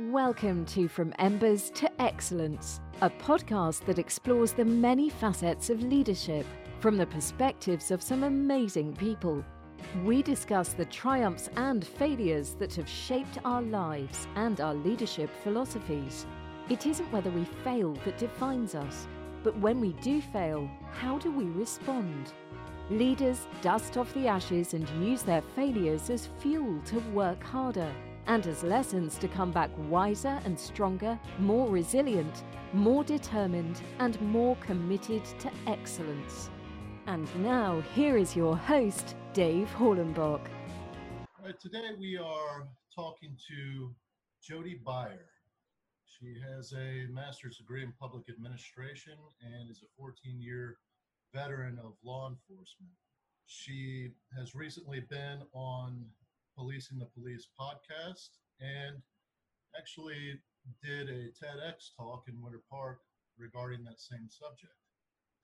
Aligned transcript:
Welcome 0.00 0.64
to 0.66 0.88
From 0.88 1.14
Embers 1.20 1.70
to 1.76 2.02
Excellence, 2.02 2.80
a 3.00 3.08
podcast 3.08 3.84
that 3.84 4.00
explores 4.00 4.50
the 4.50 4.64
many 4.64 5.08
facets 5.08 5.70
of 5.70 5.84
leadership 5.84 6.44
from 6.80 6.96
the 6.96 7.06
perspectives 7.06 7.92
of 7.92 8.02
some 8.02 8.24
amazing 8.24 8.96
people. 8.96 9.44
We 10.04 10.20
discuss 10.20 10.72
the 10.72 10.86
triumphs 10.86 11.48
and 11.54 11.86
failures 11.86 12.56
that 12.58 12.74
have 12.74 12.88
shaped 12.88 13.38
our 13.44 13.62
lives 13.62 14.26
and 14.34 14.60
our 14.60 14.74
leadership 14.74 15.30
philosophies. 15.44 16.26
It 16.68 16.88
isn't 16.88 17.12
whether 17.12 17.30
we 17.30 17.44
fail 17.62 17.92
that 18.04 18.18
defines 18.18 18.74
us, 18.74 19.06
but 19.44 19.56
when 19.58 19.80
we 19.80 19.92
do 20.02 20.20
fail, 20.20 20.68
how 20.90 21.18
do 21.18 21.30
we 21.30 21.44
respond? 21.44 22.32
Leaders 22.90 23.46
dust 23.62 23.96
off 23.96 24.12
the 24.12 24.26
ashes 24.26 24.74
and 24.74 24.88
use 25.00 25.22
their 25.22 25.42
failures 25.54 26.10
as 26.10 26.30
fuel 26.40 26.80
to 26.86 26.98
work 27.12 27.40
harder 27.44 27.94
and 28.26 28.46
as 28.46 28.62
lessons 28.62 29.18
to 29.18 29.28
come 29.28 29.50
back 29.50 29.70
wiser 29.88 30.40
and 30.44 30.58
stronger, 30.58 31.18
more 31.38 31.68
resilient, 31.68 32.44
more 32.72 33.04
determined, 33.04 33.80
and 33.98 34.20
more 34.20 34.56
committed 34.56 35.24
to 35.38 35.50
excellence. 35.66 36.50
And 37.06 37.28
now, 37.42 37.82
here 37.94 38.16
is 38.16 38.34
your 38.34 38.56
host, 38.56 39.14
Dave 39.32 39.68
Hollenbach. 39.76 40.46
Right, 41.42 41.60
today 41.60 41.90
we 41.98 42.16
are 42.16 42.66
talking 42.94 43.36
to 43.48 43.94
Jody 44.42 44.80
Beyer. 44.84 45.26
She 46.06 46.36
has 46.40 46.72
a 46.72 47.06
master's 47.12 47.58
degree 47.58 47.82
in 47.82 47.92
public 48.00 48.24
administration 48.30 49.14
and 49.42 49.70
is 49.70 49.82
a 49.82 49.86
14 49.98 50.40
year 50.40 50.78
veteran 51.34 51.78
of 51.84 51.92
law 52.02 52.28
enforcement. 52.28 52.92
She 53.46 54.12
has 54.36 54.54
recently 54.54 55.00
been 55.00 55.42
on 55.52 56.06
Policing 56.56 56.98
the 56.98 57.06
Police 57.06 57.48
podcast 57.58 58.28
and 58.60 58.96
actually 59.76 60.38
did 60.82 61.08
a 61.08 61.28
TEDx 61.32 61.94
talk 61.96 62.24
in 62.28 62.40
Winter 62.40 62.62
Park 62.70 63.00
regarding 63.38 63.82
that 63.84 64.00
same 64.00 64.28
subject. 64.28 64.72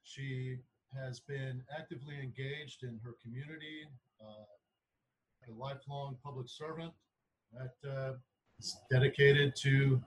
She 0.03 0.57
has 0.95 1.21
been 1.21 1.63
actively 1.77 2.15
engaged 2.21 2.83
in 2.83 2.99
her 3.05 3.15
community, 3.23 3.87
uh, 4.21 5.49
a 5.49 5.53
lifelong 5.53 6.17
public 6.23 6.49
servant 6.49 6.93
that 7.53 7.91
uh, 7.91 8.13
is 8.59 8.77
dedicated 8.91 9.55
to 9.57 10.01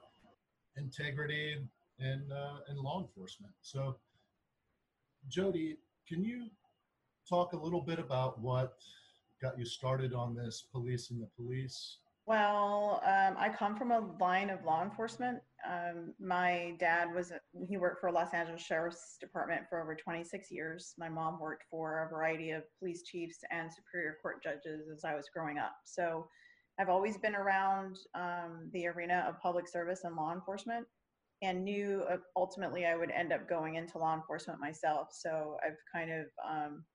integrity 0.77 1.57
and, 1.99 2.31
uh, 2.31 2.57
in 2.69 2.77
law 2.77 3.01
enforcement. 3.01 3.53
So, 3.61 3.97
Jody, 5.27 5.77
can 6.07 6.23
you 6.23 6.47
talk 7.27 7.53
a 7.53 7.57
little 7.57 7.81
bit 7.81 7.99
about 7.99 8.39
what 8.39 8.77
got 9.43 9.59
you 9.59 9.65
started 9.65 10.13
on 10.13 10.33
this 10.33 10.65
policing 10.71 11.19
the 11.19 11.27
police? 11.35 11.97
Well, 12.25 13.01
um, 13.05 13.35
I 13.37 13.49
come 13.49 13.75
from 13.75 13.91
a 13.91 14.15
line 14.21 14.49
of 14.49 14.63
law 14.63 14.81
enforcement. 14.81 15.39
Um, 15.69 16.13
my 16.17 16.75
dad 16.79 17.13
was, 17.13 17.33
he 17.67 17.75
worked 17.75 17.99
for 17.99 18.09
Los 18.09 18.33
Angeles 18.33 18.61
Sheriff's 18.61 19.17
Department 19.19 19.63
for 19.69 19.81
over 19.81 19.93
26 19.93 20.49
years. 20.49 20.93
My 20.97 21.09
mom 21.09 21.37
worked 21.41 21.65
for 21.69 22.05
a 22.05 22.09
variety 22.09 22.51
of 22.51 22.63
police 22.79 23.03
chiefs 23.03 23.39
and 23.51 23.69
Superior 23.69 24.17
Court 24.21 24.41
judges 24.41 24.87
as 24.89 25.03
I 25.03 25.15
was 25.15 25.29
growing 25.33 25.57
up. 25.57 25.75
So 25.83 26.25
I've 26.79 26.89
always 26.89 27.17
been 27.17 27.35
around 27.35 27.97
um, 28.15 28.69
the 28.71 28.87
arena 28.87 29.25
of 29.27 29.41
public 29.41 29.67
service 29.67 30.05
and 30.05 30.15
law 30.15 30.31
enforcement 30.33 30.87
and 31.41 31.65
knew 31.65 32.05
uh, 32.09 32.15
ultimately 32.37 32.85
I 32.85 32.95
would 32.95 33.11
end 33.11 33.33
up 33.33 33.49
going 33.49 33.75
into 33.75 33.97
law 33.97 34.15
enforcement 34.15 34.61
myself. 34.61 35.09
So 35.11 35.57
I've 35.65 35.77
kind 35.93 36.09
of 36.09 36.27
um, 36.49 36.85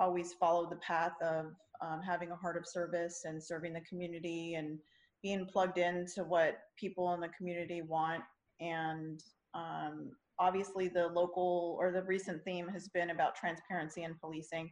always 0.00 0.32
followed 0.32 0.70
the 0.70 0.76
path 0.76 1.12
of 1.22 1.52
um, 1.82 2.00
having 2.02 2.30
a 2.30 2.36
heart 2.36 2.56
of 2.56 2.66
service 2.66 3.22
and 3.24 3.42
serving 3.42 3.72
the 3.72 3.80
community 3.82 4.54
and 4.54 4.78
being 5.22 5.46
plugged 5.46 5.78
into 5.78 6.24
what 6.24 6.58
people 6.78 7.12
in 7.14 7.20
the 7.20 7.28
community 7.28 7.82
want. 7.82 8.22
And 8.60 9.22
um, 9.54 10.10
obviously, 10.38 10.88
the 10.88 11.08
local 11.08 11.76
or 11.78 11.92
the 11.92 12.02
recent 12.02 12.42
theme 12.44 12.68
has 12.68 12.88
been 12.88 13.10
about 13.10 13.36
transparency 13.36 14.02
in 14.02 14.14
policing. 14.20 14.70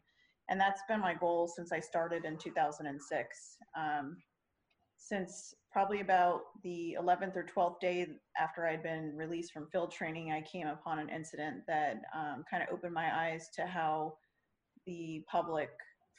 And 0.50 0.58
that's 0.58 0.80
been 0.88 1.00
my 1.00 1.14
goal 1.14 1.47
since 1.54 1.72
I 1.72 1.81
started 1.81 2.25
in 2.25 2.38
2006. 2.38 3.56
Um, 3.78 4.16
since 4.97 5.54
probably 5.70 6.00
about 6.00 6.41
the 6.64 6.97
11th 7.00 7.36
or 7.36 7.44
12th 7.44 7.81
day 7.81 8.06
after 8.38 8.66
I'd 8.66 8.82
been 8.82 9.14
released 9.14 9.52
from 9.52 9.69
field 9.70 9.92
training, 9.92 10.32
I 10.32 10.42
came 10.42 10.66
upon 10.66 10.98
an 10.98 11.08
incident 11.08 11.62
that 11.69 12.00
um, 12.16 12.44
kind 12.50 12.62
of 12.62 12.70
opened 12.72 12.94
my 12.94 13.14
eyes 13.14 13.48
to 13.56 13.66
how 13.66 14.14
the 14.88 15.22
public 15.31 15.71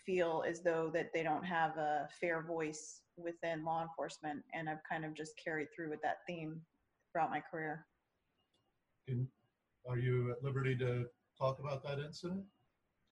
feel 0.06 0.44
as 0.47 0.62
though 0.62 0.90
that 0.94 1.09
they 1.13 1.24
don't 1.24 1.44
have 1.44 1.75
a 1.78 2.07
fair 2.22 2.44
voice 2.44 3.02
within 3.18 3.66
law 3.66 3.81
enforcement 3.81 4.41
and 4.53 4.69
i've 4.69 4.81
kind 4.90 5.03
of 5.03 5.13
just 5.13 5.34
carried 5.44 5.68
through 5.75 5.90
with 5.90 6.02
that 6.02 6.19
theme 6.25 6.62
throughout 7.12 7.31
my 7.31 7.41
career. 7.41 7.85
Can, 9.07 9.28
are 9.90 9.97
you 9.97 10.31
at 10.31 10.41
liberty 10.44 10.78
to 10.78 11.07
talk 11.38 11.59
about 11.59 11.84
that 11.84 12.00
incident? 12.00 12.46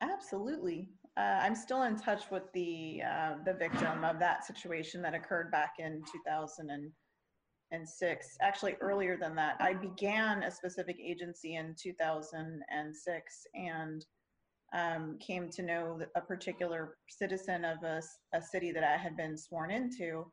Absolutely. 0.02 0.90
Uh, 1.18 1.40
i'm 1.42 1.56
still 1.56 1.84
in 1.84 1.98
touch 1.98 2.30
with 2.30 2.44
the 2.54 3.02
uh, 3.02 3.38
the 3.44 3.54
victim 3.54 4.04
of 4.04 4.20
that 4.20 4.46
situation 4.46 5.02
that 5.02 5.16
occurred 5.16 5.50
back 5.52 5.74
in 5.80 6.04
2006 6.28 8.38
actually 8.42 8.76
earlier 8.82 9.18
than 9.18 9.36
that 9.36 9.56
i 9.60 9.74
began 9.74 10.44
a 10.44 10.52
specific 10.52 10.98
agency 11.04 11.56
in 11.56 11.74
2006 11.82 13.48
and 13.56 14.06
um, 14.74 15.18
came 15.20 15.50
to 15.50 15.62
know 15.62 16.00
a 16.16 16.22
particular 16.22 16.98
citizen 17.08 17.64
of 17.64 17.84
a, 17.84 18.02
a, 18.34 18.42
city 18.42 18.72
that 18.72 18.84
I 18.84 18.98
had 18.98 19.16
been 19.16 19.38
sworn 19.38 19.72
into 19.72 20.26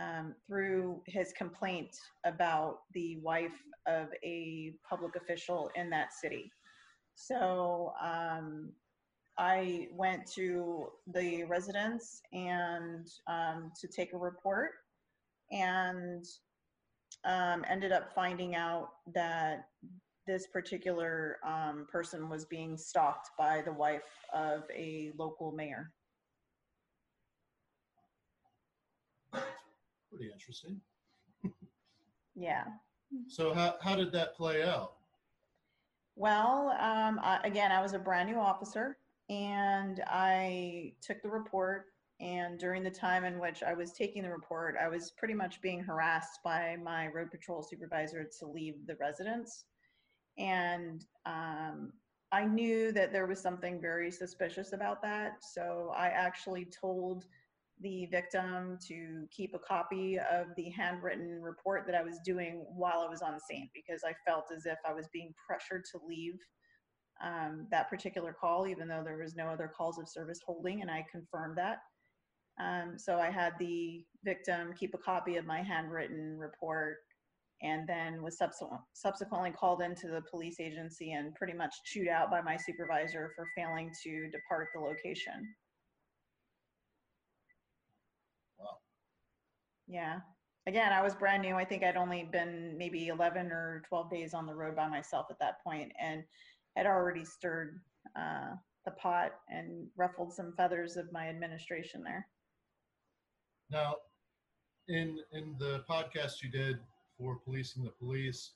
um, 0.00 0.34
through 0.46 1.02
his 1.06 1.32
complaint 1.36 1.94
about 2.24 2.78
the 2.94 3.18
wife 3.22 3.62
of 3.86 4.08
a 4.24 4.72
public 4.88 5.16
official 5.16 5.70
in 5.74 5.90
that 5.90 6.14
city. 6.14 6.50
So 7.14 7.92
um, 8.02 8.72
I 9.36 9.88
went 9.92 10.26
to 10.34 10.88
the 11.12 11.44
residence 11.44 12.20
and 12.32 13.06
um, 13.26 13.72
to 13.80 13.88
take 13.88 14.12
a 14.12 14.18
report 14.18 14.70
and 15.50 16.24
um, 17.24 17.64
ended 17.68 17.92
up 17.92 18.14
finding 18.14 18.54
out 18.54 18.90
that 19.14 19.66
this 20.28 20.46
particular 20.46 21.38
um, 21.44 21.86
person 21.90 22.28
was 22.28 22.44
being 22.44 22.76
stalked 22.76 23.30
by 23.38 23.62
the 23.62 23.72
wife 23.72 24.26
of 24.32 24.64
a 24.72 25.10
local 25.16 25.50
mayor. 25.50 25.90
Pretty 29.32 30.30
interesting. 30.30 30.80
yeah. 32.36 32.64
So 33.26 33.54
how, 33.54 33.76
how 33.80 33.96
did 33.96 34.12
that 34.12 34.36
play 34.36 34.62
out? 34.62 34.92
Well, 36.14 36.76
um, 36.78 37.18
I, 37.22 37.40
again, 37.44 37.72
I 37.72 37.80
was 37.80 37.94
a 37.94 37.98
brand 37.98 38.28
new 38.28 38.38
officer 38.38 38.98
and 39.30 40.02
I 40.06 40.92
took 41.00 41.22
the 41.22 41.30
report. 41.30 41.86
And 42.20 42.58
during 42.58 42.82
the 42.82 42.90
time 42.90 43.24
in 43.24 43.38
which 43.38 43.62
I 43.62 43.72
was 43.72 43.92
taking 43.92 44.24
the 44.24 44.30
report, 44.30 44.74
I 44.82 44.88
was 44.88 45.12
pretty 45.12 45.34
much 45.34 45.62
being 45.62 45.80
harassed 45.80 46.40
by 46.44 46.76
my 46.82 47.06
road 47.06 47.30
patrol 47.30 47.62
supervisor 47.62 48.28
to 48.40 48.46
leave 48.46 48.74
the 48.86 48.96
residence 48.96 49.64
and 50.38 51.04
um, 51.26 51.92
I 52.30 52.44
knew 52.44 52.92
that 52.92 53.12
there 53.12 53.26
was 53.26 53.40
something 53.40 53.80
very 53.80 54.10
suspicious 54.10 54.72
about 54.72 55.02
that. 55.02 55.42
So 55.42 55.92
I 55.96 56.08
actually 56.08 56.66
told 56.66 57.24
the 57.80 58.06
victim 58.06 58.78
to 58.88 59.26
keep 59.30 59.54
a 59.54 59.58
copy 59.58 60.18
of 60.18 60.48
the 60.56 60.68
handwritten 60.70 61.40
report 61.40 61.86
that 61.86 61.94
I 61.94 62.02
was 62.02 62.18
doing 62.24 62.64
while 62.68 63.04
I 63.06 63.08
was 63.08 63.22
on 63.22 63.38
scene 63.38 63.70
because 63.72 64.02
I 64.04 64.14
felt 64.26 64.46
as 64.54 64.66
if 64.66 64.78
I 64.86 64.92
was 64.92 65.08
being 65.12 65.32
pressured 65.46 65.84
to 65.92 66.00
leave 66.06 66.38
um, 67.22 67.66
that 67.70 67.88
particular 67.88 68.32
call, 68.32 68.66
even 68.66 68.88
though 68.88 69.02
there 69.04 69.18
was 69.18 69.36
no 69.36 69.46
other 69.46 69.70
calls 69.74 69.98
of 69.98 70.08
service 70.08 70.40
holding, 70.44 70.82
and 70.82 70.90
I 70.90 71.04
confirmed 71.10 71.56
that. 71.58 71.78
Um, 72.60 72.94
so 72.96 73.18
I 73.18 73.30
had 73.30 73.52
the 73.58 74.04
victim 74.24 74.74
keep 74.78 74.94
a 74.94 74.98
copy 74.98 75.36
of 75.36 75.46
my 75.46 75.62
handwritten 75.62 76.36
report 76.36 76.98
and 77.62 77.88
then 77.88 78.22
was 78.22 78.38
subsequently 78.92 79.50
called 79.50 79.82
into 79.82 80.08
the 80.08 80.22
police 80.30 80.60
agency 80.60 81.12
and 81.12 81.34
pretty 81.34 81.52
much 81.52 81.74
chewed 81.84 82.08
out 82.08 82.30
by 82.30 82.40
my 82.40 82.56
supervisor 82.56 83.32
for 83.34 83.46
failing 83.56 83.90
to 84.04 84.30
depart 84.30 84.68
the 84.74 84.80
location. 84.80 85.54
Wow. 88.58 88.78
Yeah. 89.88 90.20
Again, 90.66 90.92
I 90.92 91.02
was 91.02 91.14
brand 91.14 91.42
new. 91.42 91.56
I 91.56 91.64
think 91.64 91.82
I'd 91.82 91.96
only 91.96 92.28
been 92.30 92.76
maybe 92.76 93.08
11 93.08 93.46
or 93.46 93.82
12 93.88 94.10
days 94.10 94.34
on 94.34 94.46
the 94.46 94.54
road 94.54 94.76
by 94.76 94.86
myself 94.86 95.26
at 95.30 95.38
that 95.40 95.62
point 95.64 95.90
and 96.00 96.22
had 96.76 96.86
already 96.86 97.24
stirred 97.24 97.80
uh, 98.16 98.54
the 98.84 98.92
pot 98.92 99.32
and 99.48 99.86
ruffled 99.96 100.32
some 100.32 100.52
feathers 100.56 100.96
of 100.96 101.10
my 101.12 101.28
administration 101.28 102.02
there. 102.04 102.26
Now, 103.70 103.96
in 104.88 105.18
in 105.32 105.54
the 105.58 105.84
podcast 105.88 106.42
you 106.42 106.50
did 106.50 106.78
for 107.18 107.36
policing 107.44 107.84
the 107.84 107.90
police, 107.90 108.52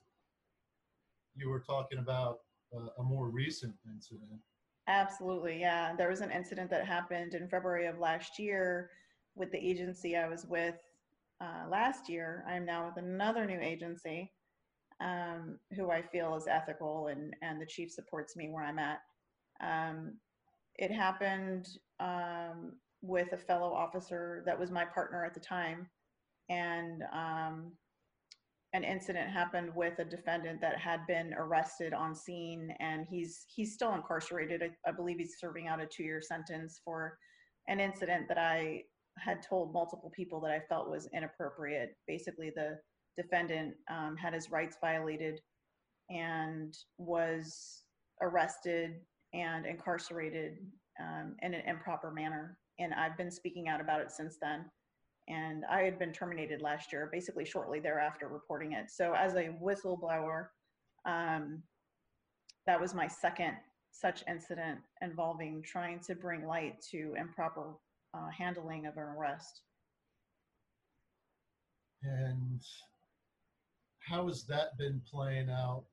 you 1.34 1.48
were 1.48 1.60
talking 1.60 1.98
about 1.98 2.38
uh, 2.74 2.88
a 2.98 3.02
more 3.02 3.28
recent 3.28 3.74
incident. 3.92 4.40
Absolutely, 4.88 5.60
yeah. 5.60 5.94
There 5.96 6.08
was 6.08 6.20
an 6.20 6.30
incident 6.30 6.70
that 6.70 6.86
happened 6.86 7.34
in 7.34 7.48
February 7.48 7.86
of 7.86 7.98
last 7.98 8.38
year 8.38 8.90
with 9.34 9.50
the 9.50 9.58
agency 9.58 10.16
I 10.16 10.28
was 10.28 10.46
with. 10.46 10.76
uh, 11.40 11.68
last 11.68 12.08
year, 12.08 12.44
I 12.48 12.54
am 12.54 12.64
now 12.64 12.86
with 12.86 13.02
another 13.02 13.44
new 13.46 13.60
agency 13.60 14.30
um, 15.00 15.58
who 15.74 15.90
I 15.90 16.00
feel 16.02 16.36
is 16.36 16.46
ethical 16.46 17.08
and, 17.08 17.34
and 17.42 17.60
the 17.60 17.66
chief 17.66 17.90
supports 17.90 18.36
me 18.36 18.48
where 18.48 18.64
I'm 18.64 18.78
at. 18.78 19.00
Um, 19.60 20.14
it 20.76 20.90
happened 20.92 21.66
um, 21.98 22.74
with 23.00 23.32
a 23.32 23.36
fellow 23.36 23.72
officer 23.72 24.42
that 24.46 24.58
was 24.58 24.70
my 24.70 24.84
partner 24.84 25.24
at 25.24 25.34
the 25.34 25.40
time. 25.40 25.88
And 26.48 27.02
um, 27.12 27.72
an 28.74 28.84
incident 28.84 29.28
happened 29.28 29.70
with 29.74 29.98
a 29.98 30.04
defendant 30.04 30.60
that 30.60 30.78
had 30.78 31.06
been 31.06 31.34
arrested 31.34 31.92
on 31.92 32.14
scene 32.14 32.74
and 32.80 33.06
he's 33.10 33.44
he's 33.54 33.74
still 33.74 33.94
incarcerated. 33.94 34.62
I, 34.62 34.88
I 34.88 34.92
believe 34.92 35.18
he's 35.18 35.36
serving 35.38 35.68
out 35.68 35.80
a 35.80 35.86
two-year 35.86 36.22
sentence 36.22 36.80
for 36.84 37.18
an 37.68 37.80
incident 37.80 38.28
that 38.28 38.38
I 38.38 38.82
had 39.18 39.42
told 39.46 39.74
multiple 39.74 40.10
people 40.14 40.40
that 40.40 40.50
I 40.50 40.60
felt 40.68 40.88
was 40.88 41.08
inappropriate. 41.14 41.96
Basically, 42.06 42.50
the 42.54 42.78
defendant 43.16 43.74
um, 43.90 44.16
had 44.16 44.32
his 44.32 44.50
rights 44.50 44.78
violated 44.80 45.38
and 46.08 46.74
was 46.96 47.82
arrested 48.22 49.00
and 49.34 49.66
incarcerated 49.66 50.58
um, 51.00 51.36
in 51.42 51.54
an 51.54 51.62
improper 51.66 52.10
manner. 52.10 52.58
And 52.78 52.94
I've 52.94 53.16
been 53.16 53.30
speaking 53.30 53.68
out 53.68 53.80
about 53.80 54.00
it 54.00 54.10
since 54.10 54.38
then. 54.40 54.64
And 55.28 55.64
I 55.70 55.82
had 55.82 55.98
been 55.98 56.12
terminated 56.12 56.62
last 56.62 56.92
year, 56.92 57.08
basically 57.12 57.44
shortly 57.44 57.80
thereafter, 57.80 58.28
reporting 58.28 58.72
it. 58.72 58.90
So, 58.90 59.14
as 59.14 59.34
a 59.34 59.54
whistleblower, 59.62 60.46
um, 61.04 61.62
that 62.66 62.80
was 62.80 62.94
my 62.94 63.06
second 63.06 63.56
such 63.92 64.24
incident 64.26 64.80
involving 65.02 65.62
trying 65.62 66.00
to 66.00 66.14
bring 66.14 66.46
light 66.46 66.80
to 66.90 67.14
improper 67.18 67.74
uh, 68.14 68.30
handling 68.36 68.86
of 68.86 68.96
an 68.96 69.02
arrest. 69.02 69.62
And 72.02 72.60
how 74.00 74.26
has 74.26 74.44
that 74.44 74.76
been 74.78 75.00
playing 75.08 75.50
out 75.50 75.84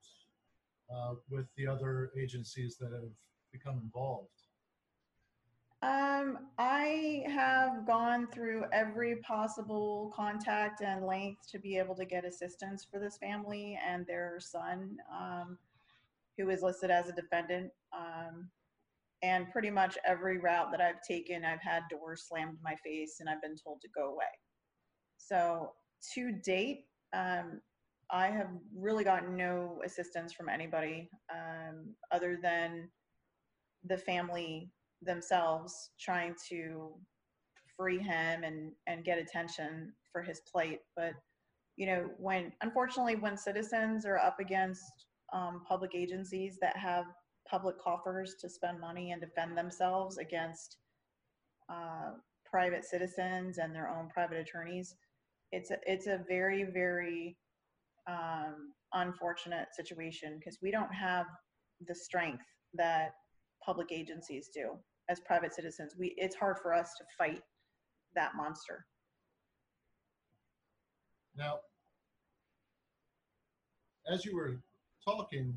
uh, 0.94 1.16
with 1.30 1.46
the 1.56 1.68
other 1.68 2.12
agencies 2.18 2.78
that 2.78 2.92
have 2.92 3.12
become 3.52 3.80
involved? 3.84 4.39
Um, 5.82 6.40
I 6.58 7.24
have 7.28 7.88
gone 7.88 8.28
through 8.28 8.66
every 8.74 9.18
possible 9.18 10.12
contact 10.14 10.82
and 10.82 11.06
length 11.06 11.50
to 11.52 11.60
be 11.60 11.78
able 11.78 11.96
to 11.96 12.06
get 12.06 12.26
assistance 12.26 12.86
for 12.90 13.00
this 13.00 13.18
family 13.18 13.80
and 13.88 14.06
their 14.06 14.40
son, 14.42 14.98
um, 15.18 15.58
who 16.38 16.50
is 16.50 16.62
listed 16.62 16.92
as 16.92 17.08
a 17.08 17.14
defendant. 17.14 17.72
Um, 17.98 18.50
and 19.22 19.50
pretty 19.52 19.70
much 19.70 19.98
every 20.06 20.38
route 20.38 20.72
that 20.72 20.82
I've 20.82 21.02
taken, 21.02 21.46
I've 21.46 21.62
had 21.62 21.84
doors 21.90 22.26
slammed 22.28 22.56
in 22.56 22.64
my 22.64 22.76
face 22.84 23.18
and 23.20 23.30
I've 23.30 23.42
been 23.42 23.56
told 23.56 23.82
to 23.82 23.90
go 23.96 24.14
away. 24.14 24.26
So 25.18 25.72
to 26.14 26.32
date, 26.32 26.86
um, 27.14 27.62
I 28.12 28.28
have 28.28 28.50
really 28.76 29.04
gotten 29.04 29.36
no 29.36 29.80
assistance 29.86 30.34
from 30.34 30.50
anybody 30.50 31.10
um, 31.34 31.96
other 32.12 32.38
than 32.42 32.90
the 33.86 33.98
family 33.98 34.72
themselves 35.02 35.92
trying 36.00 36.36
to 36.50 36.92
free 37.78 38.00
him 38.00 38.44
and 38.44 38.72
and 38.88 39.06
get 39.06 39.18
attention 39.18 39.94
for 40.12 40.22
his 40.22 40.42
plight. 40.52 40.80
But 40.96 41.14
you 41.78 41.86
know, 41.86 42.10
when 42.18 42.52
unfortunately 42.62 43.16
when 43.16 43.38
citizens 43.38 44.06
are 44.06 44.18
up 44.18 44.40
against 44.40 45.06
um, 45.34 45.62
public 45.68 45.92
agencies 45.96 46.58
that 46.62 46.76
have 46.76 47.06
public 47.50 47.80
coffers 47.80 48.36
to 48.42 48.50
spend 48.50 48.80
money 48.80 49.12
and 49.12 49.22
defend 49.22 49.58
themselves 49.58 50.18
against 50.18 50.78
uh, 51.72 52.12
private 52.46 52.84
citizens 52.84 53.58
and 53.58 53.74
their 53.74 53.90
own 53.90 54.10
private 54.10 54.38
attorneys. 54.38 54.96
It's 55.52 55.72
a, 55.72 55.78
it's 55.86 56.08
a 56.08 56.22
very, 56.28 56.64
very 56.64 57.38
um, 58.08 58.74
unfortunate 58.94 59.68
situation 59.76 60.38
because 60.40 60.58
we 60.62 60.72
don't 60.72 60.94
have 60.94 61.26
the 61.88 61.96
strength 61.96 62.44
that 62.74 63.14
public 63.70 63.92
agencies 63.92 64.50
do 64.52 64.72
as 65.10 65.20
private 65.20 65.54
citizens. 65.54 65.94
We, 65.96 66.16
it's 66.18 66.36
hard 66.36 66.58
for 66.60 66.74
us 66.74 66.96
to 66.98 67.04
fight 67.16 67.44
that 68.16 68.32
monster. 68.36 68.88
Now, 71.38 71.60
as 74.12 74.26
you 74.26 74.36
were 74.36 74.60
talking, 75.06 75.56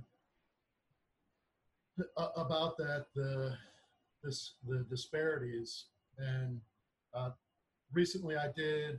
about 2.36 2.76
that 2.78 3.06
the 3.14 3.54
this 4.24 4.54
the 4.66 4.84
disparities 4.88 5.84
and 6.18 6.58
uh, 7.14 7.30
recently 7.92 8.34
I 8.34 8.48
did 8.56 8.98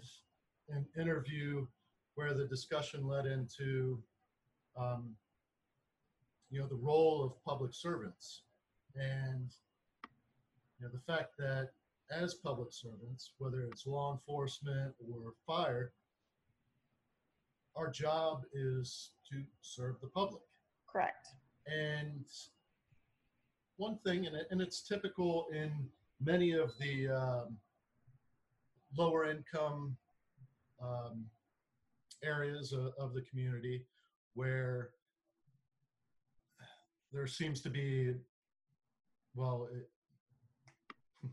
an 0.69 0.85
interview 0.99 1.65
where 2.13 2.33
the 2.35 2.45
discussion 2.45 3.07
led 3.07 3.25
into 3.25 3.99
um, 4.79 5.15
you 6.51 6.59
know 6.59 6.67
the 6.67 6.75
role 6.75 7.23
of 7.23 7.43
public 7.43 7.73
servants 7.73 8.43
and 8.95 9.49
you 10.79 10.85
know 10.85 10.91
the 10.91 11.13
fact 11.13 11.37
that 11.37 11.69
as 12.11 12.33
public 12.35 12.71
servants 12.71 13.31
whether 13.37 13.61
it's 13.61 13.87
law 13.87 14.13
enforcement 14.13 14.93
or 14.99 15.33
fire 15.47 15.93
our 17.75 17.89
job 17.89 18.43
is 18.53 19.11
to 19.29 19.41
serve 19.61 19.95
the 20.01 20.07
public. 20.07 20.43
Correct. 20.87 21.27
And 21.65 22.25
one 23.77 23.97
thing, 24.05 24.27
and, 24.27 24.35
it, 24.35 24.47
and 24.51 24.61
it's 24.61 24.81
typical 24.81 25.47
in 25.53 25.71
many 26.21 26.51
of 26.51 26.71
the 26.79 27.09
um, 27.09 27.57
lower 28.95 29.29
income 29.29 29.95
um, 30.81 31.25
areas 32.23 32.73
of, 32.73 32.93
of 32.99 33.13
the 33.13 33.21
community 33.21 33.85
where 34.35 34.91
there 37.11 37.27
seems 37.27 37.61
to 37.61 37.69
be, 37.69 38.13
well, 39.35 39.67
it, 39.73 41.29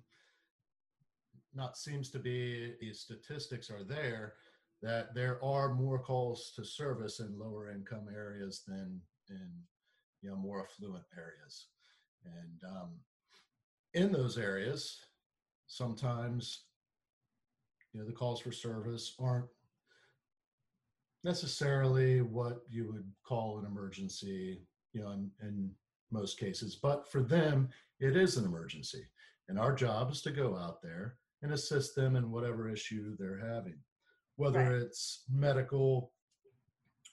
not 1.55 1.77
seems 1.77 2.11
to 2.11 2.19
be, 2.19 2.75
these 2.81 3.01
statistics 3.01 3.71
are 3.71 3.85
there 3.85 4.35
that 4.83 5.15
there 5.15 5.43
are 5.45 5.75
more 5.75 5.99
calls 5.99 6.53
to 6.57 6.65
service 6.65 7.21
in 7.21 7.39
lower 7.39 7.71
income 7.71 8.07
areas 8.15 8.63
than 8.67 9.01
in 9.29 9.51
you 10.23 10.31
know 10.31 10.37
more 10.37 10.65
affluent 10.65 11.05
areas. 11.17 11.67
And 12.25 12.77
um, 12.77 12.91
in 13.95 14.13
those 14.13 14.39
areas, 14.39 14.99
sometimes 15.67 16.65
you 17.93 18.01
know 18.01 18.07
the 18.07 18.13
calls 18.13 18.41
for 18.41 18.53
service 18.53 19.15
aren't 19.19 19.49
necessarily 21.25 22.23
what 22.23 22.63
you 22.69 22.91
would 22.91 23.11
call 23.25 23.59
an 23.59 23.67
emergency, 23.67 24.63
you 24.93 25.03
know, 25.03 25.11
in, 25.11 25.31
in 25.43 25.71
most 26.11 26.39
cases. 26.39 26.77
But 26.77 27.11
for 27.11 27.23
them, 27.23 27.69
it 27.99 28.17
is 28.17 28.37
an 28.37 28.45
emergency. 28.45 29.05
And 29.49 29.59
our 29.59 29.75
job 29.75 30.11
is 30.11 30.23
to 30.23 30.31
go 30.31 30.57
out 30.57 30.83
there 30.83 31.17
and 31.43 31.53
assist 31.53 31.95
them 31.95 32.17
in 32.17 32.31
whatever 32.31 32.69
issue 32.71 33.17
they're 33.19 33.45
having, 33.53 33.79
whether 34.37 34.61
right. 34.61 34.83
it's 34.83 35.25
medical 35.31 36.13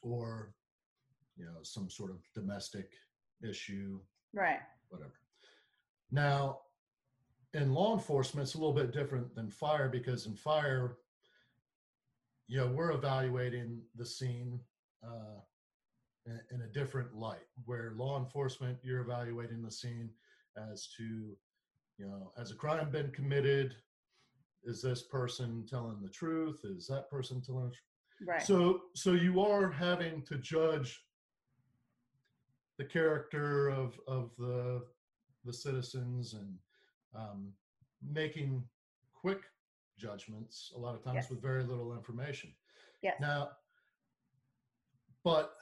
or, 0.02 0.54
you 1.36 1.46
know, 1.46 1.62
some 1.64 1.90
sort 1.90 2.12
of 2.12 2.18
domestic 2.34 2.94
issue. 3.42 4.00
Right 4.34 4.60
whatever. 4.90 5.14
Now, 6.12 6.60
in 7.54 7.74
law 7.74 7.94
enforcement, 7.94 8.48
it's 8.48 8.56
a 8.56 8.58
little 8.58 8.74
bit 8.74 8.92
different 8.92 9.34
than 9.36 9.50
fire 9.50 9.90
because 9.90 10.26
in 10.26 10.36
fire, 10.36 10.98
you 12.48 12.58
know, 12.58 12.68
we're 12.68 12.92
evaluating 12.92 13.82
the 13.96 14.06
scene 14.06 14.60
uh, 15.06 15.42
in, 16.52 16.62
a 16.62 16.68
different 16.68 17.16
light. 17.16 17.48
Where 17.66 17.94
law 17.96 18.20
enforcement, 18.20 18.78
you're 18.84 19.02
evaluating 19.02 19.62
the 19.62 19.72
scene 19.72 20.10
as 20.72 20.88
to, 20.98 21.04
you 21.98 22.06
know, 22.06 22.32
has 22.38 22.52
a 22.52 22.56
crime 22.56 22.90
been 22.92 23.12
committed? 23.12 23.76
Is 24.64 24.82
this 24.82 25.04
person 25.04 25.66
telling 25.70 26.02
the 26.02 26.10
truth? 26.10 26.62
Is 26.64 26.88
that 26.88 27.10
person 27.10 27.42
telling? 27.42 27.72
Right. 28.26 28.42
So, 28.42 28.82
so 28.96 29.14
you 29.14 29.42
are 29.42 29.70
having 29.70 30.24
to 30.24 30.38
judge 30.38 31.02
the 32.78 32.86
character 32.86 33.70
of 33.70 34.00
of 34.08 34.32
the 34.38 34.84
the 35.46 35.54
citizens 35.54 36.34
and 36.34 36.54
um, 37.16 37.54
making 38.04 38.64
quick 39.14 39.42
judgments 39.98 40.72
a 40.76 40.80
lot 40.80 40.94
of 40.94 41.04
times 41.04 41.16
yes. 41.16 41.30
with 41.30 41.42
very 41.42 41.64
little 41.64 41.94
information. 41.94 42.52
Yes. 43.02 43.16
Now, 43.20 43.50
but 45.24 45.54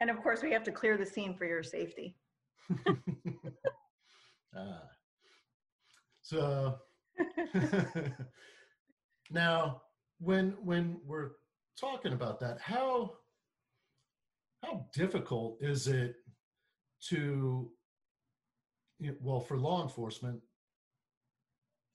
and 0.00 0.10
of 0.10 0.22
course 0.22 0.42
we 0.42 0.52
have 0.52 0.64
to 0.64 0.72
clear 0.72 0.96
the 0.96 1.06
scene 1.06 1.34
for 1.34 1.44
your 1.44 1.62
safety. 1.62 2.16
ah. 4.56 4.82
So 6.22 6.78
now 9.30 9.82
when 10.18 10.56
when 10.62 11.00
we're 11.04 11.30
talking 11.78 12.12
about 12.12 12.40
that, 12.40 12.60
how 12.60 13.14
how 14.62 14.86
difficult 14.94 15.58
is 15.60 15.88
it 15.88 16.16
to 17.08 17.70
well 19.20 19.40
for 19.40 19.56
law 19.56 19.82
enforcement 19.82 20.40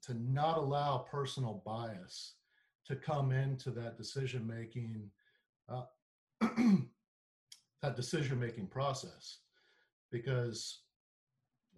to 0.03 0.13
not 0.15 0.57
allow 0.57 0.97
personal 0.97 1.61
bias 1.65 2.33
to 2.85 2.95
come 2.95 3.31
into 3.31 3.71
that 3.71 3.97
decision 3.97 4.45
making 4.45 5.09
uh, 5.69 5.83
that 7.85 7.95
decision 7.95 8.39
making 8.39 8.67
process 8.67 9.37
because 10.11 10.81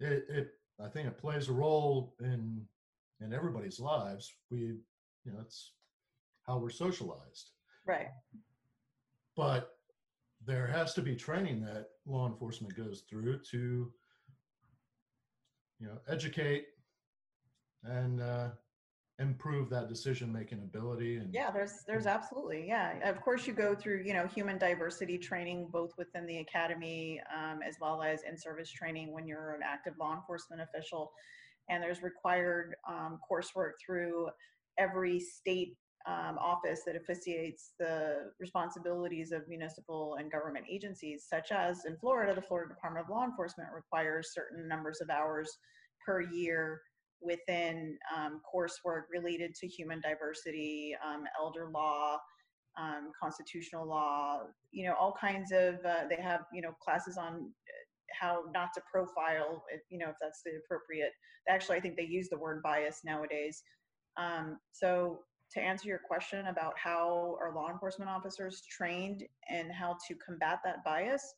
it, 0.00 0.24
it 0.28 0.48
I 0.82 0.88
think 0.88 1.06
it 1.08 1.18
plays 1.18 1.48
a 1.48 1.52
role 1.52 2.14
in 2.20 2.62
in 3.20 3.32
everybody's 3.32 3.80
lives. 3.80 4.32
We 4.50 4.58
you 4.58 5.32
know 5.32 5.40
it's 5.40 5.72
how 6.46 6.58
we're 6.58 6.70
socialized. 6.70 7.50
Right. 7.86 8.08
But 9.36 9.76
there 10.46 10.66
has 10.66 10.94
to 10.94 11.02
be 11.02 11.14
training 11.14 11.60
that 11.62 11.88
law 12.06 12.26
enforcement 12.26 12.74
goes 12.74 13.02
through 13.08 13.40
to 13.50 13.92
you 15.78 15.86
know 15.86 15.98
educate 16.08 16.66
and 17.84 18.20
uh, 18.20 18.48
improve 19.20 19.68
that 19.68 19.88
decision 19.88 20.32
making 20.32 20.58
ability 20.58 21.16
and 21.16 21.34
yeah 21.34 21.50
there's 21.50 21.82
there's 21.88 22.06
absolutely 22.06 22.64
yeah. 22.68 22.92
Of 23.08 23.20
course 23.20 23.48
you 23.48 23.52
go 23.52 23.74
through 23.74 24.02
you 24.04 24.14
know 24.14 24.26
human 24.26 24.58
diversity 24.58 25.18
training 25.18 25.68
both 25.72 25.90
within 25.98 26.24
the 26.26 26.38
academy 26.38 27.20
um, 27.36 27.58
as 27.66 27.76
well 27.80 28.02
as 28.02 28.20
in 28.22 28.38
service 28.38 28.70
training 28.70 29.12
when 29.12 29.26
you're 29.26 29.54
an 29.54 29.62
active 29.64 29.94
law 29.98 30.14
enforcement 30.14 30.62
official. 30.62 31.10
And 31.68 31.82
there's 31.82 32.02
required 32.02 32.76
um, 32.88 33.18
coursework 33.30 33.72
through 33.84 34.28
every 34.78 35.18
state 35.18 35.76
um, 36.06 36.38
office 36.38 36.82
that 36.86 36.96
officiates 36.96 37.72
the 37.78 38.30
responsibilities 38.38 39.32
of 39.32 39.46
municipal 39.48 40.16
and 40.18 40.30
government 40.30 40.64
agencies, 40.70 41.26
such 41.28 41.50
as 41.50 41.84
in 41.84 41.96
Florida, 41.98 42.34
the 42.34 42.40
Florida 42.40 42.72
Department 42.72 43.04
of 43.04 43.10
Law 43.10 43.24
Enforcement 43.24 43.68
requires 43.74 44.32
certain 44.32 44.66
numbers 44.66 45.00
of 45.02 45.10
hours 45.10 45.50
per 46.06 46.22
year 46.22 46.80
within 47.20 47.98
um, 48.16 48.40
coursework 48.54 49.02
related 49.10 49.54
to 49.54 49.66
human 49.66 50.00
diversity, 50.00 50.94
um, 51.04 51.24
elder 51.40 51.70
law, 51.72 52.18
um, 52.78 53.10
constitutional 53.20 53.86
law, 53.86 54.40
you 54.70 54.86
know, 54.86 54.94
all 54.98 55.14
kinds 55.20 55.50
of, 55.52 55.74
uh, 55.84 56.06
they 56.08 56.20
have, 56.22 56.42
you 56.52 56.62
know, 56.62 56.72
classes 56.82 57.16
on 57.16 57.34
uh, 57.34 57.84
how 58.20 58.44
not 58.54 58.68
to 58.74 58.80
profile, 58.90 59.64
if, 59.72 59.82
you 59.90 59.98
know, 59.98 60.08
if 60.08 60.16
that's 60.20 60.42
the 60.44 60.52
appropriate, 60.64 61.12
actually, 61.48 61.76
I 61.76 61.80
think 61.80 61.96
they 61.96 62.04
use 62.04 62.28
the 62.28 62.38
word 62.38 62.62
bias 62.62 63.00
nowadays. 63.04 63.62
Um, 64.16 64.58
so 64.72 65.20
to 65.52 65.60
answer 65.60 65.88
your 65.88 66.00
question 66.06 66.46
about 66.46 66.74
how 66.76 67.36
are 67.40 67.54
law 67.54 67.70
enforcement 67.70 68.10
officers 68.10 68.62
trained 68.70 69.24
and 69.50 69.72
how 69.72 69.96
to 70.06 70.14
combat 70.14 70.60
that 70.64 70.84
bias, 70.84 71.34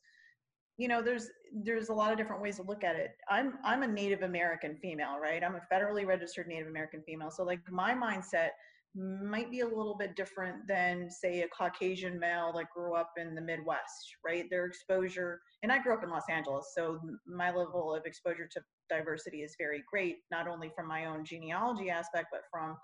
you 0.77 0.87
know, 0.87 1.01
there's 1.01 1.27
there's 1.63 1.89
a 1.89 1.93
lot 1.93 2.11
of 2.11 2.17
different 2.17 2.41
ways 2.41 2.57
to 2.57 2.63
look 2.63 2.83
at 2.83 2.95
it. 2.95 3.11
I'm 3.29 3.59
I'm 3.63 3.83
a 3.83 3.87
Native 3.87 4.23
American 4.23 4.77
female, 4.81 5.19
right? 5.21 5.43
I'm 5.43 5.55
a 5.55 5.73
federally 5.73 6.05
registered 6.05 6.47
Native 6.47 6.67
American 6.67 7.03
female. 7.05 7.31
So 7.31 7.43
like 7.43 7.59
my 7.69 7.93
mindset 7.93 8.49
might 8.93 9.49
be 9.49 9.61
a 9.61 9.65
little 9.65 9.95
bit 9.97 10.15
different 10.17 10.67
than 10.67 11.09
say 11.09 11.43
a 11.43 11.47
Caucasian 11.47 12.19
male 12.19 12.51
that 12.57 12.65
grew 12.75 12.93
up 12.93 13.11
in 13.17 13.35
the 13.35 13.41
Midwest, 13.41 14.17
right? 14.25 14.49
Their 14.49 14.65
exposure, 14.65 15.39
and 15.63 15.71
I 15.71 15.81
grew 15.81 15.93
up 15.93 16.03
in 16.03 16.09
Los 16.09 16.27
Angeles, 16.29 16.73
so 16.75 16.99
my 17.25 17.51
level 17.51 17.95
of 17.95 18.05
exposure 18.05 18.49
to 18.51 18.61
diversity 18.89 19.43
is 19.43 19.55
very 19.57 19.81
great, 19.89 20.17
not 20.29 20.45
only 20.47 20.71
from 20.75 20.89
my 20.89 21.05
own 21.05 21.23
genealogy 21.23 21.89
aspect, 21.89 22.27
but 22.33 22.41
from 22.51 22.75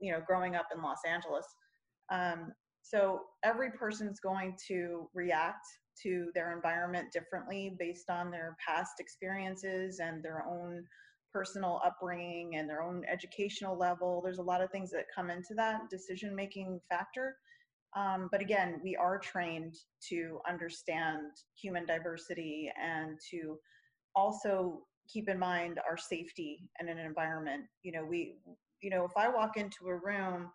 you 0.00 0.12
know 0.12 0.20
growing 0.26 0.54
up 0.54 0.66
in 0.74 0.82
los 0.82 0.98
angeles 1.08 1.46
um, 2.10 2.52
so 2.82 3.20
every 3.44 3.70
person's 3.70 4.20
going 4.20 4.56
to 4.66 5.08
react 5.14 5.66
to 6.02 6.30
their 6.34 6.52
environment 6.52 7.12
differently 7.12 7.74
based 7.78 8.10
on 8.10 8.30
their 8.30 8.56
past 8.64 8.94
experiences 9.00 10.00
and 10.00 10.22
their 10.22 10.44
own 10.48 10.84
personal 11.32 11.80
upbringing 11.84 12.56
and 12.56 12.68
their 12.68 12.82
own 12.82 13.04
educational 13.10 13.76
level. 13.78 14.20
There's 14.22 14.38
a 14.38 14.42
lot 14.42 14.62
of 14.62 14.70
things 14.70 14.90
that 14.92 15.04
come 15.14 15.30
into 15.30 15.54
that 15.56 15.90
decision 15.90 16.34
making 16.34 16.80
factor. 16.88 17.36
Um, 17.96 18.28
but 18.30 18.40
again 18.42 18.80
we 18.84 18.96
are 18.96 19.18
trained 19.18 19.74
to 20.10 20.40
understand 20.48 21.22
human 21.60 21.86
diversity 21.86 22.70
and 22.80 23.18
to 23.30 23.58
also 24.14 24.82
keep 25.08 25.28
in 25.28 25.38
mind 25.38 25.80
our 25.88 25.96
safety 25.96 26.68
in 26.80 26.88
an 26.88 26.98
environment. 26.98 27.64
You 27.82 27.92
know 27.92 28.04
we 28.04 28.36
you 28.80 28.90
know, 28.90 29.04
if 29.04 29.16
I 29.16 29.28
walk 29.28 29.56
into 29.56 29.88
a 29.88 29.96
room, 29.96 30.50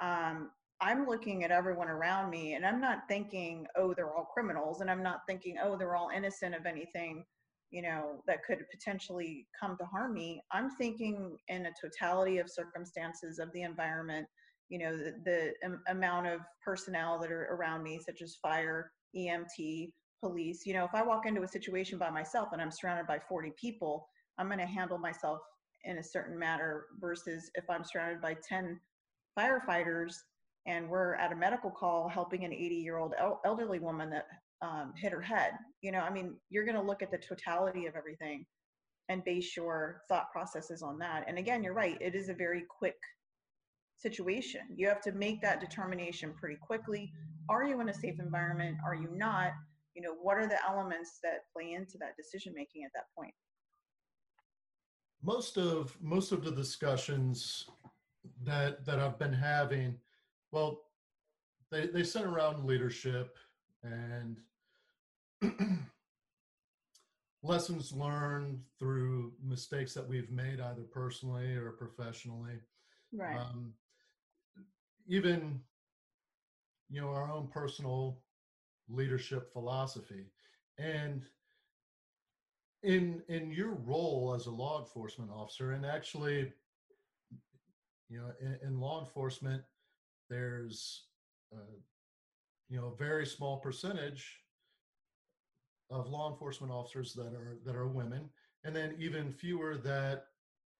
um, 0.00 0.50
I'm 0.80 1.06
looking 1.06 1.44
at 1.44 1.50
everyone 1.50 1.88
around 1.88 2.30
me 2.30 2.54
and 2.54 2.66
I'm 2.66 2.80
not 2.80 3.08
thinking, 3.08 3.66
oh, 3.76 3.94
they're 3.94 4.14
all 4.14 4.28
criminals. 4.32 4.80
And 4.80 4.90
I'm 4.90 5.02
not 5.02 5.20
thinking, 5.26 5.56
oh, 5.62 5.76
they're 5.76 5.96
all 5.96 6.10
innocent 6.14 6.54
of 6.54 6.66
anything, 6.66 7.24
you 7.70 7.82
know, 7.82 8.22
that 8.26 8.44
could 8.44 8.64
potentially 8.70 9.46
come 9.58 9.76
to 9.78 9.86
harm 9.86 10.12
me. 10.12 10.42
I'm 10.52 10.70
thinking 10.70 11.36
in 11.48 11.66
a 11.66 11.72
totality 11.80 12.38
of 12.38 12.50
circumstances 12.50 13.38
of 13.38 13.50
the 13.52 13.62
environment, 13.62 14.26
you 14.68 14.78
know, 14.78 14.96
the, 14.96 15.14
the 15.24 15.52
um, 15.66 15.80
amount 15.88 16.26
of 16.26 16.40
personnel 16.62 17.18
that 17.20 17.32
are 17.32 17.48
around 17.52 17.82
me, 17.82 17.98
such 18.04 18.20
as 18.20 18.36
fire, 18.42 18.92
EMT, 19.16 19.92
police. 20.20 20.66
You 20.66 20.74
know, 20.74 20.84
if 20.84 20.94
I 20.94 21.02
walk 21.02 21.26
into 21.26 21.42
a 21.42 21.48
situation 21.48 21.98
by 21.98 22.10
myself 22.10 22.48
and 22.52 22.60
I'm 22.60 22.70
surrounded 22.70 23.06
by 23.06 23.18
40 23.18 23.52
people, 23.58 24.08
I'm 24.38 24.48
going 24.48 24.58
to 24.58 24.66
handle 24.66 24.98
myself 24.98 25.38
in 25.84 25.98
a 25.98 26.02
certain 26.02 26.38
manner 26.38 26.84
versus 27.00 27.50
if 27.54 27.64
I'm 27.70 27.84
surrounded 27.84 28.20
by 28.20 28.36
10 28.46 28.78
firefighters 29.38 30.14
and 30.66 30.88
we're 30.88 31.14
at 31.14 31.32
a 31.32 31.36
medical 31.36 31.70
call 31.70 32.08
helping 32.08 32.44
an 32.44 32.52
80 32.52 32.74
year 32.76 32.98
old 32.98 33.14
el- 33.18 33.40
elderly 33.44 33.78
woman 33.78 34.10
that 34.10 34.26
um, 34.62 34.92
hit 34.96 35.12
her 35.12 35.20
head. 35.20 35.52
You 35.82 35.92
know, 35.92 36.00
I 36.00 36.10
mean, 36.10 36.36
you're 36.50 36.64
going 36.64 36.76
to 36.76 36.82
look 36.82 37.02
at 37.02 37.10
the 37.10 37.18
totality 37.18 37.86
of 37.86 37.94
everything 37.94 38.46
and 39.08 39.24
base 39.24 39.56
your 39.56 40.02
thought 40.08 40.30
processes 40.32 40.82
on 40.82 40.98
that. 40.98 41.24
And 41.28 41.38
again, 41.38 41.62
you're 41.62 41.74
right, 41.74 41.96
it 42.00 42.14
is 42.14 42.28
a 42.28 42.34
very 42.34 42.64
quick 42.68 42.96
situation. 43.96 44.62
You 44.74 44.88
have 44.88 45.00
to 45.02 45.12
make 45.12 45.40
that 45.42 45.60
determination 45.60 46.34
pretty 46.38 46.56
quickly. 46.60 47.12
Are 47.48 47.64
you 47.64 47.80
in 47.80 47.88
a 47.88 47.94
safe 47.94 48.18
environment? 48.18 48.78
Are 48.84 48.94
you 48.94 49.08
not? 49.12 49.52
You 49.94 50.02
know, 50.02 50.14
what 50.20 50.36
are 50.36 50.48
the 50.48 50.58
elements 50.68 51.18
that 51.22 51.44
play 51.54 51.72
into 51.72 51.96
that 51.98 52.16
decision 52.16 52.52
making 52.54 52.84
at 52.84 52.90
that 52.94 53.04
point? 53.16 53.32
most 55.26 55.58
of 55.58 55.96
most 56.00 56.32
of 56.32 56.44
the 56.44 56.52
discussions 56.52 57.66
that 58.42 58.84
that 58.84 58.98
I've 59.00 59.18
been 59.18 59.32
having, 59.32 59.98
well, 60.56 60.80
they 61.70 61.86
they 61.88 62.02
center 62.02 62.30
around 62.30 62.64
leadership 62.64 63.36
and 63.82 64.38
lessons 67.42 67.92
learned 67.92 68.62
through 68.78 69.34
mistakes 69.44 69.92
that 69.92 70.08
we've 70.08 70.30
made 70.30 70.58
either 70.60 70.84
personally 70.90 71.54
or 71.56 71.72
professionally. 71.72 72.54
Right. 73.12 73.36
Um, 73.36 73.74
even 75.06 75.60
you 76.88 77.02
know 77.02 77.08
our 77.08 77.30
own 77.30 77.48
personal 77.48 78.22
leadership 78.88 79.52
philosophy 79.52 80.24
and 80.78 81.26
in 82.82 83.22
in 83.28 83.50
your 83.50 83.72
role 83.72 84.32
as 84.34 84.46
a 84.46 84.50
law 84.50 84.80
enforcement 84.80 85.30
officer 85.30 85.72
and 85.72 85.84
actually 85.84 86.50
you 88.08 88.18
know 88.18 88.32
in, 88.40 88.58
in 88.66 88.80
law 88.80 89.00
enforcement 89.00 89.62
there's 90.28 91.04
uh, 91.54 91.76
you 92.68 92.78
know 92.78 92.92
a 92.94 92.96
very 92.96 93.26
small 93.26 93.58
percentage 93.58 94.40
of 95.90 96.08
law 96.08 96.30
enforcement 96.30 96.72
officers 96.72 97.12
that 97.14 97.32
are 97.34 97.58
that 97.64 97.76
are 97.76 97.86
women 97.86 98.28
and 98.64 98.74
then 98.74 98.94
even 98.98 99.32
fewer 99.32 99.76
that 99.76 100.26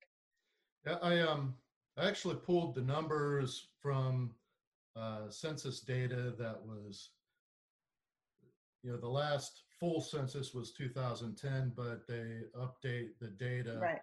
Yeah, 0.85 0.97
I 1.01 1.19
um 1.19 1.55
I 1.97 2.07
actually 2.07 2.35
pulled 2.35 2.75
the 2.75 2.81
numbers 2.81 3.67
from 3.81 4.31
uh, 4.95 5.29
census 5.29 5.81
data 5.81 6.33
that 6.37 6.57
was, 6.65 7.09
you 8.83 8.91
know, 8.91 8.97
the 8.97 9.07
last 9.07 9.63
full 9.79 10.01
census 10.01 10.53
was 10.53 10.71
2010, 10.73 11.73
but 11.75 12.07
they 12.07 12.41
update 12.57 13.09
the 13.19 13.27
data 13.27 13.77
Right. 13.81 13.99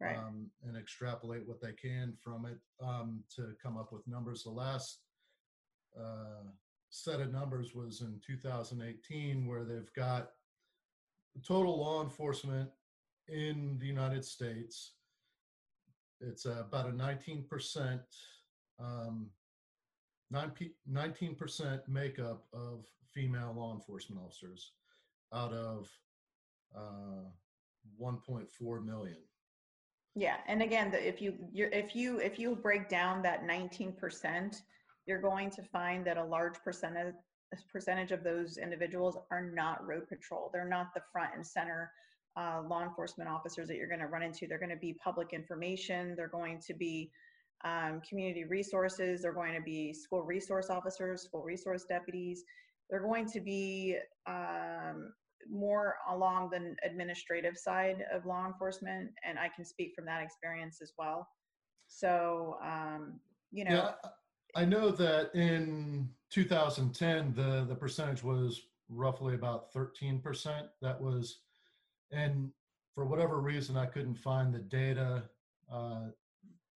Right. 0.00 0.16
um, 0.16 0.50
and 0.66 0.76
extrapolate 0.76 1.46
what 1.46 1.60
they 1.60 1.72
can 1.72 2.14
from 2.22 2.44
it 2.44 2.58
um, 2.84 3.24
to 3.34 3.54
come 3.62 3.76
up 3.76 3.92
with 3.92 4.06
numbers. 4.06 4.44
The 4.44 4.50
last 4.50 5.00
uh, 5.98 6.50
set 6.90 7.20
of 7.20 7.32
numbers 7.32 7.74
was 7.74 8.00
in 8.00 8.20
2018, 8.24 9.46
where 9.46 9.64
they've 9.64 9.92
got 9.94 10.30
total 11.44 11.78
law 11.78 12.02
enforcement 12.02 12.70
in 13.28 13.76
the 13.78 13.86
United 13.86 14.24
States. 14.24 14.92
It's 16.20 16.46
about 16.46 16.88
a 16.88 16.92
19%, 16.92 18.00
um, 18.80 19.26
19% 20.32 21.88
makeup 21.88 22.44
of 22.52 22.84
female 23.14 23.54
law 23.56 23.74
enforcement 23.74 24.20
officers 24.24 24.72
out 25.32 25.52
of 25.52 25.88
uh, 26.76 27.28
1.4 28.00 28.84
million. 28.84 29.16
Yeah, 30.14 30.36
and 30.48 30.62
again, 30.62 30.90
the, 30.90 31.06
if 31.06 31.22
you 31.22 31.34
if 31.54 31.94
you 31.94 32.18
if 32.18 32.40
you 32.40 32.56
break 32.56 32.88
down 32.88 33.22
that 33.22 33.46
19%, 33.46 34.62
you're 35.06 35.20
going 35.20 35.48
to 35.50 35.62
find 35.62 36.04
that 36.06 36.16
a 36.16 36.24
large 36.24 36.56
percentage 36.64 37.14
percentage 37.72 38.10
of 38.10 38.24
those 38.24 38.58
individuals 38.58 39.16
are 39.30 39.42
not 39.42 39.86
road 39.86 40.08
patrol. 40.08 40.50
They're 40.52 40.68
not 40.68 40.92
the 40.92 41.02
front 41.12 41.34
and 41.36 41.46
center 41.46 41.92
uh, 42.38 42.62
law 42.68 42.82
enforcement 42.84 43.28
officers 43.28 43.66
that 43.68 43.76
you're 43.76 43.88
going 43.88 44.00
to 44.00 44.06
run 44.06 44.22
into. 44.22 44.46
They're 44.46 44.58
going 44.58 44.70
to 44.70 44.76
be 44.76 44.94
public 45.02 45.32
information. 45.32 46.14
They're 46.16 46.28
going 46.28 46.60
to 46.66 46.74
be 46.74 47.10
um, 47.64 48.00
community 48.08 48.44
resources. 48.44 49.22
They're 49.22 49.32
going 49.32 49.54
to 49.54 49.62
be 49.62 49.92
school 49.92 50.22
resource 50.22 50.70
officers, 50.70 51.22
school 51.22 51.42
resource 51.42 51.84
deputies. 51.88 52.44
They're 52.88 53.02
going 53.02 53.26
to 53.30 53.40
be 53.40 53.96
um, 54.26 55.12
more 55.50 55.96
along 56.10 56.50
the 56.50 56.76
administrative 56.88 57.56
side 57.56 58.04
of 58.12 58.24
law 58.26 58.46
enforcement, 58.46 59.10
and 59.26 59.38
I 59.38 59.48
can 59.54 59.64
speak 59.64 59.92
from 59.94 60.04
that 60.06 60.22
experience 60.22 60.78
as 60.82 60.92
well. 60.96 61.26
So, 61.88 62.58
um, 62.64 63.18
you 63.50 63.64
know, 63.64 63.74
Yeah, 63.74 64.10
I 64.54 64.64
know 64.64 64.90
that 64.90 65.34
in 65.34 66.08
2010, 66.30 67.34
the, 67.34 67.64
the 67.68 67.74
percentage 67.74 68.22
was 68.22 68.62
roughly 68.88 69.34
about 69.34 69.72
13%. 69.72 70.22
That 70.82 71.00
was, 71.00 71.40
and 72.12 72.50
for 72.94 73.04
whatever 73.06 73.40
reason, 73.40 73.76
I 73.76 73.86
couldn't 73.86 74.16
find 74.16 74.52
the 74.54 74.58
data 74.60 75.24
uh, 75.72 76.06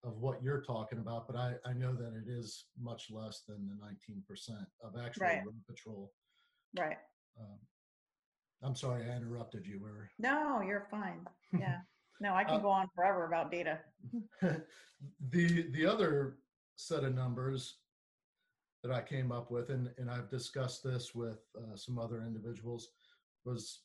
of 0.04 0.18
what 0.18 0.42
you're 0.42 0.60
talking 0.60 0.98
about, 0.98 1.26
but 1.26 1.36
I, 1.36 1.54
I 1.64 1.72
know 1.72 1.94
that 1.94 2.14
it 2.14 2.28
is 2.28 2.66
much 2.80 3.10
less 3.10 3.42
than 3.48 3.68
the 3.68 3.74
19% 3.74 4.66
of 4.82 4.96
actual 5.00 5.26
Right. 5.26 5.42
road 5.44 5.54
patrol. 5.66 6.12
right. 6.78 6.98
Um, 7.40 7.58
I'm 8.64 8.76
sorry, 8.76 9.04
I 9.10 9.16
interrupted 9.16 9.66
you. 9.66 9.80
We're 9.80 10.10
No, 10.18 10.60
you're 10.60 10.86
fine. 10.90 11.26
Yeah. 11.58 11.80
No, 12.20 12.34
I 12.34 12.44
can 12.44 12.54
Uh, 12.54 12.58
go 12.58 12.68
on 12.68 12.88
forever 12.94 13.26
about 13.26 13.50
data. 13.50 13.80
the 14.40 15.62
the 15.72 15.84
other 15.84 16.38
set 16.76 17.02
of 17.02 17.16
numbers 17.16 17.78
that 18.84 18.92
I 18.92 19.02
came 19.02 19.32
up 19.32 19.50
with, 19.50 19.70
and 19.70 19.92
and 19.98 20.08
I've 20.08 20.30
discussed 20.30 20.84
this 20.84 21.16
with 21.16 21.40
uh, 21.58 21.74
some 21.74 21.98
other 21.98 22.22
individuals, 22.22 22.90
was 23.44 23.82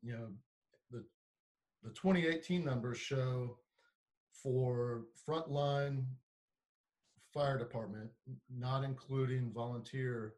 you 0.00 0.14
know 0.16 0.32
the 0.90 1.04
the 1.82 1.90
2018 1.90 2.64
numbers 2.64 2.98
show 2.98 3.58
for 4.42 5.04
frontline 5.28 6.04
fire 7.32 7.58
department, 7.58 8.10
not 8.48 8.84
including 8.84 9.52
volunteer, 9.52 10.34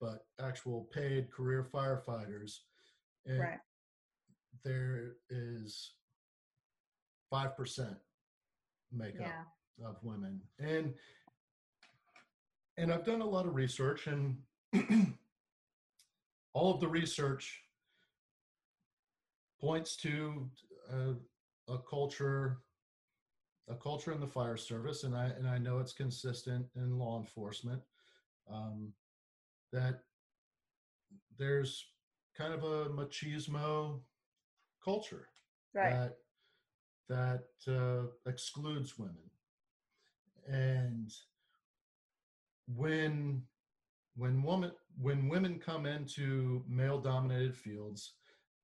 but 0.00 0.26
actual 0.40 0.88
paid 0.92 1.30
career 1.32 1.64
firefighters, 1.72 2.60
and 3.26 3.40
Right. 3.40 3.60
there 4.64 5.16
is 5.30 5.94
five 7.30 7.56
percent 7.56 7.96
makeup 8.92 9.26
Yeah. 9.78 9.86
of 9.86 10.02
women 10.02 10.40
and 10.58 10.94
and 12.78 12.90
i've 12.90 13.04
done 13.04 13.20
a 13.20 13.26
lot 13.26 13.46
of 13.46 13.54
research 13.54 14.06
and 14.06 14.42
all 16.54 16.72
of 16.74 16.80
the 16.80 16.88
research 16.88 17.62
points 19.60 19.96
to 19.96 20.48
a, 20.92 21.14
a 21.72 21.78
culture 21.78 22.58
a 23.68 23.74
culture 23.74 24.12
in 24.12 24.20
the 24.20 24.26
fire 24.26 24.56
service 24.56 25.04
and 25.04 25.14
i 25.16 25.26
and 25.26 25.46
i 25.48 25.58
know 25.58 25.78
it's 25.78 25.92
consistent 25.92 26.64
in 26.76 26.98
law 26.98 27.18
enforcement 27.18 27.82
um, 28.50 28.92
that 29.72 30.00
there's 31.38 31.84
kind 32.36 32.54
of 32.54 32.64
a 32.64 32.86
machismo 32.90 34.00
culture 34.82 35.28
Right. 35.74 35.90
that 35.90 36.16
that 37.08 37.72
uh, 37.72 38.06
excludes 38.30 38.98
women 38.98 39.30
and 40.46 41.12
when 42.74 43.42
when 44.16 44.42
woman 44.42 44.72
when 44.98 45.28
women 45.28 45.58
come 45.58 45.84
into 45.86 46.64
male 46.68 46.98
dominated 46.98 47.54
fields 47.56 48.14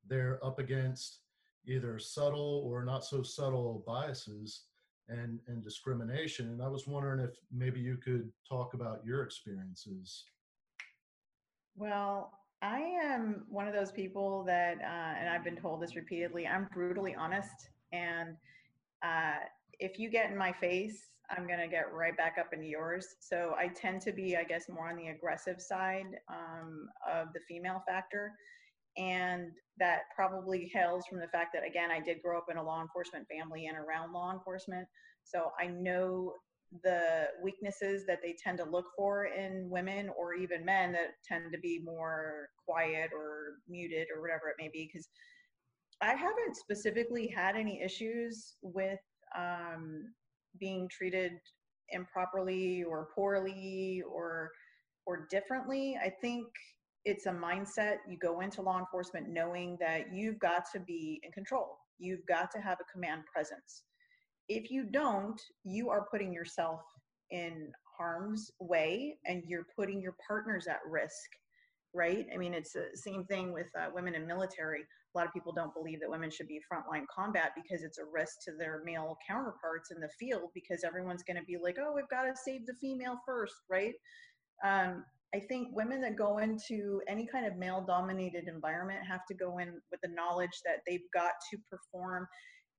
they're 0.09 0.39
up 0.45 0.59
against 0.59 1.21
either 1.67 1.99
subtle 1.99 2.63
or 2.67 2.85
not 2.85 3.05
so 3.05 3.23
subtle 3.23 3.83
biases 3.87 4.63
and 5.09 5.39
and 5.49 5.63
discrimination 5.63 6.49
and 6.49 6.63
i 6.63 6.69
was 6.69 6.87
wondering 6.87 7.21
if 7.21 7.37
maybe 7.53 7.81
you 7.81 7.97
could 7.97 8.31
talk 8.49 8.75
about 8.75 9.05
your 9.05 9.23
experiences 9.23 10.25
Well, 11.77 12.31
I 12.63 12.79
am 12.79 13.45
one 13.49 13.69
of 13.69 13.75
those 13.75 13.93
people 13.93 14.45
that, 14.45 14.79
uh, 14.81 15.19
and 15.19 15.29
I've 15.29 15.45
been 15.45 15.57
told 15.57 15.83
this 15.83 15.97
repeatedly, 15.97 16.47
I'm 16.47 16.69
brutally 16.73 17.15
honest. 17.15 17.69
And 17.93 18.37
uh, 19.03 19.35
if 19.81 19.99
you 19.99 20.09
get 20.09 20.31
in 20.31 20.37
my 20.37 20.53
face, 20.53 21.11
I'm 21.31 21.47
going 21.47 21.59
to 21.59 21.69
get 21.69 21.93
right 21.93 22.17
back 22.17 22.37
up 22.39 22.53
into 22.53 22.67
yours. 22.67 23.17
So 23.21 23.55
I 23.59 23.69
tend 23.69 24.01
to 24.03 24.13
be, 24.13 24.37
I 24.37 24.45
guess, 24.45 24.69
more 24.69 24.89
on 24.89 24.97
the 24.97 25.09
aggressive 25.09 25.61
side 25.61 26.07
um, 26.29 26.89
of 27.11 27.33
the 27.35 27.41
female 27.49 27.83
factor. 27.87 28.33
And 28.97 29.51
that 29.79 30.03
probably 30.15 30.71
hails 30.73 31.05
from 31.07 31.19
the 31.19 31.29
fact 31.29 31.51
that, 31.55 31.67
again, 31.67 31.91
I 31.91 32.01
did 32.01 32.23
grow 32.23 32.39
up 32.39 32.47
in 32.51 32.57
a 32.57 32.63
law 32.63 32.81
enforcement 32.81 33.27
family 33.29 33.67
and 33.67 33.77
around 33.77 34.13
law 34.13 34.33
enforcement. 34.33 34.87
So 35.25 35.51
I 35.59 35.67
know 35.67 36.35
the 36.83 37.29
weaknesses 37.43 38.05
that 38.07 38.21
they 38.23 38.35
tend 38.43 38.59
to 38.59 38.65
look 38.65 38.87
for 38.97 39.27
in 39.27 39.69
women 39.71 40.11
or 40.19 40.35
even 40.35 40.65
men 40.65 40.93
that 40.93 41.15
tend 41.25 41.53
to 41.53 41.59
be 41.59 41.81
more 41.85 42.49
quiet 42.67 43.11
or 43.15 43.59
muted 43.69 44.09
or 44.15 44.21
whatever 44.21 44.49
it 44.49 44.57
may 44.59 44.69
be 44.73 44.91
because 44.93 45.09
i 46.01 46.15
haven't 46.15 46.57
specifically 46.57 47.29
had 47.29 47.55
any 47.55 47.81
issues 47.81 48.57
with 48.63 48.99
um, 49.39 50.13
being 50.59 50.89
treated 50.89 51.33
improperly 51.91 52.83
or 52.83 53.09
poorly 53.15 54.03
or 54.11 54.51
or 55.07 55.27
differently 55.31 55.97
i 56.03 56.09
think 56.09 56.47
it's 57.05 57.27
a 57.27 57.31
mindset 57.31 57.97
you 58.09 58.17
go 58.17 58.41
into 58.41 58.63
law 58.63 58.79
enforcement 58.79 59.29
knowing 59.29 59.77
that 59.81 60.13
you've 60.13 60.39
got 60.39 60.65
to 60.73 60.81
be 60.81 61.21
in 61.23 61.31
control 61.33 61.79
you've 61.99 62.25
got 62.27 62.51
to 62.51 62.59
have 62.59 62.79
a 62.81 62.93
command 62.93 63.23
presence 63.33 63.85
if 64.49 64.71
you 64.71 64.85
don't, 64.85 65.41
you 65.65 65.91
are 65.91 66.07
putting 66.11 66.33
yourself 66.33 66.81
in 67.31 67.73
harm's 67.97 68.51
way 68.61 69.17
and 69.27 69.43
you're 69.47 69.67
putting 69.77 70.03
your 70.03 70.17
partners 70.27 70.67
at 70.67 70.81
risk, 70.89 71.31
right? 71.95 72.27
I 72.33 72.37
mean, 72.37 72.53
it's 72.53 72.73
the 72.73 72.89
same 72.95 73.25
thing 73.25 73.53
with 73.53 73.67
uh, 73.79 73.87
women 73.95 74.15
in 74.15 74.27
military. 74.27 74.81
A 74.83 75.19
lot 75.19 75.27
of 75.27 75.33
people 75.33 75.53
don't 75.53 75.73
believe 75.73 76.01
that 76.01 76.11
women 76.11 76.31
should 76.31 76.49
be 76.49 76.61
frontline 76.71 77.05
combat 77.15 77.53
because 77.55 77.83
it's 77.83 77.99
a 77.99 78.05
risk 78.13 78.43
to 78.45 78.53
their 78.59 78.83
male 78.85 79.17
counterparts 79.27 79.91
in 79.91 80.01
the 80.01 80.09
field 80.19 80.51
because 80.55 80.85
everyone's 80.85 81.23
going 81.23 81.39
to 81.39 81.45
be 81.45 81.57
like, 81.57 81.77
oh, 81.81 81.93
we've 81.95 82.09
got 82.09 82.25
to 82.25 82.35
save 82.45 82.67
the 82.67 82.75
female 82.81 83.17
first, 83.25 83.55
right? 83.71 83.95
Um, 84.65 85.05
I 85.35 85.41
think 85.41 85.69
women 85.73 86.01
that 86.03 86.17
go 86.17 86.39
into 86.39 87.01
any 87.09 87.27
kind 87.27 87.45
of 87.45 87.57
male 87.57 87.85
dominated 87.87 88.47
environment 88.47 89.01
have 89.09 89.27
to 89.27 89.35
go 89.35 89.59
in 89.59 89.81
with 89.91 90.01
the 90.03 90.09
knowledge 90.15 90.61
that 90.65 90.79
they've 90.87 91.11
got 91.13 91.33
to 91.51 91.59
perform 91.69 92.29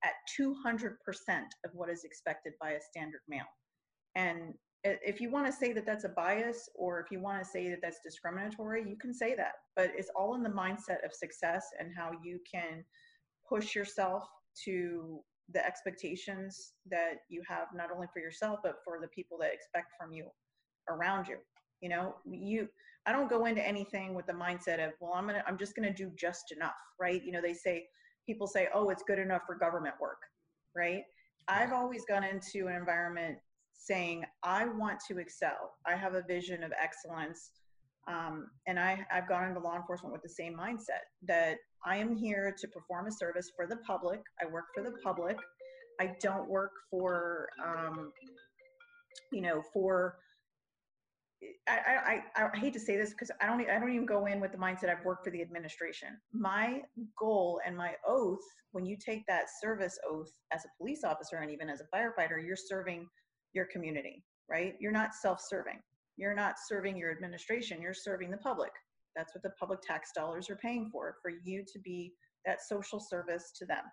at 0.06 0.14
200% 0.40 0.94
of 1.66 1.72
what 1.74 1.90
is 1.90 2.06
expected 2.06 2.54
by 2.62 2.72
a 2.72 2.82
standard 2.82 3.22
male. 3.28 3.44
And 4.16 4.54
if 4.86 5.20
you 5.20 5.30
want 5.32 5.48
to 5.48 5.52
say 5.52 5.74
that 5.74 5.86
that's 5.86 6.06
a 6.06 6.10
bias 6.10 6.70
or 6.76 7.02
if 7.02 7.08
you 7.12 7.20
want 7.20 7.44
to 7.44 7.50
say 7.50 7.70
that 7.70 7.80
that's 7.82 8.00
discriminatory, 8.06 8.86
you 8.88 8.96
can 9.02 9.14
say 9.14 9.36
that. 9.36 9.54
But 9.76 9.92
it's 9.98 10.12
all 10.16 10.36
in 10.36 10.44
the 10.44 10.50
mindset 10.50 11.04
of 11.04 11.12
success 11.12 11.66
and 11.80 11.90
how 11.98 12.12
you 12.24 12.40
can 12.50 12.86
push 13.50 13.76
yourself 13.76 14.24
to 14.64 15.20
the 15.54 15.66
expectations 15.66 16.74
that 16.90 17.16
you 17.30 17.42
have 17.48 17.68
not 17.76 17.92
only 17.94 18.08
for 18.14 18.20
yourself 18.20 18.60
but 18.64 18.78
for 18.84 19.00
the 19.00 19.08
people 19.10 19.38
that 19.40 19.54
expect 19.54 19.88
from 20.00 20.12
you 20.12 20.28
around 20.90 21.28
you. 21.28 21.38
You 21.82 21.90
know, 21.90 22.16
you 22.26 22.68
I 23.06 23.12
don't 23.12 23.30
go 23.30 23.46
into 23.46 23.66
anything 23.66 24.16
with 24.16 24.26
the 24.26 24.34
mindset 24.34 24.86
of, 24.86 24.94
well, 25.00 25.14
I'm 25.16 25.26
gonna 25.28 25.44
I'm 25.48 25.58
just 25.58 25.76
gonna 25.76 25.94
do 25.94 26.12
just 26.18 26.52
enough, 26.52 26.74
right? 27.00 27.24
You 27.24 27.32
know, 27.32 27.42
they 27.42 27.54
say 27.54 27.86
people 28.26 28.48
say, 28.48 28.68
oh, 28.74 28.90
it's 28.90 29.04
good 29.04 29.20
enough 29.20 29.44
for 29.46 29.56
government 29.56 29.96
work, 30.02 30.20
right? 30.76 31.04
I've 31.48 31.74
always 31.74 32.06
gone 32.06 32.24
into 32.24 32.68
an 32.68 32.76
environment 32.76 33.38
saying, 33.74 34.24
I 34.44 34.66
want 34.66 35.00
to 35.08 35.20
excel. 35.20 35.74
I 35.86 35.96
have 35.96 36.16
a 36.16 36.24
vision 36.24 36.64
of 36.64 36.72
excellence. 36.82 37.52
Um, 38.08 38.48
and 38.68 38.80
I, 38.80 39.06
I've 39.12 39.28
gone 39.28 39.48
into 39.48 39.60
law 39.60 39.76
enforcement 39.76 40.14
with 40.14 40.22
the 40.22 40.30
same 40.30 40.56
mindset 40.56 41.06
that 41.28 41.58
I 41.86 41.98
am 41.98 42.16
here 42.16 42.56
to 42.58 42.68
perform 42.68 43.08
a 43.08 43.12
service 43.12 43.52
for 43.56 43.68
the 43.68 43.78
public. 43.78 44.22
I 44.42 44.52
work 44.52 44.66
for 44.74 44.84
the 44.84 44.94
public. 45.04 45.38
I 46.00 46.16
don't 46.20 46.50
work 46.50 46.72
for, 46.90 47.50
um, 47.64 48.12
you 49.32 49.42
know, 49.42 49.62
for 49.74 50.18
I, 51.68 52.22
I, 52.36 52.44
I 52.44 52.58
hate 52.58 52.74
to 52.74 52.80
say 52.80 52.98
this 52.98 53.12
because 53.12 53.32
I 53.42 53.48
don't 53.48 53.62
I 53.70 53.80
don't 53.80 53.92
even 53.92 54.06
go 54.06 54.26
in 54.26 54.40
with 54.40 54.52
the 54.52 54.58
mindset 54.58 54.90
I've 54.90 55.04
worked 55.04 55.24
for 55.24 55.32
the 55.32 55.42
administration. 55.42 56.10
My 56.34 56.82
goal 57.18 57.60
and 57.66 57.76
my 57.76 57.94
oath, 58.08 58.44
when 58.72 58.86
you 58.86 58.98
take 58.98 59.26
that 59.28 59.46
service 59.62 59.98
oath 60.10 60.32
as 60.52 60.64
a 60.66 60.70
police 60.78 61.04
officer 61.04 61.38
and 61.38 61.52
even 61.52 61.70
as 61.70 61.82
a 61.82 61.96
firefighter, 61.96 62.44
you're 62.46 62.56
serving 62.56 63.08
your 63.54 63.66
community, 63.66 64.24
right? 64.50 64.76
You're 64.80 64.92
not 64.92 65.14
self-serving. 65.14 65.80
You're 66.18 66.36
not 66.36 66.56
serving 66.68 66.98
your 66.98 67.12
administration. 67.12 67.82
You're 67.82 67.94
serving 67.94 68.32
the 68.32 68.38
public. 68.38 68.72
That's 69.16 69.34
what 69.34 69.44
the 69.44 69.52
public 69.60 69.82
tax 69.82 70.12
dollars 70.16 70.50
are 70.50 70.58
paying 70.58 70.90
for, 70.92 71.16
for 71.22 71.32
you 71.44 71.64
to 71.72 71.80
be 71.80 72.14
that 72.46 72.62
social 72.62 73.00
service 73.00 73.52
to 73.58 73.66
them. 73.66 73.84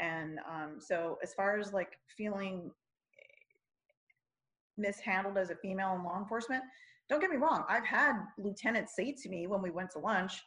And 0.00 0.38
um, 0.50 0.76
so, 0.78 1.18
as 1.22 1.32
far 1.34 1.58
as 1.58 1.72
like 1.72 1.92
feeling 2.16 2.70
mishandled 4.82 5.38
as 5.38 5.50
a 5.50 5.56
female 5.56 5.94
in 5.94 6.04
law 6.04 6.18
enforcement. 6.18 6.62
Don't 7.08 7.20
get 7.20 7.30
me 7.30 7.36
wrong, 7.36 7.64
I've 7.68 7.86
had 7.86 8.14
lieutenants 8.38 8.94
say 8.94 9.14
to 9.22 9.28
me 9.28 9.46
when 9.46 9.62
we 9.62 9.70
went 9.70 9.90
to 9.92 9.98
lunch, 9.98 10.42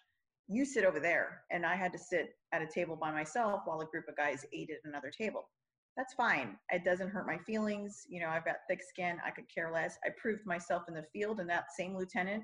you 0.47 0.65
sit 0.65 0.85
over 0.85 0.99
there. 0.99 1.41
And 1.51 1.65
I 1.65 1.75
had 1.75 1.91
to 1.93 1.99
sit 1.99 2.35
at 2.53 2.61
a 2.61 2.67
table 2.67 2.95
by 2.95 3.11
myself 3.11 3.61
while 3.65 3.81
a 3.81 3.85
group 3.85 4.07
of 4.07 4.15
guys 4.15 4.45
ate 4.53 4.69
at 4.69 4.87
another 4.87 5.11
table. 5.11 5.49
That's 5.97 6.13
fine. 6.13 6.57
It 6.71 6.83
doesn't 6.83 7.09
hurt 7.09 7.25
my 7.25 7.37
feelings. 7.37 8.05
You 8.09 8.19
know, 8.19 8.27
I've 8.27 8.45
got 8.45 8.57
thick 8.69 8.81
skin. 8.83 9.17
I 9.25 9.31
could 9.31 9.45
care 9.53 9.71
less. 9.71 9.97
I 10.05 10.09
proved 10.21 10.45
myself 10.45 10.83
in 10.87 10.93
the 10.93 11.05
field, 11.13 11.39
and 11.39 11.49
that 11.49 11.71
same 11.77 11.95
lieutenant, 11.95 12.43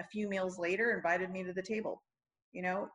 a 0.00 0.04
few 0.10 0.28
meals 0.28 0.58
later, 0.58 0.96
invited 0.96 1.30
me 1.30 1.44
to 1.44 1.52
the 1.52 1.62
table. 1.62 2.02
You 2.52 2.62
know, 2.62 2.88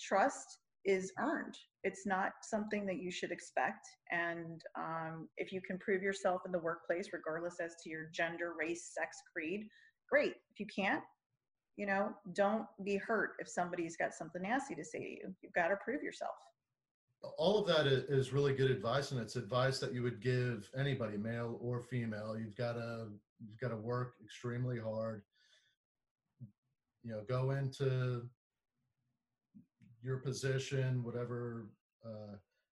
trust 0.00 0.58
is 0.84 1.12
earned. 1.18 1.56
It's 1.82 2.06
not 2.06 2.32
something 2.42 2.86
that 2.86 3.00
you 3.02 3.10
should 3.10 3.30
expect. 3.30 3.86
And 4.10 4.62
um, 4.76 5.28
if 5.36 5.52
you 5.52 5.60
can 5.60 5.78
prove 5.78 6.02
yourself 6.02 6.42
in 6.46 6.52
the 6.52 6.58
workplace, 6.58 7.08
regardless 7.12 7.56
as 7.60 7.74
to 7.82 7.90
your 7.90 8.08
gender, 8.12 8.52
race, 8.58 8.92
sex, 8.94 9.16
creed, 9.32 9.66
great. 10.10 10.34
If 10.52 10.60
you 10.60 10.66
can't, 10.66 11.02
you 11.76 11.86
know, 11.86 12.10
don't 12.34 12.66
be 12.84 12.96
hurt 12.96 13.32
if 13.38 13.48
somebody's 13.48 13.96
got 13.96 14.12
something 14.12 14.42
nasty 14.42 14.74
to 14.74 14.84
say 14.84 14.98
to 14.98 15.10
you. 15.10 15.34
You've 15.42 15.52
got 15.54 15.68
to 15.68 15.76
prove 15.84 16.02
yourself. 16.02 16.34
All 17.38 17.58
of 17.58 17.66
that 17.68 17.86
is 17.86 18.34
really 18.34 18.54
good 18.54 18.70
advice, 18.70 19.10
and 19.10 19.18
it's 19.18 19.36
advice 19.36 19.78
that 19.78 19.94
you 19.94 20.02
would 20.02 20.20
give 20.20 20.70
anybody, 20.78 21.16
male 21.16 21.58
or 21.62 21.80
female. 21.80 22.36
You've 22.38 22.54
got 22.54 22.74
to 22.74 23.06
you've 23.40 23.58
got 23.58 23.68
to 23.68 23.76
work 23.76 24.14
extremely 24.22 24.78
hard. 24.78 25.22
You 27.02 27.12
know, 27.12 27.22
go 27.26 27.52
into 27.52 28.28
your 30.04 30.18
position, 30.18 31.02
whatever 31.02 31.66
uh, 32.04 32.36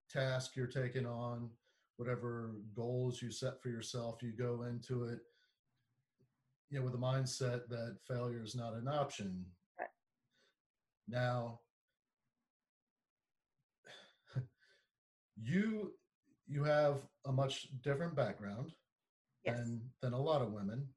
task 0.10 0.56
you're 0.56 0.66
taking 0.66 1.06
on, 1.06 1.50
whatever 1.98 2.56
goals 2.76 3.22
you 3.22 3.30
set 3.30 3.62
for 3.62 3.70
yourself, 3.70 4.24
you 4.24 4.32
go 4.32 4.64
into 4.64 5.04
it, 5.04 5.20
you 6.70 6.80
know, 6.80 6.86
with 6.86 6.94
a 6.94 6.98
mindset 6.98 7.68
that 7.68 7.98
failure 8.08 8.42
is 8.44 8.56
not 8.56 8.74
an 8.74 8.88
option. 8.88 9.46
Right. 9.78 9.90
Now, 11.10 11.60
you 15.42 15.92
you 16.48 16.64
have 16.64 17.02
a 17.26 17.32
much 17.32 17.68
different 17.84 18.16
background 18.16 18.72
yes. 19.44 19.58
than 19.58 19.82
than 20.02 20.14
a 20.14 20.22
lot 20.22 20.42
of 20.42 20.54
women, 20.54 20.88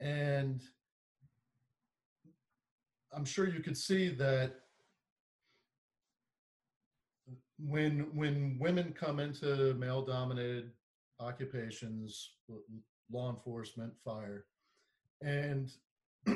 and 0.00 0.62
I'm 3.14 3.24
sure 3.24 3.48
you 3.48 3.60
could 3.60 3.76
see 3.76 4.10
that 4.10 4.67
when 7.58 8.06
when 8.14 8.56
women 8.60 8.94
come 8.98 9.18
into 9.18 9.74
male 9.74 10.02
dominated 10.02 10.70
occupations 11.20 12.30
law 13.10 13.30
enforcement 13.30 13.92
fire 14.04 14.44
and 15.22 15.72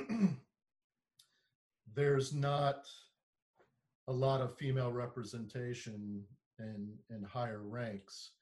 there's 1.94 2.32
not 2.34 2.88
a 4.08 4.12
lot 4.12 4.40
of 4.40 4.56
female 4.56 4.90
representation 4.90 6.24
in 6.58 6.92
in 7.10 7.22
higher 7.22 7.62
ranks 7.62 8.32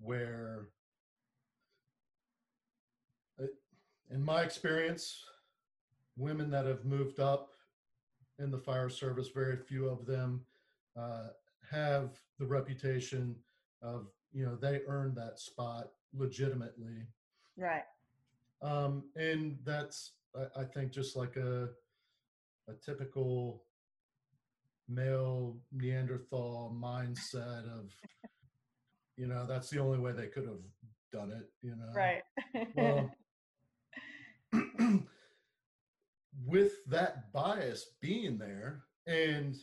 where 0.00 0.68
uh, 3.40 3.46
in 4.10 4.22
my 4.22 4.42
experience 4.42 5.24
women 6.18 6.50
that 6.50 6.66
have 6.66 6.84
moved 6.84 7.20
up 7.20 7.50
in 8.38 8.50
the 8.50 8.58
fire 8.58 8.90
service 8.90 9.28
very 9.28 9.56
few 9.56 9.88
of 9.88 10.04
them 10.04 10.44
uh, 10.98 11.28
have 11.70 12.10
the 12.38 12.46
reputation 12.46 13.36
of 13.82 14.08
you 14.32 14.44
know 14.44 14.56
they 14.56 14.80
earned 14.86 15.16
that 15.16 15.38
spot 15.38 15.88
legitimately. 16.14 17.06
Right. 17.56 17.84
Um 18.62 19.04
and 19.16 19.58
that's 19.64 20.12
I, 20.36 20.62
I 20.62 20.64
think 20.64 20.92
just 20.92 21.16
like 21.16 21.36
a 21.36 21.68
a 22.68 22.74
typical 22.84 23.62
male 24.88 25.56
neanderthal 25.72 26.74
mindset 26.78 27.64
of 27.78 27.94
you 29.16 29.26
know 29.26 29.46
that's 29.46 29.68
the 29.70 29.78
only 29.78 29.98
way 29.98 30.12
they 30.12 30.26
could 30.26 30.46
have 30.46 30.62
done 31.12 31.30
it 31.30 31.48
you 31.62 31.76
know? 31.76 31.92
Right. 31.94 32.22
Well 32.74 33.10
with 36.46 36.72
that 36.86 37.32
bias 37.32 37.90
being 38.00 38.38
there 38.38 38.84
and 39.06 39.56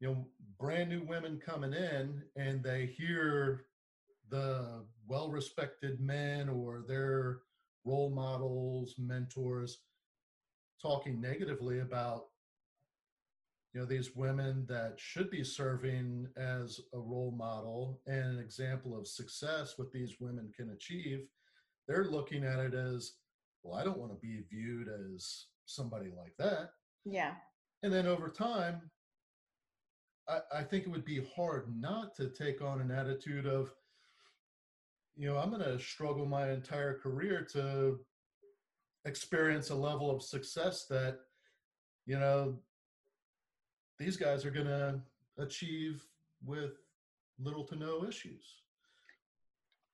you 0.00 0.08
know 0.08 0.26
brand 0.58 0.90
new 0.90 1.02
women 1.02 1.40
coming 1.44 1.72
in 1.72 2.22
and 2.36 2.62
they 2.62 2.86
hear 2.86 3.66
the 4.30 4.84
well 5.06 5.30
respected 5.30 6.00
men 6.00 6.48
or 6.48 6.82
their 6.86 7.38
role 7.84 8.10
models 8.10 8.94
mentors 8.98 9.78
talking 10.80 11.20
negatively 11.20 11.80
about 11.80 12.26
you 13.72 13.80
know 13.80 13.86
these 13.86 14.16
women 14.16 14.64
that 14.68 14.94
should 14.96 15.30
be 15.30 15.44
serving 15.44 16.26
as 16.36 16.80
a 16.94 16.98
role 16.98 17.34
model 17.36 18.00
and 18.06 18.36
an 18.36 18.38
example 18.38 18.98
of 18.98 19.06
success 19.06 19.74
what 19.76 19.92
these 19.92 20.16
women 20.20 20.52
can 20.56 20.70
achieve 20.70 21.26
they're 21.86 22.10
looking 22.10 22.44
at 22.44 22.58
it 22.58 22.74
as 22.74 23.12
well 23.62 23.78
i 23.78 23.84
don't 23.84 23.98
want 23.98 24.10
to 24.10 24.26
be 24.26 24.42
viewed 24.50 24.88
as 24.88 25.46
somebody 25.66 26.10
like 26.16 26.34
that. 26.38 26.70
Yeah. 27.04 27.34
And 27.82 27.92
then 27.92 28.06
over 28.06 28.28
time 28.28 28.90
I, 30.28 30.40
I 30.58 30.62
think 30.62 30.84
it 30.84 30.90
would 30.90 31.04
be 31.04 31.24
hard 31.34 31.66
not 31.80 32.14
to 32.16 32.28
take 32.28 32.62
on 32.62 32.80
an 32.80 32.90
attitude 32.90 33.46
of, 33.46 33.72
you 35.16 35.28
know, 35.28 35.38
I'm 35.38 35.50
going 35.50 35.62
to 35.62 35.78
struggle 35.78 36.26
my 36.26 36.50
entire 36.50 36.94
career 36.98 37.46
to 37.52 37.98
experience 39.04 39.70
a 39.70 39.74
level 39.74 40.10
of 40.10 40.22
success 40.22 40.86
that, 40.86 41.20
you 42.06 42.18
know, 42.18 42.58
these 43.98 44.16
guys 44.16 44.44
are 44.44 44.50
going 44.50 44.66
to 44.66 45.00
achieve 45.38 46.04
with 46.44 46.72
little 47.38 47.64
to 47.64 47.76
no 47.76 48.04
issues. 48.04 48.62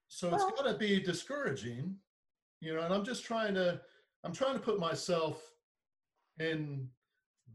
So 0.08 0.34
it's 0.34 0.44
got 0.44 0.66
to 0.66 0.74
be 0.74 1.00
discouraging, 1.00 1.96
you 2.60 2.74
know, 2.74 2.82
and 2.82 2.92
I'm 2.92 3.04
just 3.04 3.24
trying 3.24 3.54
to, 3.54 3.80
I'm 4.24 4.32
trying 4.32 4.54
to 4.54 4.60
put 4.60 4.78
myself 4.78 5.42
in 6.38 6.88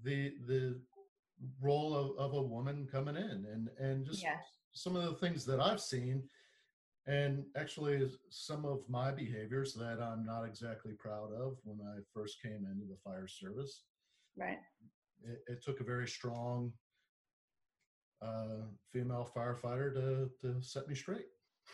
the 0.04 0.34
the 0.48 0.80
role 1.62 1.96
of, 1.96 2.18
of 2.18 2.34
a 2.34 2.42
woman 2.42 2.88
coming 2.92 3.16
in 3.16 3.46
and 3.52 3.70
and 3.80 4.06
just 4.06 4.24
yeah. 4.24 4.38
some 4.72 4.96
of 4.96 5.04
the 5.04 5.14
things 5.14 5.46
that 5.46 5.60
i've 5.60 5.82
seen 5.82 6.24
and 7.06 7.44
actually 7.56 8.10
some 8.30 8.66
of 8.66 8.80
my 8.90 9.12
behaviors 9.12 9.74
that 9.74 10.00
i'm 10.02 10.26
not 10.26 10.44
exactly 10.44 10.94
proud 10.94 11.32
of 11.34 11.58
when 11.64 11.80
i 11.82 12.00
first 12.14 12.42
came 12.42 12.66
into 12.72 12.86
the 12.88 12.98
fire 13.04 13.28
service. 13.28 13.84
Right. 14.36 14.60
It, 15.24 15.40
it 15.48 15.64
took 15.64 15.80
a 15.80 15.84
very 15.84 16.08
strong 16.08 16.72
uh, 18.22 18.66
female 18.92 19.30
firefighter 19.36 19.94
to 19.94 20.30
to 20.42 20.62
set 20.62 20.88
me 20.88 20.96
straight 20.96 21.26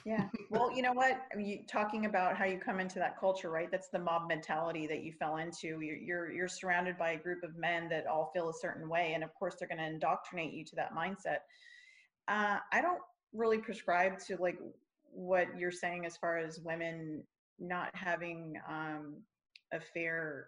yeah. 0.05 0.27
Well, 0.49 0.71
you 0.75 0.81
know 0.81 0.91
what? 0.93 1.21
I 1.31 1.35
mean, 1.35 1.47
you, 1.47 1.59
talking 1.67 2.05
about 2.05 2.35
how 2.35 2.45
you 2.45 2.59
come 2.59 2.79
into 2.79 2.99
that 2.99 3.19
culture, 3.19 3.49
right? 3.49 3.71
That's 3.71 3.87
the 3.87 3.99
mob 3.99 4.27
mentality 4.27 4.85
that 4.87 5.03
you 5.03 5.13
fell 5.13 5.37
into. 5.37 5.81
You're, 5.81 5.97
you're, 5.97 6.31
you're 6.31 6.47
surrounded 6.47 6.97
by 6.97 7.11
a 7.11 7.17
group 7.17 7.43
of 7.43 7.55
men 7.57 7.87
that 7.89 8.05
all 8.07 8.29
feel 8.33 8.49
a 8.49 8.53
certain 8.53 8.89
way. 8.89 9.13
And 9.13 9.23
of 9.23 9.33
course, 9.33 9.55
they're 9.57 9.67
going 9.67 9.79
to 9.79 9.85
indoctrinate 9.85 10.53
you 10.53 10.65
to 10.65 10.75
that 10.75 10.93
mindset. 10.93 11.39
Uh, 12.27 12.57
I 12.71 12.81
don't 12.81 13.01
really 13.33 13.57
prescribe 13.57 14.19
to 14.27 14.37
like 14.37 14.57
what 15.11 15.47
you're 15.57 15.71
saying 15.71 16.05
as 16.05 16.17
far 16.17 16.37
as 16.37 16.59
women 16.59 17.23
not 17.59 17.89
having 17.93 18.55
um, 18.69 19.15
a 19.71 19.79
fair 19.79 20.47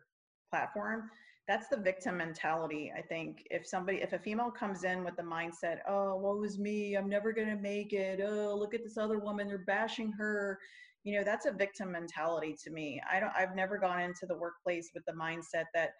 platform 0.49 1.10
that's 1.47 1.67
the 1.67 1.77
victim 1.77 2.17
mentality 2.17 2.91
i 2.97 3.01
think. 3.01 3.43
If 3.51 3.67
somebody 3.67 3.97
if 3.99 4.13
a 4.13 4.19
female 4.19 4.51
comes 4.51 4.84
in 4.84 5.03
with 5.03 5.15
the 5.15 5.23
mindset 5.23 5.79
oh 5.88 6.15
woe 6.15 6.43
is 6.43 6.58
me 6.60 6.95
i'm 6.95 7.10
never 7.10 7.31
going 7.34 7.49
to 7.49 7.55
make 7.62 7.93
it 7.93 8.19
oh 8.21 8.55
look 8.58 8.73
at 8.73 8.84
this 8.84 8.97
other 8.97 9.19
woman 9.19 9.47
they're 9.47 9.60
bashing 9.60 10.12
her 10.13 10.60
you 11.05 11.15
know 11.15 11.23
that's 11.23 11.45
a 11.45 11.51
victim 11.51 11.91
mentality 11.91 12.55
to 12.63 12.71
me. 12.71 12.99
I 13.12 13.19
don't 13.19 13.31
i've 13.38 13.55
never 13.55 13.77
gone 13.77 14.01
into 14.01 14.25
the 14.27 14.36
workplace 14.38 14.89
with 14.93 15.05
the 15.05 15.13
mindset 15.13 15.65
that 15.73 15.91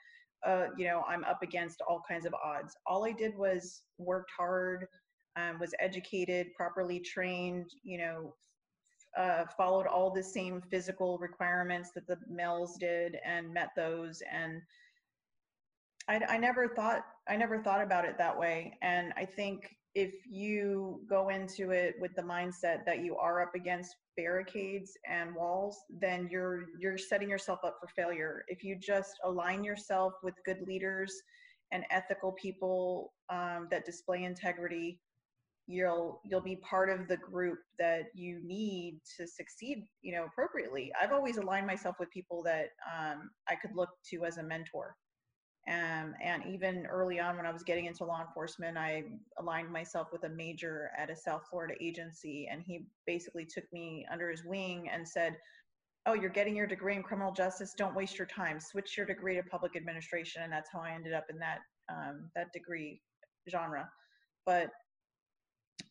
uh, 0.46 0.68
you 0.78 0.86
know 0.86 1.04
i'm 1.08 1.24
up 1.24 1.42
against 1.44 1.82
all 1.88 2.02
kinds 2.10 2.26
of 2.26 2.34
odds. 2.34 2.76
All 2.86 3.06
i 3.06 3.12
did 3.12 3.38
was 3.38 3.84
worked 3.98 4.32
hard 4.38 4.88
um, 5.38 5.60
was 5.60 5.74
educated 5.80 6.48
properly 6.58 7.00
trained 7.00 7.70
you 7.84 8.00
know 8.00 8.34
uh, 9.18 9.46
followed 9.56 9.88
all 9.88 10.12
the 10.12 10.24
same 10.24 10.62
physical 10.70 11.18
requirements 11.20 11.92
that 11.96 12.06
the 12.08 12.18
males 12.30 12.76
did 12.80 13.18
and 13.26 13.54
met 13.54 13.70
those 13.76 14.22
and 14.32 14.62
I, 16.08 16.20
I 16.30 16.38
never 16.38 16.68
thought 16.68 17.02
I 17.28 17.36
never 17.36 17.62
thought 17.62 17.82
about 17.82 18.06
it 18.06 18.18
that 18.18 18.38
way. 18.38 18.78
And 18.82 19.14
I 19.18 19.26
think 19.26 19.76
if 19.96 20.14
you 20.30 21.02
go 21.10 21.30
into 21.30 21.72
it 21.72 21.96
with 22.00 22.12
the 22.16 22.22
mindset 22.22 22.86
that 22.86 23.00
you 23.04 23.16
are 23.16 23.42
up 23.42 23.56
against 23.56 23.96
barricades 24.18 24.92
and 25.10 25.34
walls, 25.34 25.78
then 25.90 26.28
you're 26.30 26.66
you're 26.80 26.98
setting 26.98 27.30
yourself 27.30 27.60
up 27.64 27.78
for 27.80 27.88
failure. 27.96 28.44
If 28.48 28.64
you 28.64 28.78
just 28.80 29.14
align 29.24 29.64
yourself 29.64 30.14
with 30.22 30.36
good 30.46 30.62
leaders 30.68 31.14
and 31.72 31.84
ethical 31.90 32.34
people 32.34 33.14
um, 33.30 33.68
that 33.72 33.86
display 33.86 34.24
integrity, 34.24 35.00
you'll 35.68 36.22
you'll 36.24 36.42
be 36.42 36.58
part 36.58 36.90
of 36.90 37.08
the 37.08 37.18
group 37.18 37.58
that 37.80 38.04
you 38.14 38.40
need 38.44 39.00
to 39.18 39.26
succeed 39.26 39.84
you 40.04 40.14
know 40.14 40.26
appropriately 40.26 40.92
i've 41.02 41.12
always 41.12 41.38
aligned 41.38 41.66
myself 41.66 41.96
with 42.00 42.10
people 42.12 42.44
that 42.44 42.68
um, 42.96 43.32
i 43.50 43.56
could 43.56 43.76
look 43.76 43.90
to 44.08 44.26
as 44.26 44.38
a 44.38 44.44
mentor 44.44 44.96
um, 45.68 46.14
and 46.24 46.44
even 46.46 46.86
early 46.86 47.20
on, 47.20 47.38
when 47.38 47.46
I 47.48 47.52
was 47.52 47.64
getting 47.64 47.86
into 47.86 48.06
law 48.06 48.22
enforcement, 48.22 48.78
I 48.78 49.04
aligned 49.40 49.72
myself 49.72 50.10
with 50.12 50.24
a 50.24 50.30
major 50.30 50.92
at 50.96 51.10
a 51.10 51.16
South 51.16 51.48
Florida 51.50 51.74
agency, 51.82 52.48
and 52.52 52.62
he 52.62 52.86
basically 53.08 53.46
took 53.46 53.64
me 53.74 54.06
under 54.12 54.30
his 54.30 54.46
wing 54.46 54.90
and 54.92 55.08
said, 55.08 55.36
"Oh, 56.06 56.14
you're 56.14 56.30
getting 56.30 56.56
your 56.56 56.68
degree 56.68 56.96
in 56.96 57.02
criminal 57.02 57.32
justice. 57.32 57.74
Don't 57.76 57.96
waste 57.96 58.18
your 58.20 58.28
time. 58.28 58.60
Switch 58.60 58.96
your 58.96 59.08
degree 59.08 59.36
to 59.36 59.44
public 59.44 59.76
administration." 59.76 60.44
And 60.44 60.54
that's 60.54 60.70
how 60.72 60.82
I 60.82 60.92
ended 60.92 61.14
up 61.14 61.26
in 61.32 61.40
that 61.40 61.60
um, 61.90 62.30
that 62.36 62.54
degree 62.54 63.02
genre. 63.50 63.90
But 64.46 64.70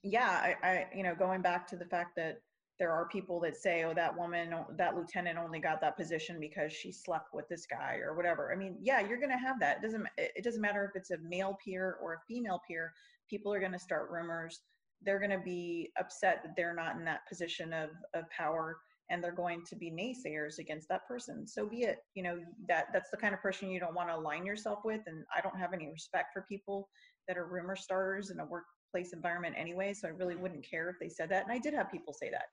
yeah, 0.05 0.55
I, 0.63 0.69
I, 0.69 0.87
you 0.95 1.03
know, 1.03 1.17
going 1.17 1.43
back 1.43 1.67
to 1.69 1.77
the 1.77 1.87
fact 1.87 2.15
that 2.17 2.39
there 2.79 2.91
are 2.91 3.09
people 3.09 3.39
that 3.41 3.57
say, 3.57 3.85
oh, 3.85 3.95
that 3.95 4.17
woman, 4.17 4.53
that 4.77 4.97
lieutenant 4.97 5.39
only 5.39 5.61
got 5.61 5.81
that 5.81 5.97
position 5.97 6.41
because 6.41 6.73
she 6.73 6.91
slept 6.91 7.29
with 7.33 7.49
this 7.49 7.67
guy 7.67 7.99
or 8.03 8.15
whatever. 8.15 8.53
I 8.53 8.57
mean, 8.57 8.77
yeah, 8.83 9.01
you're 9.01 9.21
going 9.21 9.31
to 9.31 9.39
have 9.39 9.61
that. 9.61 9.79
It 9.79 9.83
doesn't, 9.83 10.07
it 10.19 10.43
doesn't 10.43 10.61
matter 10.61 10.85
if 10.85 11.01
it's 11.01 11.13
a 11.13 11.19
male 11.19 11.57
peer 11.65 11.99
or 12.03 12.15
a 12.15 12.21
female 12.27 12.61
peer. 12.67 12.93
People 13.31 13.53
are 13.55 13.61
going 13.61 13.73
to 13.73 13.79
start 13.79 14.11
rumors. 14.11 14.61
They're 15.03 15.21
going 15.21 15.31
to 15.31 15.39
be 15.45 15.91
upset 16.01 16.43
that 16.43 16.57
they're 16.57 16.75
not 16.75 16.97
in 16.97 17.05
that 17.05 17.29
position 17.29 17.73
of, 17.73 17.91
of 18.15 18.29
power 18.31 18.77
and 19.11 19.23
they're 19.23 19.33
going 19.33 19.63
to 19.67 19.77
be 19.77 19.91
naysayers 19.91 20.59
against 20.59 20.89
that 20.89 21.07
person. 21.07 21.47
So 21.47 21.67
be 21.67 21.83
it, 21.83 21.99
you 22.15 22.23
know, 22.23 22.39
that 22.69 22.87
that's 22.93 23.11
the 23.11 23.17
kind 23.17 23.35
of 23.35 23.41
person 23.41 23.71
you 23.71 23.79
don't 23.79 23.95
want 23.95 24.09
to 24.09 24.17
align 24.17 24.47
yourself 24.47 24.81
with. 24.85 25.03
And 25.07 25.25
I 25.37 25.41
don't 25.43 25.59
have 25.59 25.75
any 25.75 25.89
respect 25.91 26.33
for 26.33 26.47
people 26.49 26.89
that 27.29 27.37
are 27.37 27.47
rumor 27.47 27.77
starters 27.77 28.31
in 28.31 28.41
a 28.41 28.47
workplace 28.47 29.13
environment 29.13 29.57
anyway. 29.59 29.93
So 29.93 30.09
I 30.09 30.13
really 30.13 30.37
wouldn't 30.37 30.69
care 30.69 30.89
if 30.89 30.97
they 31.01 31.11
said 31.11 31.29
that. 31.31 31.45
And 31.45 31.53
I 31.53 31.59
did 31.59 31.75
have 31.75 31.93
people 31.93 32.15
say 32.15 32.31
that 32.31 32.47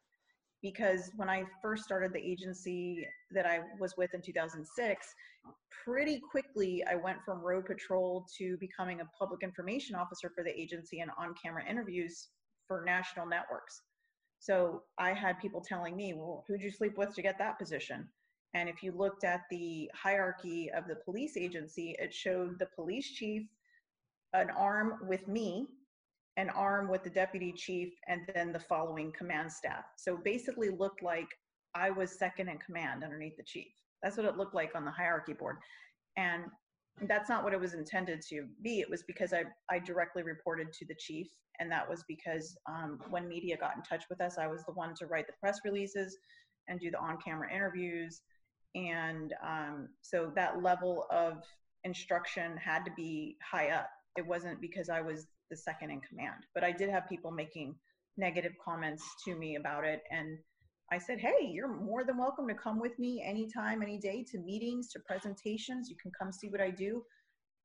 because 0.62 1.12
when 1.16 1.30
I 1.30 1.44
first 1.62 1.84
started 1.84 2.14
the 2.14 2.20
agency 2.20 3.08
that 3.32 3.46
I 3.46 3.62
was 3.80 3.96
with 3.98 4.14
in 4.14 4.22
2006, 4.22 5.16
pretty 5.84 6.20
quickly 6.20 6.84
I 6.90 6.96
went 6.96 7.18
from 7.26 7.42
road 7.42 7.66
patrol 7.66 8.28
to 8.38 8.58
becoming 8.58 9.02
a 9.02 9.06
public 9.18 9.42
information 9.44 9.96
officer 9.96 10.32
for 10.36 10.44
the 10.44 10.60
agency 10.60 11.00
and 11.00 11.12
on 11.18 11.34
camera 11.42 11.64
interviews 11.68 12.30
for 12.68 12.84
national 12.86 13.26
networks. 13.26 13.82
So 14.40 14.84
I 14.98 15.14
had 15.14 15.40
people 15.40 15.62
telling 15.62 15.96
me, 15.96 16.14
well, 16.14 16.44
who'd 16.48 16.62
you 16.62 16.72
sleep 16.72 16.98
with 16.98 17.14
to 17.16 17.22
get 17.22 17.38
that 17.40 17.60
position? 17.60 18.08
And 18.54 18.68
if 18.68 18.84
you 18.84 18.92
looked 18.92 19.24
at 19.24 19.42
the 19.50 19.90
hierarchy 19.94 20.70
of 20.76 20.88
the 20.88 20.96
police 20.96 21.38
agency, 21.38 21.96
it 22.00 22.14
showed 22.14 22.60
the 22.60 22.68
police 22.76 23.10
chief 23.10 23.44
an 24.34 24.50
arm 24.50 25.00
with 25.08 25.28
me 25.28 25.68
an 26.42 26.50
arm 26.50 26.90
with 26.90 27.04
the 27.04 27.10
deputy 27.10 27.54
chief 27.56 27.94
and 28.08 28.22
then 28.34 28.52
the 28.52 28.60
following 28.60 29.14
command 29.16 29.52
staff. 29.52 29.84
So 29.96 30.18
basically 30.18 30.70
looked 30.70 31.04
like 31.04 31.28
I 31.76 31.92
was 31.92 32.18
second 32.18 32.50
in 32.50 32.58
command 32.58 33.04
underneath 33.04 33.38
the 33.38 33.44
chief. 33.44 33.68
That's 34.02 34.18
what 34.18 34.26
it 34.26 34.38
looked 34.38 34.56
like 34.56 34.72
on 34.76 34.84
the 34.84 34.92
hierarchy 34.92 35.34
board. 35.34 35.58
And 36.18 36.46
that's 37.04 37.30
not 37.30 37.44
what 37.44 37.54
it 37.54 37.60
was 37.60 37.76
intended 37.76 38.22
to 38.30 38.48
be. 38.64 38.80
It 38.80 38.90
was 38.90 39.04
because 39.04 39.34
I, 39.34 39.44
I 39.70 39.78
directly 39.78 40.24
reported 40.24 40.74
to 40.74 40.86
the 40.86 40.96
chief. 40.96 41.28
And 41.60 41.72
that 41.72 41.88
was 41.88 42.04
because 42.08 42.58
um, 42.68 43.00
when 43.12 43.28
media 43.28 43.56
got 43.56 43.76
in 43.76 43.84
touch 43.84 44.06
with 44.10 44.20
us, 44.20 44.40
I 44.40 44.48
was 44.48 44.64
the 44.66 44.74
one 44.74 44.96
to 44.96 45.06
write 45.06 45.28
the 45.28 45.34
press 45.40 45.60
releases 45.64 46.18
and 46.68 46.80
do 46.80 46.90
the 46.90 47.00
on 47.00 47.20
camera 47.24 47.54
interviews. 47.54 48.22
And 48.74 49.36
um, 49.46 49.90
so 50.02 50.32
that 50.36 50.64
level 50.64 51.06
of 51.12 51.44
instruction 51.84 52.58
had 52.58 52.84
to 52.86 52.92
be 52.98 53.38
high 53.48 53.70
up. 53.70 53.90
It 54.18 54.26
wasn't 54.26 54.60
because 54.60 54.90
I 54.90 55.02
was 55.02 55.28
the 55.52 55.58
second 55.58 55.92
in 55.92 56.02
command. 56.02 56.48
But 56.56 56.64
I 56.64 56.72
did 56.72 56.90
have 56.90 57.08
people 57.08 57.30
making 57.30 57.76
negative 58.18 58.54
comments 58.64 59.04
to 59.26 59.36
me 59.36 59.58
about 59.58 59.86
it. 59.86 60.02
And 60.10 60.40
I 60.92 60.98
said, 60.98 61.20
hey, 61.20 61.46
you're 61.46 61.74
more 61.74 62.04
than 62.04 62.18
welcome 62.18 62.48
to 62.48 62.56
come 62.56 62.80
with 62.80 62.98
me 62.98 63.24
anytime, 63.26 63.82
any 63.82 64.00
day 64.00 64.26
to 64.32 64.40
meetings, 64.40 64.90
to 64.94 65.00
presentations. 65.00 65.90
You 65.90 65.96
can 66.02 66.12
come 66.20 66.32
see 66.32 66.50
what 66.50 66.62
I 66.62 66.72
do. 66.72 67.04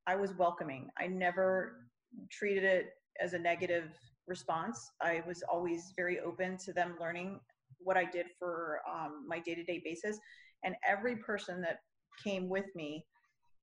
I 0.07 0.16
was 0.16 0.37
welcoming. 0.37 0.88
I 0.99 1.07
never 1.07 1.88
treated 2.31 2.64
it 2.64 2.87
as 3.20 3.33
a 3.33 3.38
negative 3.38 3.88
response. 4.29 4.90
I 5.01 5.22
was 5.27 5.42
always 5.51 5.92
very 5.96 6.20
open 6.20 6.59
to 6.59 6.72
them 6.72 6.96
learning 7.01 7.40
what 7.79 7.96
I 7.96 8.05
did 8.05 8.27
for 8.38 8.81
um, 8.88 9.25
my 9.27 9.40
day 9.40 9.55
to 9.55 9.64
day 9.64 9.81
basis. 9.85 10.18
And 10.64 10.75
every 10.88 11.16
person 11.16 11.61
that 11.62 11.79
came 12.22 12.49
with 12.49 12.66
me 12.75 13.05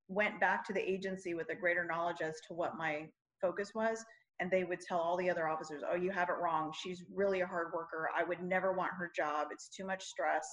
went 0.08 0.40
back 0.40 0.66
to 0.68 0.74
the 0.74 0.90
agency 0.90 1.34
with 1.34 1.50
a 1.50 1.56
greater 1.56 1.86
knowledge 1.86 2.22
as 2.22 2.36
to 2.48 2.54
what 2.54 2.78
my 2.78 3.08
focus 3.44 3.72
was 3.76 4.04
and 4.40 4.50
they 4.50 4.64
would 4.64 4.80
tell 4.80 4.98
all 4.98 5.18
the 5.18 5.30
other 5.30 5.48
officers 5.48 5.84
oh 5.92 5.96
you 5.96 6.12
have 6.12 6.30
it 6.30 6.42
wrong. 6.42 6.72
She's 6.82 7.04
really 7.14 7.42
a 7.42 7.48
hard 7.48 7.68
worker. 7.74 8.10
I 8.18 8.24
would 8.24 8.42
never 8.42 8.74
want 8.74 8.92
her 8.98 9.12
job. 9.16 9.48
It's 9.52 9.70
too 9.70 9.86
much 9.86 10.04
stress. 10.04 10.48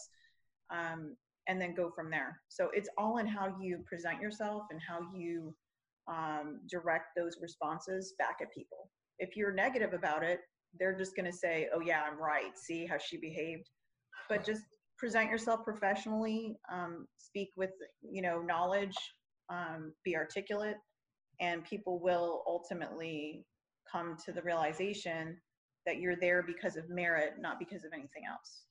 Um, 0.70 1.16
and 1.48 1.60
then 1.60 1.74
go 1.74 1.90
from 1.96 2.10
there. 2.10 2.38
So 2.48 2.68
it's 2.74 2.88
all 2.98 3.18
in 3.18 3.26
how 3.26 3.56
you 3.60 3.82
present 3.86 4.20
yourself 4.20 4.64
and 4.70 4.80
how 4.86 5.00
you 5.16 5.54
um, 6.06 6.60
direct 6.68 7.06
those 7.16 7.38
responses 7.40 8.14
back 8.18 8.36
at 8.42 8.52
people. 8.52 8.90
If 9.18 9.36
you're 9.36 9.52
negative 9.52 9.94
about 9.94 10.22
it 10.22 10.40
they're 10.78 10.96
just 10.96 11.16
going 11.16 11.30
to 11.30 11.36
say 11.36 11.68
oh 11.74 11.80
yeah 11.80 12.02
i'm 12.10 12.20
right. 12.20 12.56
See 12.56 12.86
how 12.86 12.98
she 12.98 13.16
behaved. 13.16 13.68
But 14.28 14.44
just 14.44 14.62
present 14.98 15.30
yourself 15.30 15.64
professionally 15.64 16.56
um, 16.72 17.06
speak 17.18 17.48
with 17.56 17.70
you 18.02 18.22
know 18.22 18.40
knowledge 18.42 18.96
um, 19.48 19.92
be 20.04 20.16
articulate 20.16 20.76
and 21.40 21.64
people 21.64 21.98
will 21.98 22.42
ultimately 22.46 23.46
come 23.90 24.16
to 24.24 24.32
the 24.32 24.42
realization 24.42 25.36
that 25.86 25.98
you're 25.98 26.16
there 26.16 26.42
because 26.42 26.76
of 26.76 26.88
merit, 26.88 27.34
not 27.40 27.58
because 27.58 27.84
of 27.84 27.92
anything 27.92 28.22
else. 28.30 28.62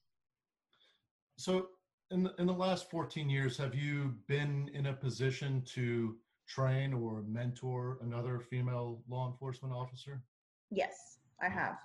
So, 1.36 1.68
in 2.12 2.24
the, 2.24 2.34
in 2.38 2.46
the 2.46 2.52
last 2.52 2.90
14 2.90 3.28
years, 3.28 3.56
have 3.58 3.74
you 3.74 4.14
been 4.26 4.70
in 4.74 4.86
a 4.86 4.92
position 4.92 5.62
to 5.74 6.16
train 6.48 6.92
or 6.92 7.22
mentor 7.28 7.98
another 8.02 8.40
female 8.40 9.00
law 9.08 9.28
enforcement 9.30 9.72
officer? 9.72 10.22
Yes, 10.70 11.18
I 11.40 11.48
have. 11.48 11.78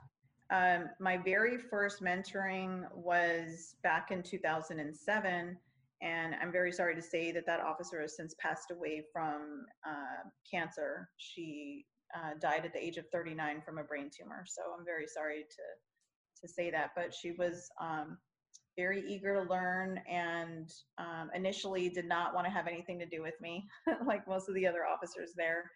Um, 0.51 0.89
my 0.99 1.17
very 1.17 1.57
first 1.57 2.03
mentoring 2.03 2.85
was 2.93 3.75
back 3.83 4.11
in 4.11 4.21
2007 4.23 5.57
and 6.05 6.35
I'm 6.39 6.51
very 6.51 6.71
sorry 6.71 6.93
to 6.95 7.01
say 7.01 7.31
that 7.31 7.47
that 7.47 7.59
officer 7.59 7.99
has 8.01 8.15
since 8.15 8.35
passed 8.39 8.69
away 8.71 9.03
from 9.11 9.65
uh, 9.85 10.29
cancer. 10.49 11.09
She 11.17 11.83
uh, 12.15 12.37
died 12.39 12.63
at 12.63 12.73
the 12.73 12.83
age 12.83 12.97
of 12.97 13.05
39 13.11 13.63
from 13.65 13.79
a 13.79 13.83
brain 13.83 14.11
tumor. 14.15 14.45
So 14.47 14.61
I'm 14.77 14.85
very 14.85 15.07
sorry 15.07 15.41
to 15.41 15.63
to 16.41 16.47
say 16.49 16.69
that, 16.69 16.91
but 16.95 17.13
she 17.13 17.31
was 17.31 17.69
um, 17.81 18.17
very 18.77 19.03
eager 19.07 19.41
to 19.41 19.49
learn 19.49 19.99
and 20.09 20.69
um, 20.97 21.29
initially 21.33 21.89
did 21.89 22.05
not 22.05 22.35
want 22.35 22.45
to 22.45 22.51
have 22.51 22.67
anything 22.67 22.99
to 22.99 23.05
do 23.05 23.21
with 23.21 23.35
me, 23.41 23.65
like 24.05 24.27
most 24.27 24.49
of 24.49 24.55
the 24.55 24.67
other 24.67 24.85
officers 24.85 25.31
there. 25.37 25.71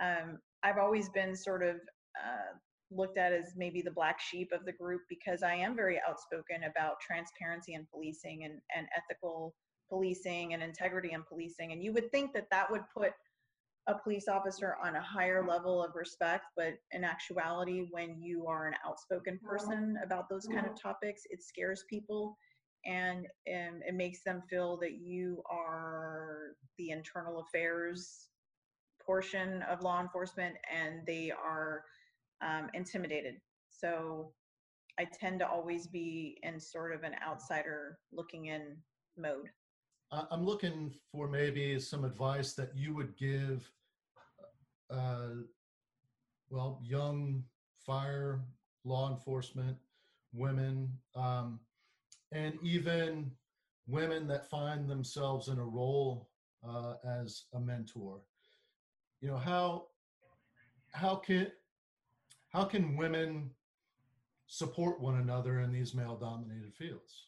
Um, 0.00 0.38
I've 0.62 0.78
always 0.78 1.08
been 1.08 1.34
sort 1.34 1.64
of 1.64 1.76
uh, 2.16 2.54
looked 2.92 3.18
at 3.18 3.32
as 3.32 3.54
maybe 3.56 3.82
the 3.82 3.90
black 3.90 4.20
sheep 4.20 4.52
of 4.52 4.64
the 4.64 4.72
group 4.72 5.02
because 5.08 5.42
I 5.42 5.54
am 5.54 5.74
very 5.74 6.00
outspoken 6.08 6.62
about 6.70 7.00
transparency 7.04 7.74
in 7.74 7.86
policing 7.92 8.44
and, 8.44 8.60
and 8.76 8.86
ethical 8.96 9.54
policing 9.88 10.54
and 10.54 10.62
integrity 10.62 11.12
in 11.12 11.22
policing. 11.22 11.72
And 11.72 11.82
you 11.82 11.92
would 11.92 12.10
think 12.10 12.32
that 12.34 12.48
that 12.50 12.70
would 12.70 12.82
put 12.96 13.12
a 13.88 13.94
police 13.94 14.26
officer 14.28 14.76
on 14.84 14.96
a 14.96 15.00
higher 15.00 15.46
level 15.46 15.82
of 15.82 15.94
respect, 15.94 16.46
but 16.56 16.74
in 16.90 17.04
actuality, 17.04 17.86
when 17.92 18.20
you 18.20 18.46
are 18.46 18.66
an 18.66 18.74
outspoken 18.84 19.38
person 19.46 19.96
about 20.04 20.28
those 20.28 20.46
kind 20.46 20.66
of 20.66 20.80
topics, 20.80 21.22
it 21.30 21.42
scares 21.42 21.84
people. 21.88 22.36
and, 22.84 23.26
and 23.46 23.82
it 23.86 23.94
makes 23.94 24.22
them 24.22 24.42
feel 24.48 24.76
that 24.78 24.94
you 24.94 25.42
are 25.50 26.54
the 26.78 26.90
internal 26.90 27.40
affairs 27.40 28.28
portion 29.04 29.62
of 29.62 29.82
law 29.82 30.00
enforcement 30.00 30.54
and 30.72 31.04
they 31.06 31.30
are 31.32 31.82
um, 32.42 32.68
intimidated. 32.74 33.34
So 33.70 34.32
I 34.98 35.04
tend 35.04 35.40
to 35.40 35.48
always 35.48 35.86
be 35.86 36.38
in 36.42 36.60
sort 36.60 36.94
of 36.94 37.02
an 37.02 37.12
outsider 37.26 37.98
looking 38.12 38.46
in 38.46 38.76
mode. 39.16 39.48
I'm 40.12 40.44
looking 40.44 40.94
for 41.10 41.28
maybe 41.28 41.80
some 41.80 42.04
advice 42.04 42.54
that 42.54 42.70
you 42.76 42.94
would 42.94 43.16
give, 43.16 43.68
uh, 44.88 45.42
well, 46.48 46.80
young 46.82 47.42
fire 47.84 48.40
law 48.84 49.10
enforcement 49.10 49.76
women, 50.32 50.92
um, 51.14 51.58
and 52.32 52.54
even 52.62 53.30
women 53.88 54.26
that 54.28 54.48
find 54.48 54.88
themselves 54.88 55.48
in 55.48 55.58
a 55.58 55.64
role 55.64 56.28
uh, 56.66 56.94
as 57.04 57.44
a 57.54 57.60
mentor. 57.60 58.20
You 59.20 59.28
know 59.28 59.36
how 59.38 59.86
how 60.92 61.16
can 61.16 61.50
how 62.50 62.64
can 62.64 62.96
women 62.96 63.50
support 64.46 65.00
one 65.00 65.16
another 65.16 65.60
in 65.60 65.72
these 65.72 65.94
male 65.94 66.16
dominated 66.16 66.74
fields? 66.74 67.26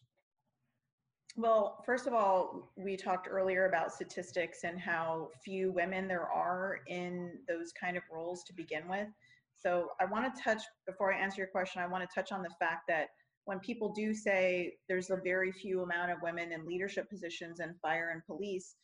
Well, 1.36 1.82
first 1.86 2.06
of 2.06 2.14
all, 2.14 2.72
we 2.76 2.96
talked 2.96 3.28
earlier 3.30 3.66
about 3.66 3.92
statistics 3.92 4.64
and 4.64 4.78
how 4.78 5.30
few 5.44 5.70
women 5.70 6.08
there 6.08 6.28
are 6.28 6.80
in 6.88 7.38
those 7.46 7.72
kind 7.80 7.96
of 7.96 8.02
roles 8.12 8.42
to 8.44 8.52
begin 8.54 8.88
with. 8.88 9.08
So 9.54 9.90
I 10.00 10.04
want 10.04 10.34
to 10.34 10.42
touch, 10.42 10.62
before 10.86 11.12
I 11.12 11.18
answer 11.18 11.38
your 11.38 11.48
question, 11.48 11.82
I 11.82 11.86
want 11.86 12.08
to 12.08 12.14
touch 12.14 12.32
on 12.32 12.42
the 12.42 12.50
fact 12.58 12.82
that 12.88 13.08
when 13.44 13.60
people 13.60 13.92
do 13.92 14.14
say 14.14 14.74
there's 14.88 15.10
a 15.10 15.16
very 15.16 15.52
few 15.52 15.82
amount 15.82 16.10
of 16.10 16.18
women 16.22 16.52
in 16.52 16.66
leadership 16.66 17.08
positions 17.08 17.60
in 17.60 17.74
fire 17.80 18.10
and 18.12 18.24
police, 18.24 18.76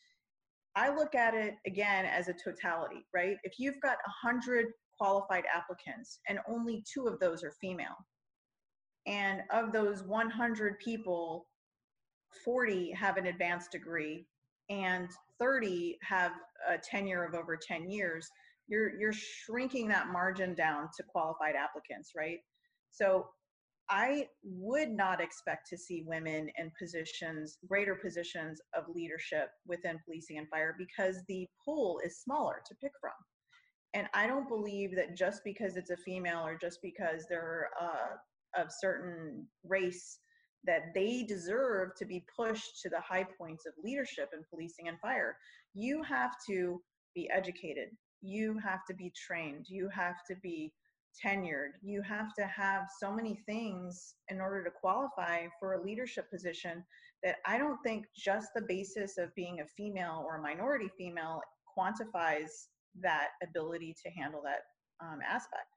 I 0.77 0.95
look 0.95 1.15
at 1.15 1.35
it 1.35 1.55
again 1.67 2.07
as 2.07 2.29
a 2.29 2.35
totality, 2.35 3.07
right? 3.15 3.37
If 3.45 3.59
you've 3.59 3.81
got 3.83 3.99
100 4.23 4.67
qualified 4.99 5.45
applicants 5.55 6.19
and 6.29 6.39
only 6.49 6.83
two 6.93 7.07
of 7.07 7.21
those 7.21 7.45
are 7.45 7.53
female, 7.61 7.97
and 9.07 9.43
of 9.51 9.73
those 9.73 10.03
100 10.03 10.79
people, 10.79 11.47
40 12.45 12.93
have 12.93 13.17
an 13.17 13.27
advanced 13.27 13.73
degree 13.73 14.27
and 14.71 15.09
30 15.39 15.99
have 16.03 16.33
a 16.69 16.79
tenure 16.79 17.25
of 17.25 17.35
over 17.35 17.57
10 17.57 17.91
years, 17.91 18.29
you're, 18.67 18.99
you're 18.99 19.13
shrinking 19.13 19.89
that 19.89 20.09
margin 20.09 20.55
down 20.55 20.89
to 20.97 21.03
qualified 21.03 21.55
applicants, 21.55 22.13
right? 22.17 22.39
So 22.91 23.27
I 23.91 24.29
would 24.43 24.91
not 24.91 25.21
expect 25.21 25.69
to 25.69 25.77
see 25.77 26.05
women 26.07 26.49
in 26.57 26.73
positions, 26.81 27.59
greater 27.69 27.95
positions 27.95 28.61
of 28.75 28.85
leadership 28.95 29.51
within 29.67 29.99
policing 30.05 30.39
and 30.39 30.49
fire 30.49 30.75
because 30.79 31.23
the 31.29 31.47
pool 31.63 32.01
is 32.05 32.23
smaller 32.23 32.63
to 32.67 32.75
pick 32.81 32.93
from. 33.01 33.13
And 33.93 34.09
I 34.15 34.27
don't 34.27 34.49
believe 34.49 34.97
that 34.97 35.17
just 35.17 35.43
because 35.45 35.77
it's 35.77 35.91
a 35.91 35.97
female 35.97 36.47
or 36.47 36.57
just 36.59 36.79
because 36.83 37.27
they're 37.29 37.69
uh, 37.81 38.61
of 38.61 38.69
certain 38.71 39.47
race 39.65 40.19
that 40.67 40.95
they 40.95 41.23
deserve 41.23 41.95
to 41.97 42.05
be 42.05 42.25
pushed 42.37 42.81
to 42.83 42.89
the 42.89 43.01
high 43.01 43.27
points 43.39 43.67
of 43.67 43.73
leadership 43.83 44.31
in 44.33 44.43
policing 44.51 44.89
and 44.89 44.99
fire. 45.01 45.37
You 45.75 46.03
have 46.03 46.33
to 46.49 46.81
be 47.15 47.29
educated. 47.31 47.89
You 48.23 48.59
have 48.65 48.81
to 48.89 48.95
be 48.95 49.13
trained. 49.15 49.67
You 49.69 49.89
have 49.89 50.17
to 50.29 50.37
be 50.43 50.73
tenured. 51.25 51.73
You 51.83 52.03
have 52.03 52.35
to 52.39 52.47
have 52.47 52.87
so 52.99 53.13
many 53.13 53.41
things 53.47 54.15
in 54.29 54.41
order 54.41 54.65
to 54.65 54.71
qualify 54.71 55.47
for 55.61 55.75
a 55.75 55.83
leadership 55.83 56.31
position 56.31 56.85
that 57.23 57.37
I 57.47 57.59
don't 57.59 57.79
think 57.85 58.07
just 58.17 58.49
the 58.55 58.63
basis 58.63 59.19
of 59.19 59.35
being 59.35 59.61
a 59.61 59.67
female 59.67 60.25
or 60.27 60.37
a 60.37 60.43
minority 60.43 60.91
female 60.97 61.41
quantifies 61.77 62.51
that 63.01 63.29
ability 63.43 63.95
to 64.05 64.11
handle 64.11 64.43
that 64.45 64.61
um, 65.05 65.21
aspect. 65.27 65.69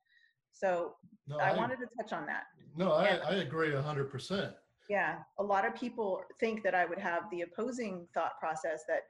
So 0.52 0.94
no, 1.28 1.38
I, 1.38 1.52
I, 1.52 1.58
wanted 1.58 1.78
to 1.78 1.88
touch 1.98 2.14
on 2.14 2.26
that. 2.26 2.44
No, 2.76 2.94
I, 2.94 3.18
I 3.18 3.36
agree 3.36 3.70
100%. 3.70 4.54
Yeah, 4.90 5.18
a 5.38 5.44
lot 5.44 5.66
of 5.66 5.76
people 5.76 6.22
think 6.40 6.64
that 6.64 6.74
I 6.74 6.86
would 6.86 7.00
have 7.00 7.24
the 7.30 7.42
opposing 7.42 8.08
thought 8.14 8.40
process 8.40 8.84
that 8.88 9.02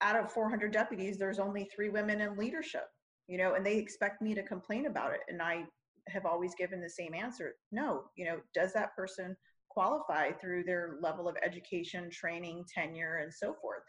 out 0.00 0.16
of 0.16 0.32
400 0.32 0.72
deputies, 0.72 1.16
there's 1.16 1.38
only 1.38 1.68
three 1.74 1.88
women 1.88 2.20
in 2.20 2.36
leadership, 2.36 2.88
you 3.28 3.38
know, 3.38 3.54
and 3.54 3.64
they 3.64 3.76
expect 3.76 4.20
me 4.20 4.34
to 4.34 4.42
complain 4.42 4.86
about 4.86 5.12
it. 5.12 5.20
And 5.28 5.40
I 5.40 5.64
have 6.08 6.26
always 6.26 6.54
given 6.56 6.80
the 6.80 6.90
same 6.90 7.14
answer. 7.14 7.54
No, 7.72 8.04
you 8.16 8.24
know, 8.24 8.40
does 8.52 8.72
that 8.72 8.94
person 8.96 9.36
qualify 9.68 10.32
through 10.32 10.64
their 10.64 10.96
level 11.00 11.28
of 11.28 11.36
education, 11.42 12.10
training, 12.10 12.64
tenure, 12.72 13.18
and 13.18 13.32
so 13.32 13.54
forth? 13.62 13.82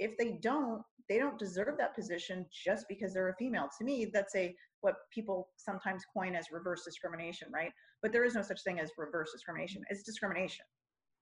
If 0.00 0.16
they 0.18 0.38
don't, 0.42 0.82
they 1.08 1.18
don't 1.18 1.38
deserve 1.38 1.76
that 1.78 1.94
position 1.94 2.46
just 2.64 2.86
because 2.88 3.12
they're 3.12 3.28
a 3.28 3.36
female. 3.36 3.68
To 3.78 3.84
me, 3.84 4.10
that's 4.12 4.34
a 4.34 4.54
what 4.80 4.96
people 5.12 5.48
sometimes 5.56 6.02
coin 6.12 6.34
as 6.34 6.46
reverse 6.52 6.84
discrimination, 6.84 7.48
right? 7.52 7.72
But 8.02 8.12
there 8.12 8.24
is 8.24 8.34
no 8.34 8.42
such 8.42 8.62
thing 8.62 8.80
as 8.80 8.90
reverse 8.98 9.32
discrimination. 9.32 9.82
It's 9.88 10.02
discrimination. 10.02 10.64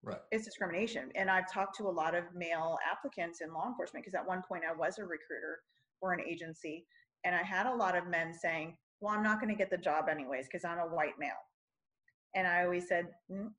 Right. 0.03 0.19
It's 0.31 0.43
discrimination. 0.43 1.09
And 1.15 1.29
I've 1.29 1.49
talked 1.51 1.77
to 1.77 1.83
a 1.83 1.89
lot 1.89 2.13
of 2.13 2.25
male 2.35 2.77
applicants 2.89 3.39
in 3.39 3.53
law 3.53 3.67
enforcement 3.67 4.03
because 4.03 4.19
at 4.19 4.27
one 4.27 4.41
point 4.47 4.63
I 4.69 4.75
was 4.75 4.99
a 4.99 5.03
recruiter 5.03 5.59
for 5.99 6.11
an 6.11 6.19
agency 6.27 6.85
and 7.23 7.33
I 7.33 7.41
had 7.41 7.67
a 7.67 7.73
lot 7.73 7.97
of 7.97 8.07
men 8.07 8.33
saying, 8.33 8.75
"Well, 8.99 9.13
I'm 9.13 9.23
not 9.23 9.39
going 9.39 9.53
to 9.53 9.57
get 9.57 9.69
the 9.69 9.77
job 9.77 10.09
anyways 10.09 10.47
because 10.47 10.65
I'm 10.65 10.79
a 10.79 10.93
white 10.93 11.17
male." 11.17 11.31
And 12.35 12.47
I 12.47 12.63
always 12.63 12.87
said, 12.87 13.09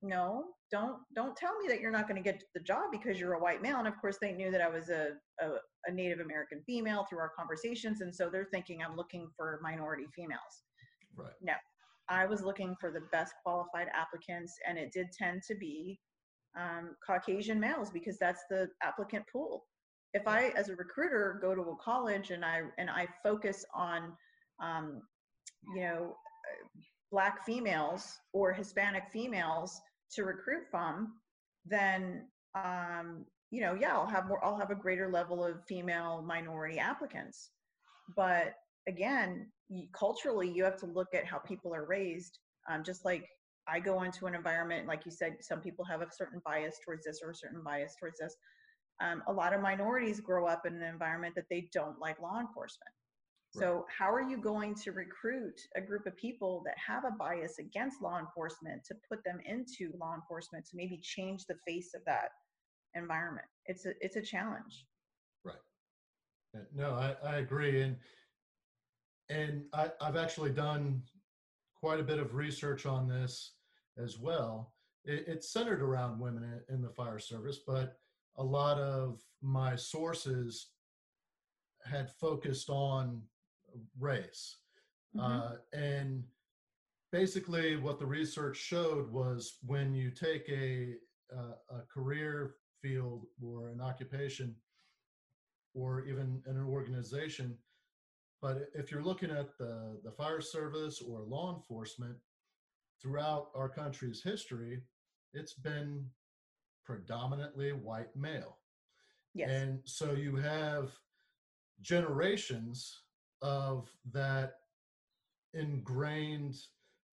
"No, 0.03 0.45
don't 0.73 0.97
don't 1.15 1.37
tell 1.37 1.57
me 1.59 1.69
that 1.69 1.81
you're 1.81 1.93
not 1.93 2.09
going 2.09 2.21
to 2.21 2.31
get 2.31 2.43
the 2.55 2.61
job 2.61 2.91
because 2.91 3.21
you're 3.21 3.35
a 3.35 3.41
white 3.41 3.63
male." 3.63 3.79
And 3.79 3.87
of 3.87 3.95
course, 4.01 4.19
they 4.21 4.33
knew 4.33 4.51
that 4.51 4.61
I 4.61 4.69
was 4.69 4.89
a, 4.89 5.11
a, 5.41 5.47
a 5.87 5.93
Native 5.93 6.21
American 6.21 6.63
female 6.67 7.07
through 7.09 7.21
our 7.21 7.31
conversations, 7.39 8.01
and 8.01 8.15
so 8.15 8.29
they're 8.31 8.49
thinking 8.53 8.83
I'm 8.83 8.97
looking 8.97 9.29
for 9.37 9.61
minority 9.63 10.07
females. 10.15 10.65
Right. 11.17 11.33
No, 11.41 11.55
I 12.09 12.27
was 12.27 12.43
looking 12.43 12.75
for 12.81 12.91
the 12.91 13.03
best 13.13 13.35
qualified 13.45 13.89
applicants, 13.95 14.53
and 14.69 14.79
it 14.79 14.93
did 14.93 15.07
tend 15.13 15.43
to 15.49 15.55
be 15.55 16.01
um, 16.59 16.97
Caucasian 17.07 17.59
males 17.59 17.91
because 17.91 18.19
that's 18.19 18.43
the 18.51 18.69
applicant 18.83 19.25
pool. 19.33 19.65
If 20.13 20.29
I, 20.29 20.53
as 20.57 20.69
a 20.69 20.77
recruiter, 20.77 21.39
go 21.43 21.55
to 21.55 21.63
a 21.63 21.77
college 21.77 22.31
and 22.31 22.45
I 22.45 22.63
and 22.79 22.89
I 22.89 23.09
focus 23.23 23.65
on, 23.75 24.13
um, 24.63 25.03
you 25.75 25.83
know, 25.83 26.17
black 27.15 27.47
females 27.47 28.19
or 28.33 28.53
Hispanic 28.53 29.05
females 29.13 29.81
to 30.13 30.25
recruit 30.25 30.65
from, 30.69 31.13
then 31.65 32.27
um, 32.57 33.25
you 33.53 33.61
know, 33.61 33.77
yeah, 33.81 33.93
I'll 33.93 34.09
have 34.09 34.27
more. 34.27 34.45
I'll 34.45 34.59
have 34.59 34.73
a 34.73 34.75
greater 34.75 35.09
level 35.09 35.45
of 35.45 35.65
female 35.69 36.25
minority 36.27 36.81
applicants. 36.81 37.51
But 38.17 38.55
again, 38.89 39.47
culturally, 39.97 40.51
you 40.51 40.65
have 40.65 40.77
to 40.79 40.87
look 40.87 41.15
at 41.15 41.25
how 41.25 41.39
people 41.39 41.73
are 41.73 41.87
raised. 41.87 42.41
Um, 42.69 42.83
just 42.83 43.05
like 43.05 43.29
I 43.69 43.79
go 43.79 44.03
into 44.03 44.27
an 44.27 44.35
environment, 44.35 44.89
like 44.89 45.03
you 45.05 45.13
said, 45.13 45.37
some 45.41 45.61
people 45.61 45.85
have 45.85 46.03
a 46.03 46.09
certain 46.11 46.43
bias 46.45 46.79
towards 46.85 47.07
this 47.07 47.21
or 47.25 47.31
a 47.31 47.35
certain 47.37 47.63
bias 47.63 47.95
towards 48.01 48.19
this. 48.19 48.35
Um, 49.01 49.23
a 49.29 49.33
lot 49.33 49.53
of 49.53 49.61
minorities 49.61 50.19
grow 50.19 50.47
up 50.47 50.63
in 50.67 50.75
an 50.75 50.83
environment 50.83 51.35
that 51.37 51.49
they 51.49 51.69
don't 51.73 52.01
like 52.01 52.21
law 52.21 52.41
enforcement. 52.41 52.91
So, 53.57 53.87
how 53.97 54.13
are 54.13 54.23
you 54.23 54.37
going 54.37 54.75
to 54.77 54.91
recruit 54.91 55.61
a 55.77 55.81
group 55.81 56.07
of 56.07 56.17
people 56.17 56.63
that 56.65 56.75
have 56.77 57.05
a 57.05 57.13
bias 57.13 57.59
against 57.61 58.03
law 58.03 58.19
enforcement 58.19 58.85
to 58.87 58.97
put 59.09 59.23
them 59.25 59.39
into 59.45 59.93
law 59.99 60.15
enforcement 60.15 60.65
to 60.67 60.77
maybe 60.77 60.99
change 61.01 61.47
the 61.47 61.55
face 61.67 61.95
of 61.95 62.03
that 62.07 62.31
environment? 62.95 63.47
It's 63.67 63.87
a 63.87 63.93
it's 64.01 64.17
a 64.17 64.23
challenge. 64.23 64.87
Right. 65.45 65.55
Uh, 66.57 66.63
no, 66.75 66.95
I, 66.95 67.15
I 67.25 67.37
agree, 67.37 67.83
and 67.83 67.97
and 69.29 69.65
I, 69.73 69.91
I've 70.01 70.17
actually 70.17 70.51
done 70.51 71.03
quite 71.77 72.01
a 72.01 72.05
bit 72.05 72.19
of 72.19 72.35
research 72.35 72.87
on 72.87 73.07
this 73.07 73.53
as 73.99 74.19
well. 74.19 74.73
It, 75.05 75.25
it's 75.29 75.53
centered 75.53 75.81
around 75.81 76.19
women 76.19 76.61
in 76.69 76.83
the 76.83 76.91
fire 76.91 77.21
service, 77.21 77.61
but 77.65 77.99
a 78.37 78.43
lot 78.43 78.79
of 78.79 79.21
my 79.43 79.77
sources 79.77 80.71
had 81.85 82.11
focused 82.11 82.69
on 82.69 83.23
race. 83.99 84.57
Mm-hmm. 85.17 85.21
Uh, 85.21 85.53
and 85.73 86.25
basically, 87.13 87.77
what 87.77 87.99
the 87.99 88.07
research 88.07 88.57
showed 88.57 89.11
was 89.11 89.59
when 89.65 89.95
you 89.95 90.11
take 90.11 90.49
a, 90.49 90.95
a, 91.33 91.77
a 91.77 91.83
career 91.93 92.55
field 92.83 93.27
or 93.43 93.71
an 93.71 93.81
occupation 93.81 94.55
or 95.75 96.05
even 96.05 96.43
an 96.47 96.63
organization, 96.63 97.57
but 98.41 98.69
if 98.75 98.91
you're 98.91 99.03
looking 99.03 99.31
at 99.31 99.57
the, 99.59 99.99
the 100.05 100.11
fire 100.13 100.41
service 100.41 101.01
or 101.01 101.21
law 101.21 101.55
enforcement, 101.55 102.17
throughout 103.05 103.49
our 103.55 103.69
country's 103.69 104.23
history, 104.23 104.81
it's 105.35 105.53
been 105.53 106.07
predominantly 106.85 107.73
white 107.73 108.15
male. 108.17 108.59
Yes. 109.35 109.51
And 109.51 109.81
so 109.85 110.13
you 110.13 110.37
have 110.37 110.93
generations 111.83 113.03
of 113.45 113.91
that 114.11 114.55
ingrained 115.53 116.57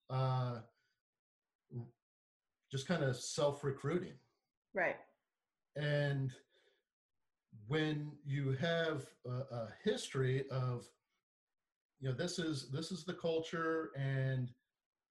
uh, 0.10 0.60
just 2.72 2.88
kind 2.88 3.04
of 3.04 3.18
self 3.18 3.64
recruiting. 3.64 4.14
Right. 4.74 4.96
And 5.76 6.32
when 7.68 8.14
you 8.26 8.54
have 8.54 9.06
a, 9.26 9.56
a 9.56 9.68
history 9.84 10.46
of 10.50 10.86
you 12.00 12.10
know 12.10 12.16
this 12.16 12.40
is 12.40 12.70
this 12.72 12.92
is 12.92 13.04
the 13.04 13.14
culture 13.14 13.92
and 13.96 14.50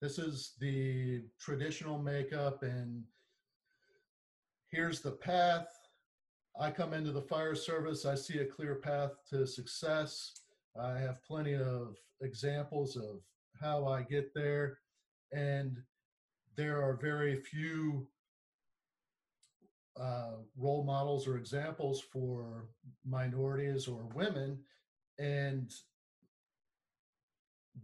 this 0.02 0.18
is 0.18 0.54
the 0.60 1.24
traditional 1.40 2.00
makeup 2.00 2.64
and 2.64 3.04
here's 4.72 5.02
the 5.02 5.12
path 5.12 5.68
i 6.60 6.72
come 6.72 6.94
into 6.94 7.12
the 7.12 7.22
fire 7.22 7.54
service 7.54 8.06
i 8.06 8.16
see 8.16 8.40
a 8.40 8.46
clear 8.46 8.76
path 8.76 9.12
to 9.30 9.46
success 9.46 10.32
i 10.82 10.98
have 10.98 11.24
plenty 11.24 11.54
of 11.54 11.96
examples 12.22 12.96
of 12.96 13.22
how 13.60 13.86
i 13.88 14.02
get 14.04 14.34
there 14.34 14.78
and 15.32 15.78
there 16.56 16.82
are 16.82 16.96
very 16.96 17.36
few 17.36 18.08
uh, 20.00 20.38
role 20.58 20.84
models 20.84 21.28
or 21.28 21.38
examples 21.38 22.02
for 22.02 22.68
minorities 23.06 23.88
or 23.88 24.08
women 24.14 24.58
and 25.20 25.72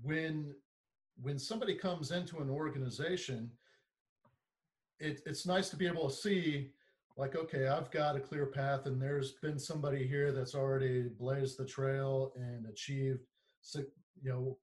when 0.01 0.53
when 1.21 1.37
somebody 1.39 1.75
comes 1.75 2.11
into 2.11 2.39
an 2.39 2.49
organization 2.49 3.51
it, 4.99 5.21
it's 5.25 5.45
nice 5.45 5.69
to 5.69 5.75
be 5.75 5.87
able 5.87 6.09
to 6.09 6.15
see 6.15 6.69
like 7.17 7.35
okay 7.35 7.67
i've 7.67 7.91
got 7.91 8.15
a 8.15 8.19
clear 8.19 8.45
path 8.45 8.85
and 8.85 9.01
there's 9.01 9.33
been 9.41 9.59
somebody 9.59 10.05
here 10.05 10.31
that's 10.31 10.55
already 10.55 11.03
blazed 11.17 11.57
the 11.57 11.65
trail 11.65 12.33
and 12.35 12.65
achieved 12.67 13.19
you 13.73 14.29
know 14.29 14.57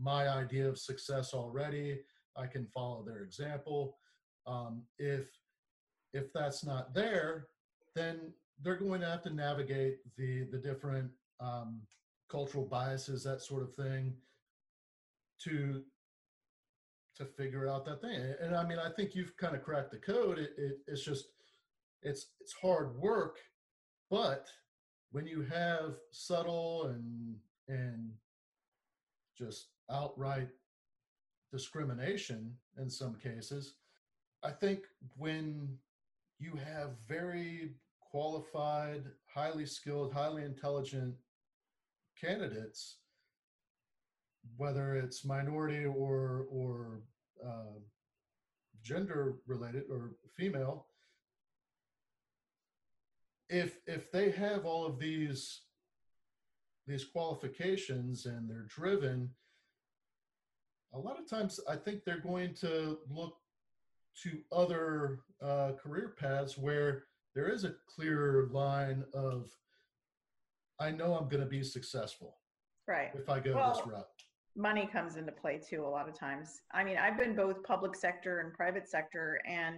my 0.00 0.28
idea 0.28 0.68
of 0.68 0.78
success 0.78 1.34
already 1.34 1.98
i 2.36 2.46
can 2.46 2.66
follow 2.66 3.02
their 3.04 3.22
example 3.22 3.96
um, 4.46 4.82
if 4.98 5.28
if 6.12 6.32
that's 6.32 6.64
not 6.64 6.94
there 6.94 7.48
then 7.94 8.32
they're 8.62 8.76
going 8.76 9.00
to 9.00 9.08
have 9.08 9.22
to 9.22 9.30
navigate 9.30 9.98
the 10.16 10.44
the 10.52 10.58
different 10.58 11.10
um, 11.40 11.80
cultural 12.30 12.64
biases 12.64 13.22
that 13.24 13.40
sort 13.40 13.62
of 13.62 13.74
thing 13.74 14.14
to 15.42 15.82
to 17.16 17.24
figure 17.24 17.68
out 17.68 17.84
that 17.84 18.00
thing. 18.00 18.34
And 18.40 18.54
I 18.54 18.64
mean, 18.64 18.78
I 18.78 18.90
think 18.90 19.14
you've 19.14 19.36
kind 19.36 19.56
of 19.56 19.62
cracked 19.62 19.90
the 19.90 19.98
code. 19.98 20.38
It, 20.38 20.52
it, 20.56 20.78
it's 20.86 21.04
just 21.04 21.26
it's 22.02 22.26
it's 22.40 22.52
hard 22.52 22.96
work, 22.96 23.38
but 24.10 24.46
when 25.10 25.26
you 25.26 25.42
have 25.42 25.96
subtle 26.10 26.86
and 26.86 27.36
and 27.68 28.10
just 29.36 29.68
outright 29.90 30.48
discrimination 31.52 32.52
in 32.78 32.90
some 32.90 33.14
cases, 33.14 33.74
I 34.42 34.50
think 34.50 34.80
when 35.16 35.76
you 36.38 36.52
have 36.56 36.90
very 37.06 37.72
qualified, 38.00 39.04
highly 39.26 39.66
skilled, 39.66 40.12
highly 40.12 40.44
intelligent 40.44 41.14
candidates 42.20 42.96
whether 44.56 44.96
it's 44.96 45.24
minority 45.24 45.84
or 45.84 46.46
or 46.50 47.00
uh, 47.44 47.78
gender 48.82 49.36
related 49.46 49.84
or 49.90 50.12
female 50.36 50.86
if 53.48 53.78
if 53.86 54.10
they 54.12 54.30
have 54.30 54.64
all 54.64 54.86
of 54.86 54.98
these 54.98 55.62
these 56.86 57.04
qualifications 57.04 58.26
and 58.26 58.48
they're 58.48 58.66
driven 58.68 59.30
a 60.94 60.98
lot 60.98 61.18
of 61.18 61.28
times 61.28 61.60
i 61.68 61.76
think 61.76 62.04
they're 62.04 62.20
going 62.20 62.54
to 62.54 62.98
look 63.10 63.36
to 64.22 64.38
other 64.50 65.20
uh, 65.42 65.70
career 65.80 66.14
paths 66.18 66.58
where 66.58 67.04
there 67.34 67.48
is 67.48 67.64
a 67.64 67.74
clear 67.86 68.48
line 68.50 69.04
of 69.14 69.50
i 70.80 70.90
know 70.90 71.14
i'm 71.14 71.28
going 71.28 71.42
to 71.42 71.48
be 71.48 71.62
successful 71.62 72.36
right 72.86 73.10
if 73.14 73.28
i 73.28 73.38
go 73.38 73.54
well, 73.54 73.74
this 73.74 73.86
route 73.86 74.06
money 74.56 74.88
comes 74.92 75.16
into 75.16 75.32
play 75.32 75.58
too 75.58 75.84
a 75.84 75.88
lot 75.88 76.08
of 76.08 76.18
times. 76.18 76.62
I 76.72 76.82
mean, 76.82 76.98
I've 76.98 77.16
been 77.16 77.36
both 77.36 77.62
public 77.62 77.94
sector 77.94 78.40
and 78.40 78.52
private 78.52 78.88
sector, 78.88 79.40
and 79.48 79.76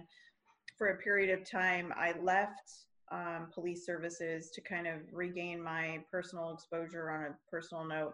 for 0.75 0.87
a 0.87 0.97
period 0.97 1.29
of 1.37 1.47
time, 1.47 1.93
I 1.95 2.15
left 2.19 2.87
um, 3.11 3.47
police 3.53 3.85
services 3.85 4.51
to 4.51 4.61
kind 4.61 4.87
of 4.87 4.95
regain 5.11 5.61
my 5.61 5.99
personal 6.11 6.51
exposure 6.51 7.09
on 7.11 7.23
a 7.23 7.35
personal 7.49 7.85
note. 7.85 8.13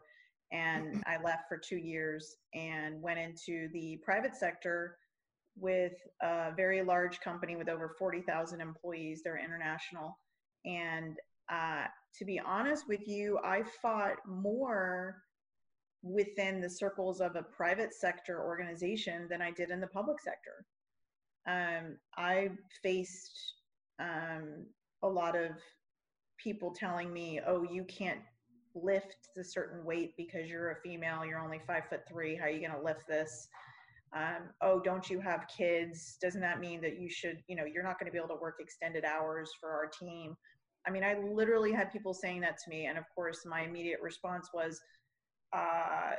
And 0.52 1.04
I 1.06 1.22
left 1.24 1.44
for 1.50 1.58
two 1.58 1.78
years 1.78 2.38
and 2.54 3.02
went 3.02 3.20
into 3.20 3.70
the 3.74 4.00
private 4.04 4.36
sector 4.36 4.98
with 5.60 5.94
a 6.22 6.52
very 6.56 6.82
large 6.84 7.20
company 7.20 7.56
with 7.56 7.70
over 7.70 7.96
40,000 8.00 8.62
employees. 8.62 9.22
They're 9.24 9.44
international. 9.44 10.18
And 10.66 11.18
uh, 11.52 11.86
to 12.18 12.26
be 12.26 12.40
honest 12.40 12.88
with 12.88 13.08
you, 13.08 13.40
I 13.44 13.64
fought 13.82 14.18
more 14.26 15.18
within 16.04 16.62
the 16.62 16.70
circles 16.70 17.20
of 17.20 17.36
a 17.36 17.44
private 17.44 17.94
sector 17.94 18.44
organization 18.44 19.28
than 19.30 19.42
I 19.42 19.52
did 19.52 19.70
in 19.72 19.82
the 19.82 19.88
public 19.88 20.18
sector. 20.22 20.66
Um, 21.48 21.98
I 22.18 22.50
faced 22.84 23.54
um, 24.00 24.66
a 25.04 25.08
lot 25.08 25.36
of 25.36 25.52
people 26.38 26.72
telling 26.72 27.12
me, 27.14 27.40
"Oh, 27.46 27.64
you 27.64 27.84
can't 27.86 28.22
lift 28.76 29.30
the 29.36 29.44
certain 29.44 29.84
weight 29.86 30.16
because 30.18 30.50
you're 30.50 30.72
a 30.72 30.82
female. 30.82 31.26
You're 31.26 31.40
only 31.40 31.60
five 31.66 31.88
foot 31.90 32.08
three. 32.08 32.36
How 32.36 32.46
are 32.46 32.50
you 32.50 32.60
going 32.60 32.80
to 32.80 32.86
lift 32.86 33.08
this?" 33.08 33.48
Um, 34.16 34.50
oh, 34.62 34.80
don't 34.80 35.10
you 35.10 35.20
have 35.20 35.48
kids? 35.48 36.18
Doesn't 36.22 36.42
that 36.42 36.60
mean 36.60 36.82
that 36.82 36.98
you 36.98 37.10
should, 37.10 37.44
you 37.48 37.56
know, 37.56 37.66
you're 37.66 37.84
not 37.84 38.00
going 38.00 38.06
to 38.06 38.12
be 38.12 38.18
able 38.18 38.36
to 38.36 38.42
work 38.42 38.56
extended 38.60 39.04
hours 39.04 39.52
for 39.60 39.70
our 39.70 39.88
team? 39.88 40.38
I 40.88 40.92
mean, 40.92 41.04
I 41.04 41.18
literally 41.20 41.74
had 41.74 41.92
people 41.92 42.14
saying 42.14 42.42
that 42.42 42.58
to 42.60 42.70
me. 42.70 42.86
And 42.86 42.98
of 42.98 43.04
course, 43.14 43.46
my 43.46 43.64
immediate 43.64 44.00
response 44.02 44.50
was, 44.54 44.80
uh, 45.54 46.12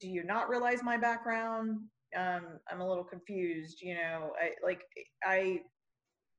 do 0.00 0.08
you 0.08 0.24
not 0.24 0.48
realize 0.48 0.82
my 0.82 0.96
background? 0.96 1.80
Um, 2.16 2.58
I'm 2.70 2.80
a 2.80 2.88
little 2.88 3.04
confused. 3.04 3.80
You 3.82 3.94
know, 3.94 4.32
I 4.40 4.50
like 4.64 4.82
I 5.24 5.60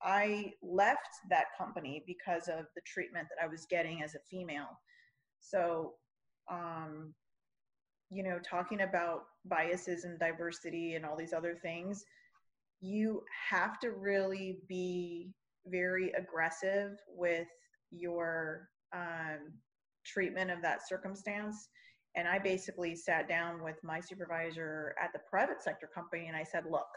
I 0.04 0.54
left 0.62 1.10
that 1.30 1.46
company 1.58 2.04
because 2.06 2.48
of 2.48 2.66
the 2.76 2.82
treatment 2.86 3.28
that 3.30 3.44
I 3.44 3.48
was 3.48 3.66
getting 3.70 4.04
as 4.04 4.16
a 4.16 4.20
female. 4.30 4.80
So, 5.40 5.94
um, 6.52 7.14
you 8.10 8.24
know, 8.24 8.40
talking 8.40 8.82
about 8.82 9.24
biases 9.46 10.04
and 10.04 10.20
diversity 10.20 10.96
and 10.96 11.06
all 11.06 11.18
these 11.18 11.34
other 11.34 11.56
things, 11.62 12.04
you 12.82 13.24
have 13.50 13.80
to 13.80 13.92
really 13.92 14.60
be 14.68 15.32
very 15.66 16.12
aggressive 16.12 16.98
with 17.08 17.48
your 17.92 18.68
um, 18.94 19.54
treatment 20.06 20.52
of 20.52 20.62
that 20.62 20.88
circumstance 20.88 21.70
and 22.16 22.28
I 22.28 22.40
basically 22.40 22.96
sat 22.96 23.28
down 23.28 23.64
with 23.64 23.84
my 23.84 24.00
supervisor 24.00 24.96
at 25.02 25.12
the 25.14 25.20
private 25.30 25.64
sector 25.64 25.90
company 25.94 26.28
and 26.28 26.36
I 26.36 26.44
said, 26.44 26.66
look, 26.70 26.88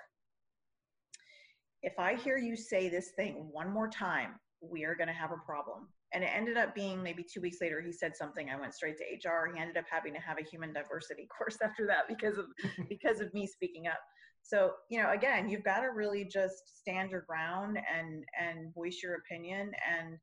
if 1.87 2.01
I 2.01 2.17
hear 2.17 2.37
you 2.37 2.57
say 2.57 2.89
this 2.89 3.13
thing 3.17 3.49
one 3.53 3.73
more 3.73 3.89
time, 3.89 4.41
we 4.61 4.85
are 4.85 4.97
going 4.97 5.07
to 5.07 5.15
have 5.15 5.31
a 5.31 5.47
problem. 5.47 5.87
And 6.13 6.25
it 6.25 6.31
ended 6.35 6.57
up 6.57 6.75
being 6.75 7.01
maybe 7.01 7.23
two 7.23 7.41
weeks 7.41 7.59
later, 7.61 7.81
he 7.81 7.93
said 7.93 8.17
something. 8.17 8.51
I 8.51 8.59
went 8.59 8.75
straight 8.75 8.97
to 8.99 9.29
HR. 9.29 9.53
He 9.55 9.61
ended 9.61 9.77
up 9.77 9.85
having 9.89 10.13
to 10.15 10.21
have 10.21 10.37
a 10.39 10.45
human 10.45 10.73
diversity 10.73 11.29
course 11.39 11.57
after 11.63 11.87
that 11.87 12.09
because 12.09 12.39
of 12.39 12.47
because 12.89 13.21
of 13.21 13.33
me 13.33 13.47
speaking 13.47 13.87
up. 13.87 14.01
So, 14.43 14.73
you 14.91 15.01
know, 15.01 15.13
again, 15.13 15.49
you've 15.49 15.65
got 15.65 15.81
to 15.81 15.89
really 15.89 16.25
just 16.25 16.79
stand 16.81 17.11
your 17.11 17.23
ground 17.23 17.79
and 17.79 18.25
and 18.39 18.75
voice 18.75 19.01
your 19.03 19.15
opinion. 19.15 19.71
And 19.89 20.19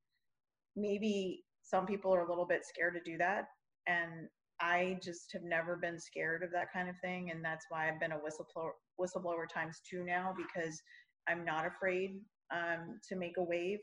maybe 0.76 1.44
some 1.62 1.86
people 1.86 2.14
are 2.14 2.26
a 2.26 2.30
little 2.30 2.48
bit 2.48 2.66
scared 2.66 2.96
to 2.96 3.12
do 3.12 3.18
that. 3.20 3.46
And 3.88 4.28
I 4.60 4.98
just 5.04 5.32
have 5.34 5.44
never 5.44 5.76
been 5.76 6.00
scared 6.00 6.44
of 6.44 6.52
that 6.52 6.72
kind 6.72 6.90
of 6.90 6.96
thing, 7.02 7.32
and 7.32 7.44
that's 7.44 7.66
why 7.70 7.88
I've 7.88 8.00
been 8.00 8.14
a 8.14 8.18
whistleblower 8.18 8.72
whistleblower 9.00 9.48
times 9.52 9.82
two 9.90 10.04
now 10.04 10.34
because 10.38 10.82
I'm 11.28 11.46
not 11.46 11.66
afraid 11.66 12.20
um, 12.54 13.00
to 13.10 13.16
make 13.16 13.38
a 13.38 13.44
wave, 13.44 13.80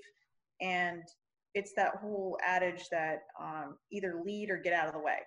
and 0.60 1.02
it's 1.54 1.72
that 1.76 1.96
whole 2.00 2.38
adage 2.46 2.88
that 2.90 3.22
um, 3.40 3.76
either 3.90 4.22
lead 4.24 4.50
or 4.50 4.58
get 4.58 4.72
out 4.72 4.86
of 4.86 4.94
the 4.94 5.00
way, 5.00 5.18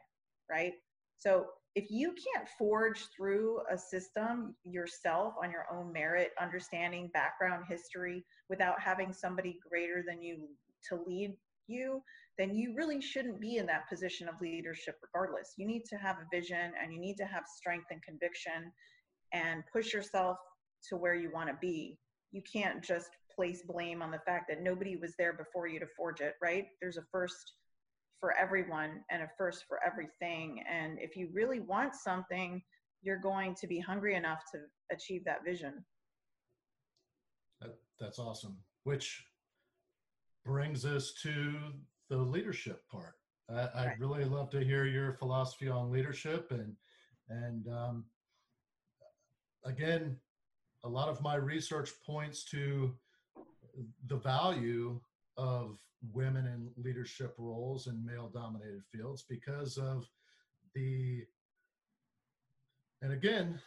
right? 0.50 0.74
So 1.18 1.46
if 1.76 1.90
you 1.90 2.14
can't 2.14 2.48
forge 2.58 3.08
through 3.16 3.62
a 3.72 3.78
system 3.78 4.56
yourself 4.64 5.34
on 5.44 5.52
your 5.52 5.66
own 5.72 5.92
merit, 5.92 6.32
understanding 6.40 7.10
background 7.14 7.66
history 7.68 8.24
without 8.50 8.80
having 8.80 9.12
somebody 9.12 9.58
greater 9.70 10.04
than 10.08 10.22
you 10.22 10.48
to 10.90 11.00
lead 11.08 11.36
you, 11.68 12.02
then 12.38 12.56
you 12.56 12.76
really 12.76 13.02
shouldn't 13.02 13.40
be 13.40 13.58
in 13.58 13.66
that 13.66 13.90
position 13.90 14.28
of 14.28 14.40
leadership 14.42 14.96
regardless. 15.02 15.54
You 15.58 15.68
need 15.68 15.86
to 15.86 15.98
have 15.98 16.18
a 16.18 16.36
vision 16.36 16.72
and 16.82 16.94
you 16.94 17.00
need 17.00 17.16
to 17.18 17.26
have 17.26 17.44
strength 17.58 17.88
and 17.92 18.02
conviction 18.04 18.72
and 19.34 19.64
push 19.72 19.94
yourself 19.94 20.38
to 20.90 20.98
where 20.98 21.16
you 21.16 21.32
want 21.34 21.50
to 21.50 21.56
be. 21.60 21.98
You 22.34 22.42
can't 22.42 22.84
just 22.84 23.12
place 23.34 23.64
blame 23.66 24.02
on 24.02 24.12
the 24.12 24.20
fact 24.20 24.50
that 24.50 24.62
nobody 24.62 24.98
was 24.98 25.14
there 25.18 25.34
before 25.34 25.68
you 25.68 25.80
to 25.80 25.86
forge 25.96 26.20
it, 26.20 26.34
right? 26.42 26.66
There's 26.82 26.98
a 26.98 27.04
first 27.12 27.54
for 28.20 28.36
everyone 28.38 29.04
and 29.10 29.24
a 29.24 29.30
first 29.38 29.66
for 29.68 29.80
everything. 29.86 30.64
And 30.70 30.98
if 31.00 31.16
you 31.16 31.30
really 31.32 31.60
want 31.62 31.96
something, 31.96 32.62
you're 33.02 33.20
going 33.20 33.56
to 33.56 33.68
be 33.68 33.80
hungry 33.80 34.16
enough 34.16 34.40
to 34.54 34.60
achieve 34.92 35.24
that 35.26 35.46
vision. 35.46 35.86
That, 37.62 37.76
that's 38.00 38.20
awesome. 38.20 38.58
which 38.84 39.24
brings 40.46 40.86
us 40.86 41.14
to 41.22 41.56
the 42.10 42.18
leadership 42.18 42.82
part. 42.92 43.14
I, 43.50 43.86
would 43.86 44.00
really 44.00 44.26
love 44.26 44.50
to 44.52 44.64
hear 44.64 44.86
your 44.86 45.14
philosophy 45.14 45.70
on 45.70 45.92
leadership 45.92 46.52
and 46.52 46.76
and 47.30 47.68
um, 47.68 48.06
again, 49.66 50.18
a 50.84 50.90
lot 50.90 51.10
of 51.10 51.22
my 51.22 51.36
research 51.36 51.92
points 52.06 52.44
to 52.46 52.94
the 54.08 54.18
value 54.18 55.00
of 55.38 55.78
women 56.12 56.46
in 56.46 56.70
leadership 56.84 57.34
roles 57.38 57.88
in 57.88 58.06
male 58.06 58.30
dominated 58.34 58.82
fields 58.92 59.24
because 59.28 59.78
of 59.78 60.08
the 60.76 61.24
and 63.02 63.14
again 63.14 63.60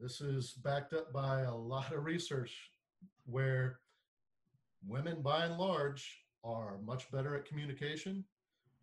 this 0.00 0.20
is 0.20 0.52
backed 0.64 0.94
up 0.94 1.12
by 1.12 1.42
a 1.42 1.54
lot 1.54 1.92
of 1.92 2.04
research 2.04 2.70
where 3.26 3.78
women 4.86 5.20
by 5.20 5.44
and 5.44 5.58
large 5.58 6.22
are 6.44 6.78
much 6.84 7.10
better 7.10 7.36
at 7.36 7.44
communication 7.44 8.24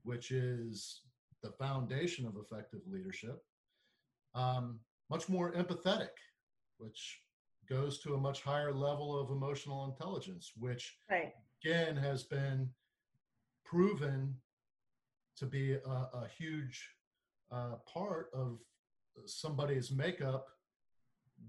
which 0.03 0.31
is 0.31 1.01
the 1.41 1.51
foundation 1.51 2.27
of 2.27 2.35
effective 2.37 2.81
leadership 2.87 3.43
um, 4.35 4.79
much 5.09 5.27
more 5.27 5.51
empathetic 5.53 6.09
which 6.77 7.22
goes 7.67 7.99
to 7.99 8.13
a 8.13 8.17
much 8.17 8.41
higher 8.41 8.73
level 8.73 9.17
of 9.19 9.29
emotional 9.29 9.85
intelligence 9.85 10.51
which 10.57 10.97
right. 11.09 11.33
again 11.63 11.95
has 11.95 12.23
been 12.23 12.69
proven 13.65 14.35
to 15.37 15.45
be 15.45 15.73
a, 15.73 15.89
a 15.89 16.27
huge 16.37 16.89
uh, 17.51 17.75
part 17.91 18.29
of 18.33 18.59
somebody's 19.25 19.91
makeup 19.91 20.47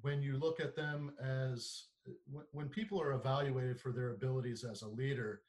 when 0.02 0.22
you 0.22 0.36
look 0.36 0.60
at 0.60 0.76
them 0.76 1.12
as 1.22 1.86
when, 2.30 2.44
when 2.52 2.68
people 2.68 3.00
are 3.00 3.12
evaluated 3.12 3.80
for 3.80 3.92
their 3.92 4.10
abilities 4.10 4.64
as 4.64 4.82
a 4.82 4.88
leader 4.88 5.40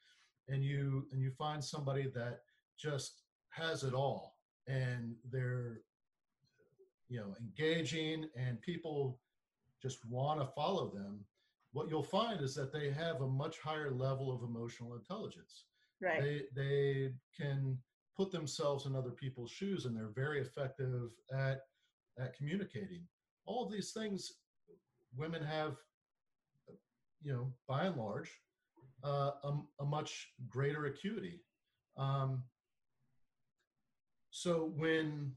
and 0.48 0.64
you 0.64 1.08
and 1.12 1.22
you 1.22 1.32
find 1.32 1.64
somebody 1.64 2.08
that 2.14 2.42
just 2.78 3.22
has 3.50 3.84
it 3.84 3.94
all 3.94 4.38
and 4.68 5.16
they're 5.32 5.82
you 7.10 7.20
know 7.20 7.36
engaging 7.40 8.26
and 8.36 8.62
people 8.62 9.20
just 9.86 10.04
want 10.10 10.40
to 10.40 10.48
follow 10.48 10.90
them 10.90 11.20
what 11.76 11.90
you'll 11.90 12.02
find 12.02 12.40
is 12.40 12.56
that 12.56 12.72
they 12.72 12.90
have 12.90 13.20
a 13.20 13.28
much 13.28 13.60
higher 13.60 13.92
level 13.92 14.34
of 14.34 14.44
emotional 14.44 14.96
intelligence. 14.96 15.66
Right. 16.02 16.22
They 16.22 16.42
they 16.56 17.14
can 17.38 17.78
put 18.16 18.32
themselves 18.32 18.86
in 18.86 18.96
other 18.96 19.12
people's 19.12 19.52
shoes 19.52 19.84
and 19.84 19.94
they're 19.94 20.14
very 20.16 20.40
effective 20.40 21.12
at 21.34 21.64
at 22.18 22.34
communicating. 22.38 23.04
All 23.46 23.66
of 23.66 23.72
these 23.74 23.92
things 23.92 24.32
women 25.18 25.44
have 25.44 25.76
you 27.22 27.34
know 27.34 27.54
by 27.68 27.84
and 27.88 27.98
large 27.98 28.32
uh, 29.04 29.32
a, 29.44 29.54
a, 29.82 29.86
much 29.86 30.30
greater 30.48 30.86
acuity. 30.86 31.42
Um, 31.98 32.44
so 34.32 34.72
when 34.78 35.34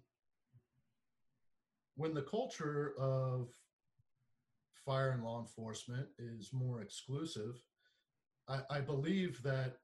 when 1.97 2.15
the 2.15 2.23
culture 2.23 2.95
of 2.97 3.49
fire 4.89 5.11
and 5.11 5.23
law 5.23 5.41
enforcement 5.41 6.07
is 6.19 6.51
more 6.53 6.81
exclusive 6.81 7.63
I, 8.49 8.61
I 8.71 8.81
believe 8.81 9.43
that 9.43 9.77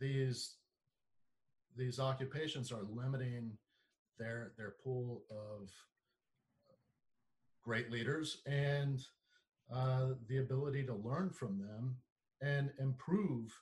these 0.00 0.54
these 1.76 2.00
occupations 2.00 2.72
are 2.72 2.82
limiting 2.90 3.52
their 4.18 4.52
their 4.56 4.74
pool 4.82 5.24
of 5.30 5.70
great 7.62 7.90
leaders 7.90 8.38
and 8.46 9.04
uh, 9.72 10.10
the 10.28 10.38
ability 10.38 10.84
to 10.84 10.94
learn 10.94 11.30
from 11.30 11.58
them 11.58 11.96
and 12.40 12.70
improve 12.80 13.52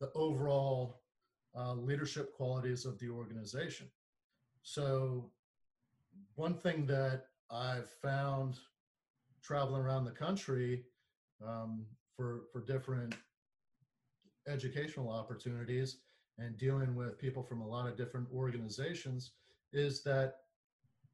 the 0.00 0.10
overall 0.14 1.00
uh, 1.56 1.72
leadership 1.72 2.34
qualities 2.36 2.84
of 2.84 2.98
the 2.98 3.08
organization. 3.08 3.86
So, 4.62 5.30
one 6.34 6.54
thing 6.54 6.84
that 6.86 7.26
I've 7.50 7.88
found 8.02 8.58
traveling 9.42 9.82
around 9.82 10.04
the 10.04 10.10
country 10.10 10.84
um, 11.46 11.84
for 12.16 12.44
for 12.52 12.60
different 12.60 13.14
educational 14.48 15.10
opportunities 15.10 15.98
and 16.38 16.58
dealing 16.58 16.94
with 16.94 17.18
people 17.18 17.42
from 17.42 17.60
a 17.60 17.66
lot 17.66 17.86
of 17.86 17.96
different 17.96 18.28
organizations 18.34 19.32
is 19.72 20.02
that 20.02 20.36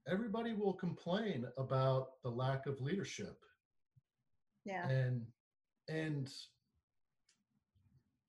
everybody 0.09 0.53
will 0.53 0.73
complain 0.73 1.47
about 1.59 2.23
the 2.23 2.31
lack 2.31 2.67
of 2.67 2.81
leadership. 2.81 3.39
Yeah. 4.65 4.89
And 4.89 5.27
and 5.89 6.31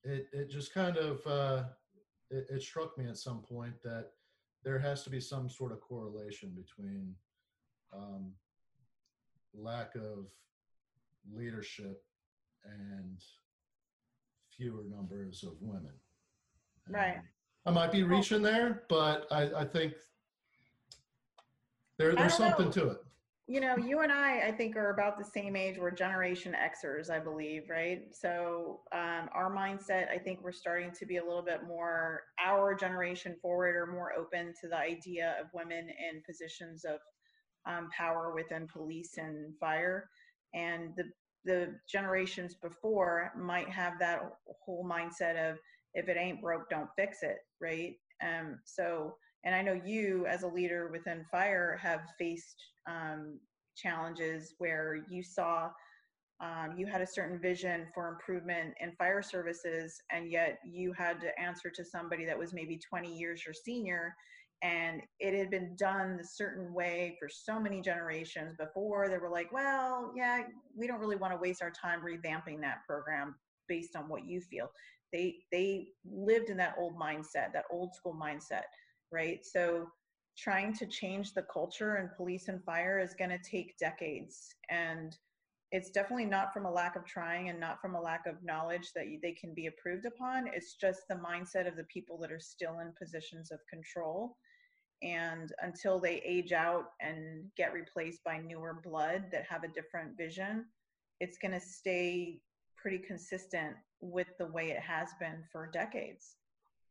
it 0.04 0.26
it 0.32 0.50
just 0.50 0.74
kind 0.74 0.96
of 0.96 1.26
uh 1.26 1.64
it, 2.30 2.46
it 2.50 2.62
struck 2.62 2.96
me 2.98 3.06
at 3.06 3.16
some 3.16 3.42
point 3.42 3.74
that 3.82 4.10
there 4.64 4.78
has 4.78 5.02
to 5.04 5.10
be 5.10 5.20
some 5.20 5.48
sort 5.48 5.72
of 5.72 5.80
correlation 5.80 6.50
between 6.54 7.14
um, 7.92 8.32
lack 9.54 9.94
of 9.94 10.26
leadership 11.32 12.02
and 12.64 13.18
fewer 14.56 14.84
numbers 14.84 15.42
of 15.42 15.54
women. 15.60 15.92
Right. 16.88 17.18
I 17.64 17.70
might 17.70 17.92
be 17.92 18.02
reaching 18.02 18.42
there, 18.42 18.82
but 18.88 19.26
I, 19.30 19.42
I 19.60 19.64
think 19.64 19.94
there, 21.98 22.14
there's 22.14 22.34
something 22.34 22.66
know. 22.66 22.72
to 22.72 22.88
it. 22.90 22.98
You 23.48 23.60
know, 23.60 23.76
you 23.76 24.00
and 24.00 24.12
I, 24.12 24.48
I 24.48 24.52
think, 24.52 24.76
are 24.76 24.90
about 24.90 25.18
the 25.18 25.24
same 25.24 25.56
age. 25.56 25.76
We're 25.78 25.90
Generation 25.90 26.54
Xers, 26.54 27.10
I 27.10 27.18
believe, 27.18 27.68
right? 27.68 28.02
So 28.12 28.80
um, 28.92 29.28
our 29.34 29.52
mindset, 29.54 30.10
I 30.10 30.18
think, 30.18 30.42
we're 30.42 30.52
starting 30.52 30.92
to 30.92 31.04
be 31.04 31.16
a 31.16 31.24
little 31.24 31.42
bit 31.42 31.60
more 31.66 32.22
our 32.42 32.74
generation 32.74 33.36
forward, 33.42 33.76
or 33.76 33.86
more 33.86 34.12
open 34.16 34.54
to 34.60 34.68
the 34.68 34.76
idea 34.76 35.34
of 35.40 35.48
women 35.52 35.88
in 35.88 36.22
positions 36.24 36.84
of 36.84 37.00
um, 37.66 37.88
power 37.96 38.32
within 38.34 38.66
police 38.66 39.18
and 39.18 39.54
fire. 39.58 40.08
And 40.54 40.90
the 40.96 41.04
the 41.44 41.74
generations 41.90 42.54
before 42.54 43.32
might 43.36 43.68
have 43.68 43.94
that 43.98 44.22
whole 44.64 44.88
mindset 44.88 45.50
of 45.50 45.58
if 45.94 46.08
it 46.08 46.16
ain't 46.16 46.40
broke, 46.40 46.70
don't 46.70 46.88
fix 46.96 47.22
it, 47.22 47.38
right? 47.60 47.94
Um, 48.22 48.60
so, 48.64 49.16
and 49.44 49.54
I 49.54 49.60
know 49.62 49.80
you 49.84 50.24
as 50.26 50.44
a 50.44 50.48
leader 50.48 50.88
within 50.92 51.24
fire 51.30 51.76
have 51.82 52.02
faced 52.18 52.62
um, 52.88 53.40
challenges 53.76 54.54
where 54.58 55.04
you 55.10 55.22
saw 55.22 55.70
um, 56.40 56.74
you 56.76 56.86
had 56.86 57.00
a 57.00 57.06
certain 57.06 57.38
vision 57.38 57.86
for 57.94 58.08
improvement 58.08 58.74
in 58.80 58.90
fire 58.96 59.22
services, 59.22 60.00
and 60.10 60.28
yet 60.28 60.58
you 60.64 60.92
had 60.92 61.20
to 61.20 61.40
answer 61.40 61.70
to 61.70 61.84
somebody 61.84 62.24
that 62.24 62.38
was 62.38 62.52
maybe 62.52 62.80
20 62.90 63.16
years 63.16 63.44
your 63.46 63.54
senior 63.54 64.12
and 64.62 65.02
it 65.18 65.34
had 65.34 65.50
been 65.50 65.74
done 65.76 66.18
a 66.20 66.24
certain 66.24 66.72
way 66.72 67.16
for 67.18 67.28
so 67.28 67.58
many 67.58 67.80
generations 67.80 68.54
before. 68.58 69.08
They 69.08 69.18
were 69.18 69.30
like 69.30 69.52
well 69.52 70.12
yeah 70.16 70.42
we 70.76 70.86
don't 70.86 71.00
really 71.00 71.16
want 71.16 71.32
to 71.32 71.38
waste 71.38 71.62
our 71.62 71.72
time 71.72 72.00
revamping 72.00 72.60
that 72.60 72.78
program 72.86 73.34
based 73.68 73.96
on 73.96 74.08
what 74.08 74.26
you 74.26 74.40
feel. 74.40 74.70
They 75.12 75.36
they 75.50 75.88
lived 76.10 76.48
in 76.50 76.56
that 76.58 76.76
old 76.78 76.96
mindset 76.96 77.52
that 77.52 77.64
old 77.70 77.94
school 77.94 78.14
mindset 78.20 78.62
right? 79.12 79.44
So 79.44 79.86
trying 80.38 80.74
to 80.74 80.86
change 80.86 81.34
the 81.34 81.44
culture 81.52 81.98
in 81.98 82.08
police 82.16 82.48
and 82.48 82.64
fire 82.64 82.98
is 82.98 83.14
going 83.14 83.30
to 83.30 83.38
take 83.38 83.76
decades 83.78 84.48
and 84.70 85.14
it's 85.72 85.90
definitely 85.90 86.26
not 86.26 86.52
from 86.52 86.66
a 86.66 86.70
lack 86.70 86.96
of 86.96 87.04
trying 87.06 87.48
and 87.48 87.58
not 87.58 87.80
from 87.80 87.94
a 87.94 88.00
lack 88.00 88.26
of 88.26 88.34
knowledge 88.44 88.92
that 88.94 89.06
they 89.22 89.32
can 89.32 89.54
be 89.54 89.66
approved 89.66 90.04
upon. 90.04 90.46
It's 90.52 90.74
just 90.74 91.00
the 91.08 91.14
mindset 91.14 91.66
of 91.66 91.76
the 91.76 91.84
people 91.84 92.18
that 92.18 92.30
are 92.30 92.40
still 92.40 92.80
in 92.80 92.92
positions 93.02 93.50
of 93.50 93.58
control 93.70 94.36
and 95.02 95.52
until 95.62 95.98
they 95.98 96.22
age 96.24 96.52
out 96.52 96.90
and 97.00 97.44
get 97.56 97.72
replaced 97.72 98.22
by 98.24 98.38
newer 98.38 98.80
blood 98.84 99.24
that 99.32 99.44
have 99.48 99.64
a 99.64 99.68
different 99.68 100.16
vision 100.16 100.64
it's 101.20 101.38
going 101.38 101.52
to 101.52 101.60
stay 101.60 102.40
pretty 102.76 102.98
consistent 102.98 103.76
with 104.00 104.26
the 104.38 104.46
way 104.46 104.70
it 104.70 104.80
has 104.80 105.10
been 105.20 105.44
for 105.52 105.70
decades. 105.72 106.34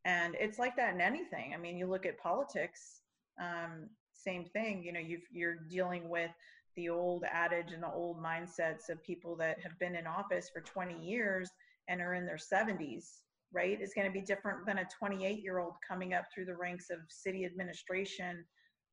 And 0.06 0.36
it's 0.40 0.58
like 0.58 0.78
that 0.78 0.96
in 0.96 1.02
anything. 1.02 1.54
I 1.54 1.58
mean 1.58 1.78
you 1.78 1.86
look 1.86 2.06
at 2.06 2.18
politics 2.18 3.02
um, 3.40 3.90
same 4.14 4.46
thing 4.46 4.84
you 4.84 4.94
know 4.94 5.00
you 5.00 5.20
you're 5.32 5.58
dealing 5.70 6.08
with 6.10 6.32
the 6.76 6.90
old 6.90 7.24
adage 7.32 7.72
and 7.74 7.82
the 7.82 7.92
old 7.92 8.22
mindsets 8.22 8.90
of 8.90 9.04
people 9.04 9.36
that 9.36 9.58
have 9.62 9.78
been 9.80 9.96
in 9.96 10.06
office 10.06 10.50
for 10.54 10.62
20 10.62 11.04
years 11.04 11.50
and 11.88 12.02
are 12.02 12.14
in 12.14 12.26
their 12.26 12.38
70s 12.38 13.06
right, 13.54 13.82
is 13.82 13.94
going 13.94 14.08
to 14.08 14.14
be 14.14 14.22
different 14.22 14.66
than 14.66 14.80
a 14.80 14.88
28 14.98 15.42
year 15.44 15.60
old 15.60 15.74
coming 15.88 16.14
up 16.14 16.26
through 16.34 16.46
the 16.46 16.56
ranks 16.56 16.90
of 16.90 17.00
city 17.10 17.46
administration 17.46 18.44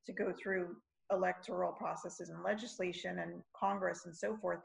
to 0.06 0.12
go 0.12 0.32
through 0.40 0.76
electoral 1.12 1.72
processes 1.72 2.28
and 2.28 2.42
legislation 2.42 3.20
and 3.20 3.42
Congress 3.58 4.02
and 4.06 4.16
so 4.16 4.36
forth. 4.36 4.60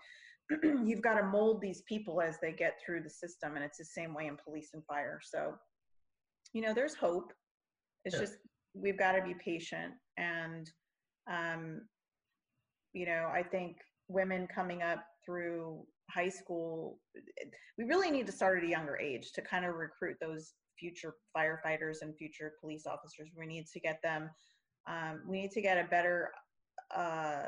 You've 0.63 1.01
got 1.01 1.15
to 1.15 1.23
mold 1.23 1.61
these 1.61 1.83
people 1.87 2.21
as 2.21 2.37
they 2.41 2.51
get 2.51 2.77
through 2.85 3.03
the 3.03 3.09
system, 3.09 3.55
and 3.55 3.63
it's 3.63 3.77
the 3.77 3.85
same 3.85 4.13
way 4.13 4.27
in 4.27 4.37
police 4.43 4.71
and 4.73 4.83
fire. 4.85 5.19
So, 5.23 5.53
you 6.53 6.61
know, 6.61 6.73
there's 6.73 6.95
hope. 6.95 7.31
It's 8.05 8.15
yeah. 8.15 8.21
just 8.21 8.33
we've 8.73 8.99
got 8.99 9.13
to 9.13 9.21
be 9.23 9.35
patient, 9.43 9.93
and 10.17 10.69
um, 11.31 11.81
you 12.93 13.05
know, 13.05 13.29
I 13.33 13.41
think 13.43 13.77
women 14.09 14.47
coming 14.53 14.81
up 14.81 15.03
through 15.25 15.85
high 16.13 16.29
school 16.29 16.99
we 17.77 17.83
really 17.85 18.11
need 18.11 18.25
to 18.25 18.31
start 18.31 18.59
at 18.59 18.63
a 18.63 18.67
younger 18.67 18.97
age 18.97 19.31
to 19.33 19.41
kind 19.41 19.65
of 19.65 19.75
recruit 19.75 20.17
those 20.21 20.53
future 20.77 21.15
firefighters 21.35 22.01
and 22.01 22.15
future 22.17 22.53
police 22.59 22.85
officers. 22.85 23.29
We 23.37 23.45
need 23.45 23.67
to 23.67 23.79
get 23.79 23.99
them 24.03 24.29
um, 24.87 25.21
we 25.27 25.41
need 25.41 25.51
to 25.51 25.61
get 25.61 25.77
a 25.77 25.87
better 25.89 26.31
uh, 26.95 27.47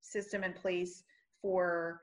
system 0.00 0.42
in 0.42 0.52
place 0.52 1.04
for 1.40 2.00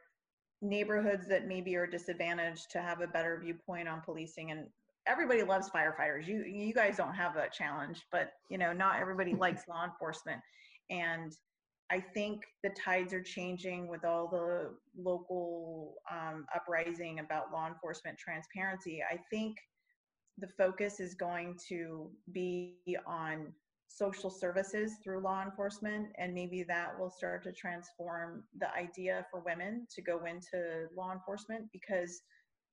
neighborhoods 0.61 1.27
that 1.27 1.47
maybe 1.47 1.75
are 1.75 1.87
disadvantaged 1.87 2.71
to 2.71 2.81
have 2.81 3.01
a 3.01 3.07
better 3.07 3.39
viewpoint 3.43 3.87
on 3.87 4.01
policing. 4.01 4.51
And 4.51 4.67
everybody 5.07 5.43
loves 5.43 5.69
firefighters. 5.69 6.27
You 6.27 6.43
you 6.43 6.73
guys 6.73 6.97
don't 6.97 7.13
have 7.13 7.33
that 7.35 7.53
challenge 7.53 8.05
but 8.11 8.31
you 8.49 8.57
know 8.57 8.71
not 8.71 8.99
everybody 8.99 9.33
likes 9.39 9.67
law 9.67 9.83
enforcement. 9.83 10.41
And 10.89 11.33
I 11.91 11.99
think 11.99 12.43
the 12.63 12.69
tides 12.69 13.13
are 13.13 13.21
changing 13.21 13.89
with 13.89 14.05
all 14.05 14.29
the 14.29 14.69
local 14.97 15.95
um, 16.09 16.45
uprising 16.55 17.19
about 17.19 17.51
law 17.51 17.67
enforcement 17.67 18.17
transparency. 18.17 19.01
I 19.03 19.17
think 19.29 19.57
the 20.37 20.47
focus 20.47 21.01
is 21.01 21.15
going 21.15 21.57
to 21.67 22.09
be 22.31 22.77
on 23.05 23.51
social 23.89 24.29
services 24.29 24.93
through 25.03 25.21
law 25.21 25.43
enforcement, 25.43 26.07
and 26.17 26.33
maybe 26.33 26.63
that 26.63 26.97
will 26.97 27.09
start 27.09 27.43
to 27.43 27.51
transform 27.51 28.45
the 28.57 28.73
idea 28.73 29.25
for 29.29 29.41
women 29.41 29.85
to 29.93 30.01
go 30.01 30.23
into 30.23 30.87
law 30.95 31.11
enforcement 31.11 31.65
because 31.73 32.21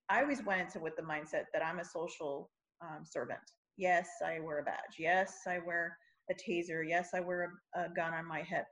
I 0.08 0.22
always 0.22 0.44
went 0.44 0.60
into 0.60 0.78
with 0.78 0.94
the 0.96 1.02
mindset 1.02 1.46
that 1.52 1.64
I'm 1.64 1.80
a 1.80 1.84
social 1.84 2.50
um, 2.80 3.04
servant. 3.04 3.40
Yes, 3.76 4.08
I 4.24 4.38
wear 4.38 4.60
a 4.60 4.64
badge. 4.64 4.96
Yes, 4.96 5.38
I 5.48 5.58
wear 5.58 5.98
a 6.30 6.34
taser. 6.34 6.88
Yes, 6.88 7.08
I 7.14 7.20
wear 7.20 7.52
a, 7.74 7.80
a 7.80 7.88
gun 7.88 8.14
on 8.14 8.24
my 8.24 8.42
hip 8.42 8.66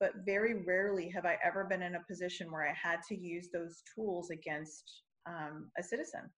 but 0.00 0.12
very 0.26 0.62
rarely 0.64 1.08
have 1.10 1.24
I 1.24 1.36
ever 1.44 1.64
been 1.64 1.82
in 1.82 1.94
a 1.94 2.04
position 2.08 2.50
where 2.50 2.66
I 2.68 2.74
had 2.74 3.00
to 3.08 3.16
use 3.16 3.48
those 3.52 3.82
tools 3.94 4.30
against 4.30 5.02
um, 5.26 5.70
a 5.78 5.82
citizen 5.82 6.30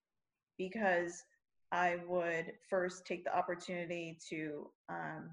because 0.59 1.23
I 1.73 1.97
would 2.07 2.53
first 2.71 3.07
take 3.07 3.25
the 3.25 3.37
opportunity 3.37 4.19
to 4.31 4.71
um, 4.89 5.31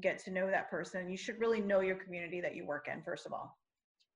get 0.00 0.18
to 0.24 0.30
know 0.30 0.50
that 0.50 0.70
person. 0.70 1.08
You 1.08 1.16
should 1.16 1.40
really 1.40 1.60
know 1.60 1.80
your 1.80 1.96
community 1.96 2.40
that 2.40 2.54
you 2.54 2.66
work 2.66 2.86
in, 2.92 3.02
first 3.02 3.26
of 3.26 3.32
all. 3.32 3.56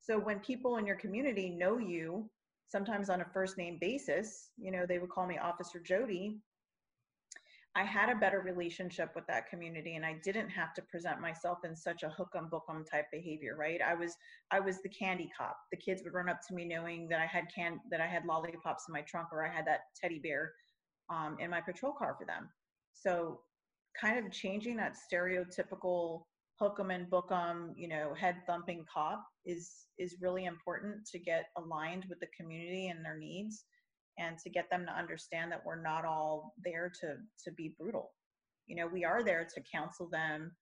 So 0.03 0.18
when 0.18 0.41
people 0.41 0.76
in 0.76 0.87
your 0.87 0.97
community 0.97 1.51
know 1.51 1.78
you, 1.78 2.28
sometimes 2.68 3.11
on 3.11 3.20
a 3.20 3.26
first 3.33 3.59
name 3.59 3.78
basis, 3.81 4.51
you 4.59 4.70
know, 4.70 4.87
they 4.87 4.99
would 4.99 5.11
call 5.11 5.26
me 5.26 5.39
Officer 5.39 5.81
Jody. 5.81 6.39
I 7.77 7.85
had 7.85 8.09
a 8.11 8.18
better 8.18 8.41
relationship 8.41 9.14
with 9.14 9.27
that 9.29 9.49
community 9.49 9.95
and 9.95 10.05
I 10.05 10.14
didn't 10.25 10.49
have 10.51 10.75
to 10.75 10.83
present 10.83 11.21
myself 11.21 11.59
in 11.64 11.77
such 11.77 12.03
a 12.03 12.09
hook 12.11 12.31
'em 12.37 12.49
book 12.49 12.64
'em 12.68 12.85
type 12.85 13.07
behavior, 13.12 13.57
right? 13.57 13.81
I 13.81 13.95
was 13.95 14.16
I 14.51 14.59
was 14.61 14.83
the 14.83 14.89
candy 14.89 15.31
cop. 15.37 15.57
The 15.71 15.77
kids 15.77 16.03
would 16.03 16.12
run 16.12 16.29
up 16.29 16.41
to 16.49 16.55
me 16.55 16.64
knowing 16.64 17.09
that 17.09 17.21
I 17.21 17.27
had 17.27 17.47
can 17.55 17.81
that 17.91 18.01
I 18.01 18.07
had 18.09 18.25
lollipops 18.25 18.89
in 18.89 18.93
my 18.93 19.03
trunk 19.03 19.29
or 19.33 19.47
I 19.47 19.55
had 19.55 19.66
that 19.68 19.83
teddy 19.95 20.18
bear 20.18 20.53
um, 21.11 21.39
in 21.39 21.51
my 21.51 21.61
patrol 21.61 21.93
car 21.93 22.16
for 22.18 22.27
them. 22.27 22.51
So 22.93 23.45
kind 24.01 24.25
of 24.25 24.33
changing 24.33 24.77
that 24.77 24.97
stereotypical 24.97 26.25
hook 26.59 26.79
'em 26.81 26.91
and 26.91 27.09
book 27.09 27.31
'em, 27.31 27.75
you 27.77 27.89
know, 27.89 28.14
head 28.14 28.43
thumping 28.47 28.85
cop 28.93 29.25
is 29.45 29.91
is 29.97 30.21
really 30.21 30.45
important 30.47 31.07
to 31.07 31.21
get 31.21 31.47
aligned 31.57 32.07
with 32.07 32.18
the 32.21 32.29
community 32.37 32.89
and 32.89 33.05
their 33.05 33.16
needs 33.16 33.64
and 34.21 34.39
to 34.39 34.51
get 34.51 34.68
them 34.71 34.85
to 34.87 34.93
understand 34.93 35.51
that 35.51 35.64
we're 35.64 35.81
not 35.81 36.05
all 36.05 36.55
there 36.64 36.93
to 37.01 37.16
to 37.45 37.53
be 37.57 37.75
brutal. 37.79 38.12
You 38.66 38.77
know 38.77 38.87
we 38.87 39.05
are 39.05 39.25
there 39.25 39.47
to 39.55 39.62
counsel 39.73 40.09
them 40.11 40.53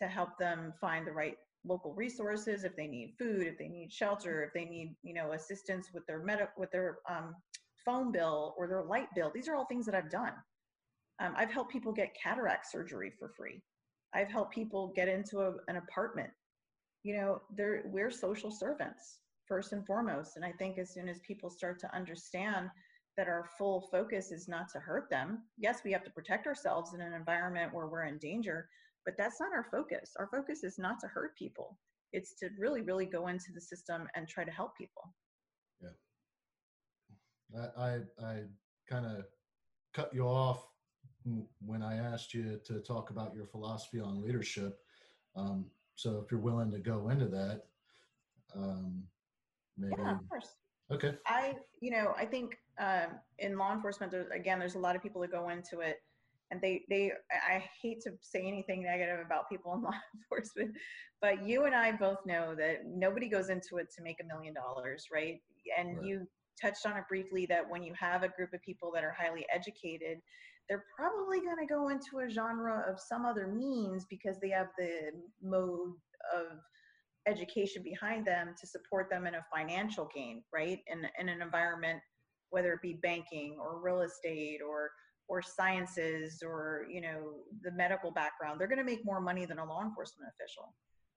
to 0.00 0.06
help 0.06 0.38
them 0.38 0.72
find 0.80 1.06
the 1.06 1.12
right 1.12 1.34
local 1.66 1.92
resources 1.94 2.64
if 2.64 2.76
they 2.76 2.86
need 2.86 3.14
food 3.18 3.42
if 3.42 3.58
they 3.58 3.68
need 3.68 3.92
shelter 3.92 4.44
if 4.44 4.52
they 4.54 4.64
need 4.64 4.94
you 5.02 5.12
know 5.12 5.32
assistance 5.32 5.88
with 5.92 6.06
their 6.06 6.22
medic 6.22 6.50
with 6.56 6.70
their 6.70 6.98
um, 7.10 7.34
phone 7.84 8.12
bill 8.12 8.54
or 8.56 8.66
their 8.68 8.84
light 8.84 9.08
bill. 9.14 9.30
These 9.34 9.48
are 9.48 9.56
all 9.56 9.66
things 9.66 9.86
that 9.86 9.94
i've 9.94 10.10
done. 10.10 10.32
Um, 11.20 11.34
i've 11.36 11.50
helped 11.50 11.72
people 11.72 11.92
get 11.92 12.16
cataract 12.22 12.70
surgery 12.70 13.12
for 13.18 13.32
free. 13.36 13.60
I've 14.14 14.30
helped 14.30 14.54
people 14.54 14.92
get 14.96 15.08
into 15.08 15.40
a, 15.40 15.52
an 15.68 15.76
apartment. 15.76 16.30
You 17.02 17.16
know 17.16 17.42
we're 17.84 18.10
social 18.10 18.50
servants 18.50 19.18
first 19.46 19.72
and 19.72 19.84
foremost. 19.86 20.36
And 20.36 20.44
i 20.44 20.52
think 20.52 20.78
as 20.78 20.94
soon 20.94 21.08
as 21.08 21.18
people 21.26 21.50
start 21.50 21.80
to 21.80 21.94
understand 21.94 22.70
that 23.18 23.26
our 23.26 23.44
full 23.58 23.88
focus 23.90 24.30
is 24.30 24.46
not 24.46 24.68
to 24.72 24.78
hurt 24.78 25.10
them. 25.10 25.42
Yes, 25.58 25.80
we 25.84 25.90
have 25.90 26.04
to 26.04 26.10
protect 26.10 26.46
ourselves 26.46 26.94
in 26.94 27.00
an 27.00 27.12
environment 27.12 27.74
where 27.74 27.88
we're 27.88 28.04
in 28.04 28.16
danger, 28.18 28.68
but 29.04 29.14
that's 29.18 29.40
not 29.40 29.52
our 29.52 29.66
focus. 29.72 30.12
Our 30.20 30.28
focus 30.28 30.62
is 30.62 30.78
not 30.78 31.00
to 31.00 31.08
hurt 31.08 31.36
people. 31.36 31.76
It's 32.12 32.34
to 32.34 32.48
really, 32.56 32.80
really 32.80 33.06
go 33.06 33.26
into 33.26 33.52
the 33.52 33.60
system 33.60 34.06
and 34.14 34.28
try 34.28 34.44
to 34.44 34.52
help 34.52 34.76
people. 34.78 35.12
Yeah. 35.82 37.66
I 37.76 37.82
I, 37.82 38.00
I 38.24 38.42
kind 38.88 39.04
of 39.04 39.24
cut 39.92 40.14
you 40.14 40.22
off 40.22 40.64
when 41.60 41.82
I 41.82 41.96
asked 41.96 42.32
you 42.32 42.60
to 42.66 42.78
talk 42.78 43.10
about 43.10 43.34
your 43.34 43.46
philosophy 43.46 43.98
on 43.98 44.22
leadership. 44.22 44.78
Um, 45.34 45.66
so 45.96 46.22
if 46.24 46.30
you're 46.30 46.40
willing 46.40 46.70
to 46.70 46.78
go 46.78 47.08
into 47.08 47.26
that, 47.26 47.64
um, 48.54 49.02
maybe. 49.76 49.94
Yeah, 49.98 50.12
of 50.12 50.28
course. 50.28 50.54
Okay. 50.90 51.16
I, 51.26 51.56
you 51.80 51.90
know, 51.90 52.14
I 52.16 52.24
think 52.24 52.56
um, 52.78 53.18
in 53.38 53.56
law 53.58 53.72
enforcement, 53.72 54.12
there's, 54.12 54.28
again, 54.30 54.58
there's 54.58 54.74
a 54.74 54.78
lot 54.78 54.96
of 54.96 55.02
people 55.02 55.20
that 55.22 55.32
go 55.32 55.48
into 55.48 55.80
it, 55.80 55.96
and 56.50 56.60
they, 56.60 56.82
they, 56.88 57.12
I 57.30 57.62
hate 57.82 58.00
to 58.02 58.12
say 58.20 58.46
anything 58.46 58.82
negative 58.82 59.20
about 59.24 59.48
people 59.50 59.74
in 59.74 59.82
law 59.82 59.92
enforcement, 60.14 60.74
but 61.20 61.46
you 61.46 61.64
and 61.64 61.74
I 61.74 61.92
both 61.92 62.18
know 62.24 62.54
that 62.54 62.86
nobody 62.86 63.28
goes 63.28 63.50
into 63.50 63.76
it 63.76 63.88
to 63.96 64.02
make 64.02 64.18
a 64.22 64.26
million 64.26 64.54
dollars, 64.54 65.06
right? 65.12 65.40
And 65.78 65.98
right. 65.98 66.06
you 66.06 66.26
touched 66.60 66.86
on 66.86 66.96
it 66.96 67.04
briefly 67.08 67.46
that 67.46 67.68
when 67.68 67.82
you 67.82 67.92
have 67.98 68.22
a 68.22 68.28
group 68.28 68.52
of 68.52 68.62
people 68.62 68.90
that 68.94 69.04
are 69.04 69.16
highly 69.18 69.46
educated, 69.52 70.18
they're 70.68 70.84
probably 70.96 71.40
going 71.40 71.56
to 71.58 71.66
go 71.66 71.88
into 71.88 72.18
a 72.18 72.30
genre 72.30 72.84
of 72.88 73.00
some 73.00 73.24
other 73.24 73.46
means 73.46 74.04
because 74.08 74.38
they 74.40 74.50
have 74.50 74.68
the 74.78 75.10
mode 75.42 75.94
of 76.34 76.58
education 77.26 77.82
behind 77.82 78.26
them 78.26 78.54
to 78.58 78.66
support 78.66 79.08
them 79.10 79.26
in 79.26 79.34
a 79.34 79.44
financial 79.54 80.08
gain, 80.14 80.42
right? 80.52 80.80
In, 80.86 81.06
in 81.18 81.28
an 81.28 81.42
environment, 81.42 82.00
whether 82.50 82.72
it 82.72 82.82
be 82.82 82.94
banking 82.94 83.56
or 83.60 83.80
real 83.80 84.02
estate 84.02 84.60
or 84.66 84.90
or 85.28 85.42
sciences 85.42 86.42
or 86.42 86.86
you 86.90 87.00
know 87.00 87.34
the 87.62 87.72
medical 87.72 88.10
background, 88.10 88.60
they're 88.60 88.68
going 88.68 88.78
to 88.78 88.84
make 88.84 89.04
more 89.04 89.20
money 89.20 89.44
than 89.44 89.58
a 89.58 89.64
law 89.64 89.82
enforcement 89.82 90.30
official. 90.34 90.74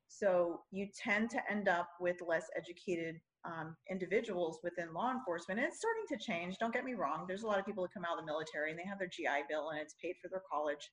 So 0.07 0.61
you 0.71 0.87
tend 0.93 1.29
to 1.31 1.39
end 1.49 1.69
up 1.69 1.87
with 2.01 2.17
less 2.25 2.45
educated 2.57 3.15
um, 3.45 3.75
individuals 3.89 4.59
within 4.63 4.93
law 4.93 5.11
enforcement. 5.11 5.59
And 5.59 5.67
it's 5.67 5.79
starting 5.79 6.05
to 6.11 6.17
change. 6.17 6.57
Don't 6.59 6.73
get 6.73 6.83
me 6.83 6.93
wrong. 6.93 7.25
There's 7.27 7.43
a 7.43 7.47
lot 7.47 7.59
of 7.59 7.65
people 7.65 7.83
that 7.83 7.93
come 7.93 8.05
out 8.05 8.19
of 8.19 8.25
the 8.25 8.31
military 8.31 8.71
and 8.71 8.79
they 8.79 8.87
have 8.87 8.99
their 8.99 9.07
GI 9.07 9.47
Bill 9.49 9.69
and 9.69 9.79
it's 9.79 9.95
paid 10.01 10.15
for 10.21 10.27
their 10.29 10.43
college. 10.51 10.89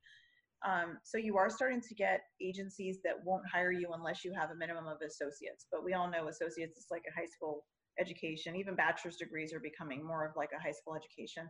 Um, 0.67 0.99
so 1.05 1.19
you 1.19 1.37
are 1.37 1.51
starting 1.51 1.81
to 1.81 1.95
get 1.95 2.23
agencies 2.43 2.99
that 3.05 3.15
won't 3.25 3.45
hire 3.53 3.71
you 3.71 3.91
unless 3.95 4.25
you 4.25 4.33
have 4.35 4.51
a 4.51 4.55
minimum 4.55 4.87
of 4.87 4.99
associates. 5.05 5.67
But 5.71 5.85
we 5.85 5.95
all 5.95 6.11
know 6.11 6.29
associates 6.29 6.79
is 6.79 6.87
like 6.91 7.03
a 7.09 7.15
high 7.19 7.27
school 7.27 7.65
education. 7.99 8.57
Even 8.57 8.75
bachelor's 8.75 9.17
degrees 9.17 9.53
are 9.53 9.61
becoming 9.61 10.07
more 10.07 10.25
of 10.27 10.33
like 10.37 10.51
a 10.57 10.63
high 10.63 10.73
school 10.73 10.95
education. 10.95 11.49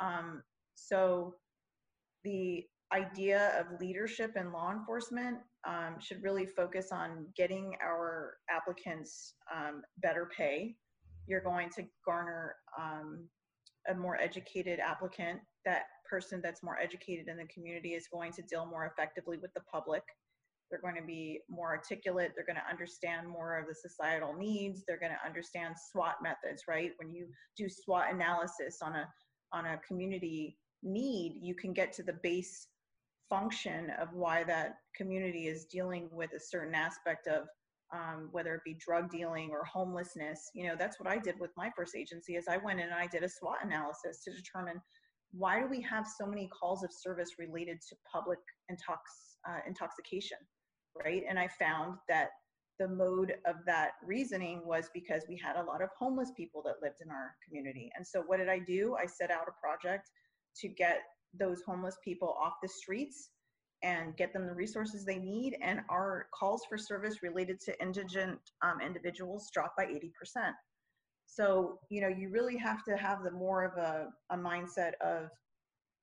Um, 0.00 0.42
so 0.74 1.34
the 2.24 2.64
idea 2.92 3.52
of 3.58 3.80
leadership 3.80 4.36
in 4.36 4.52
law 4.52 4.72
enforcement 4.72 5.38
um, 5.66 5.96
should 6.00 6.22
really 6.22 6.46
focus 6.46 6.88
on 6.92 7.26
getting 7.36 7.74
our 7.82 8.34
applicants 8.50 9.34
um, 9.54 9.82
better 9.98 10.30
pay. 10.36 10.76
You're 11.26 11.40
going 11.40 11.70
to 11.70 11.84
garner 12.04 12.54
um, 12.78 13.28
a 13.88 13.94
more 13.94 14.16
educated 14.20 14.78
applicant 14.78 15.40
that 15.64 15.82
person 16.08 16.40
that's 16.42 16.62
more 16.62 16.78
educated 16.78 17.28
in 17.28 17.36
the 17.36 17.46
community 17.46 17.94
is 17.94 18.06
going 18.12 18.32
to 18.32 18.42
deal 18.42 18.66
more 18.66 18.86
effectively 18.86 19.36
with 19.36 19.52
the 19.54 19.60
public. 19.72 20.02
They're 20.70 20.80
going 20.80 21.00
to 21.00 21.06
be 21.06 21.40
more 21.48 21.68
articulate. 21.68 22.32
They're 22.34 22.46
going 22.46 22.62
to 22.62 22.70
understand 22.70 23.28
more 23.28 23.58
of 23.58 23.66
the 23.66 23.74
societal 23.74 24.34
needs. 24.34 24.82
They're 24.86 24.98
going 24.98 25.12
to 25.12 25.26
understand 25.26 25.74
SWOT 25.92 26.16
methods, 26.22 26.64
right? 26.68 26.90
When 26.98 27.12
you 27.12 27.26
do 27.56 27.68
SWOT 27.68 28.12
analysis 28.12 28.78
on 28.82 28.94
a 28.94 29.08
on 29.52 29.64
a 29.66 29.80
community 29.86 30.58
need, 30.82 31.38
you 31.40 31.54
can 31.54 31.72
get 31.72 31.92
to 31.94 32.02
the 32.02 32.18
base 32.22 32.66
function 33.30 33.90
of 34.00 34.08
why 34.12 34.44
that 34.44 34.76
community 34.96 35.46
is 35.46 35.64
dealing 35.66 36.08
with 36.12 36.30
a 36.32 36.40
certain 36.40 36.74
aspect 36.74 37.26
of 37.26 37.46
um, 37.94 38.28
whether 38.32 38.54
it 38.54 38.62
be 38.64 38.76
drug 38.84 39.10
dealing 39.10 39.50
or 39.52 39.64
homelessness. 39.64 40.50
You 40.54 40.66
know, 40.66 40.74
that's 40.76 40.98
what 40.98 41.08
I 41.08 41.18
did 41.18 41.36
with 41.38 41.50
my 41.56 41.70
first 41.76 41.94
agency. 41.96 42.34
Is 42.34 42.46
I 42.48 42.56
went 42.56 42.80
in 42.80 42.86
and 42.86 42.94
I 42.94 43.06
did 43.06 43.22
a 43.22 43.28
SWOT 43.28 43.58
analysis 43.62 44.22
to 44.24 44.32
determine 44.32 44.80
why 45.32 45.60
do 45.60 45.66
we 45.68 45.82
have 45.82 46.06
so 46.06 46.26
many 46.26 46.48
calls 46.48 46.82
of 46.82 46.90
service 46.92 47.30
related 47.38 47.78
to 47.88 47.96
public 48.10 48.38
intox, 48.70 48.98
uh, 49.48 49.58
intoxication, 49.66 50.38
right? 51.04 51.22
And 51.28 51.38
I 51.38 51.48
found 51.48 51.98
that 52.08 52.30
the 52.78 52.88
mode 52.88 53.34
of 53.46 53.56
that 53.64 53.92
reasoning 54.04 54.62
was 54.64 54.90
because 54.92 55.22
we 55.28 55.40
had 55.42 55.56
a 55.56 55.62
lot 55.62 55.82
of 55.82 55.88
homeless 55.98 56.30
people 56.36 56.62
that 56.66 56.82
lived 56.82 57.00
in 57.02 57.10
our 57.10 57.34
community. 57.46 57.90
And 57.96 58.06
so 58.06 58.22
what 58.26 58.38
did 58.38 58.48
I 58.48 58.58
do? 58.58 58.96
I 59.00 59.06
set 59.06 59.30
out 59.30 59.48
a 59.48 59.60
project 59.60 60.10
to 60.60 60.68
get 60.68 60.98
those 61.38 61.62
homeless 61.66 61.96
people 62.04 62.36
off 62.40 62.54
the 62.62 62.68
streets 62.68 63.30
and 63.82 64.16
get 64.16 64.32
them 64.32 64.46
the 64.46 64.54
resources 64.54 65.04
they 65.04 65.18
need. 65.18 65.56
And 65.62 65.80
our 65.90 66.26
calls 66.38 66.62
for 66.68 66.78
service 66.78 67.22
related 67.22 67.60
to 67.60 67.80
indigent 67.80 68.38
um, 68.62 68.80
individuals 68.84 69.50
dropped 69.52 69.76
by 69.76 69.86
80%. 69.86 70.10
So, 71.26 71.78
you 71.90 72.00
know, 72.00 72.08
you 72.08 72.30
really 72.30 72.56
have 72.56 72.84
to 72.84 72.96
have 72.96 73.22
the 73.22 73.30
more 73.30 73.64
of 73.64 73.76
a, 73.76 74.08
a 74.30 74.36
mindset 74.36 74.92
of 75.04 75.28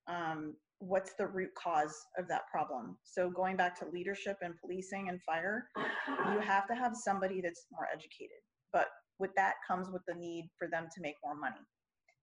um, 0.07 0.55
what's 0.87 1.13
the 1.17 1.27
root 1.27 1.51
cause 1.55 1.95
of 2.17 2.27
that 2.27 2.41
problem. 2.51 2.97
So 3.03 3.29
going 3.29 3.55
back 3.55 3.79
to 3.79 3.89
leadership 3.89 4.37
and 4.41 4.53
policing 4.59 5.07
and 5.09 5.21
fire, 5.23 5.67
you 6.33 6.39
have 6.39 6.67
to 6.67 6.75
have 6.75 6.93
somebody 6.95 7.41
that's 7.41 7.65
more 7.71 7.87
educated. 7.91 8.37
But 8.73 8.87
with 9.19 9.31
that 9.35 9.53
comes 9.65 9.89
with 9.89 10.01
the 10.07 10.15
need 10.15 10.49
for 10.59 10.67
them 10.67 10.87
to 10.93 11.01
make 11.01 11.15
more 11.23 11.35
money. 11.35 11.61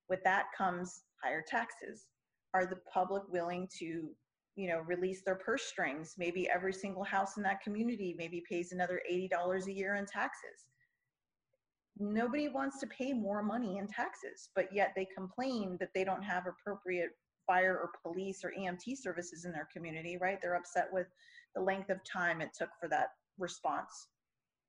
With 0.08 0.20
that 0.24 0.46
comes 0.56 1.02
higher 1.22 1.42
taxes. 1.46 2.06
Are 2.52 2.66
the 2.66 2.80
public 2.92 3.22
willing 3.28 3.68
to, 3.78 4.10
you 4.56 4.68
know, 4.68 4.80
release 4.80 5.22
their 5.24 5.36
purse 5.36 5.62
strings? 5.62 6.14
Maybe 6.18 6.50
every 6.50 6.72
single 6.72 7.04
house 7.04 7.36
in 7.36 7.42
that 7.44 7.62
community 7.62 8.14
maybe 8.18 8.42
pays 8.50 8.72
another 8.72 9.00
$80 9.10 9.66
a 9.66 9.72
year 9.72 9.94
in 9.94 10.06
taxes. 10.06 10.66
Nobody 11.98 12.48
wants 12.48 12.80
to 12.80 12.86
pay 12.88 13.12
more 13.12 13.42
money 13.42 13.78
in 13.78 13.86
taxes, 13.86 14.50
but 14.54 14.68
yet 14.72 14.92
they 14.96 15.06
complain 15.16 15.76
that 15.80 15.90
they 15.94 16.02
don't 16.02 16.22
have 16.22 16.44
appropriate 16.46 17.10
fire 17.50 17.76
or 17.76 17.90
police 18.04 18.44
or 18.44 18.52
EMT 18.56 18.96
services 18.96 19.44
in 19.44 19.50
their 19.50 19.68
community, 19.72 20.16
right? 20.20 20.38
They're 20.40 20.54
upset 20.54 20.86
with 20.92 21.08
the 21.56 21.60
length 21.60 21.90
of 21.90 21.98
time 22.04 22.40
it 22.40 22.50
took 22.56 22.68
for 22.78 22.88
that 22.90 23.08
response. 23.40 24.06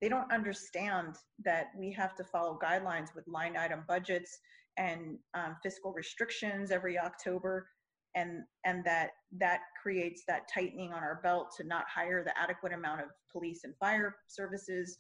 They 0.02 0.10
don't 0.10 0.32
understand 0.32 1.18
that 1.46 1.68
we 1.78 1.92
have 1.92 2.16
to 2.16 2.24
follow 2.24 2.58
guidelines 2.64 3.14
with 3.16 3.28
line 3.28 3.56
item 3.56 3.84
budgets 3.88 4.40
and 4.78 5.20
um, 5.36 5.58
fiscal 5.62 5.94
restrictions 5.94 6.72
every 6.72 6.98
October, 6.98 7.68
and 8.16 8.42
and 8.66 8.84
that 8.84 9.12
that 9.38 9.60
creates 9.82 10.24
that 10.28 10.50
tightening 10.52 10.92
on 10.92 11.04
our 11.04 11.20
belt 11.22 11.50
to 11.58 11.64
not 11.68 11.86
hire 11.94 12.24
the 12.24 12.36
adequate 12.36 12.74
amount 12.74 13.02
of 13.02 13.10
police 13.32 13.62
and 13.64 13.76
fire 13.80 14.16
services. 14.28 14.98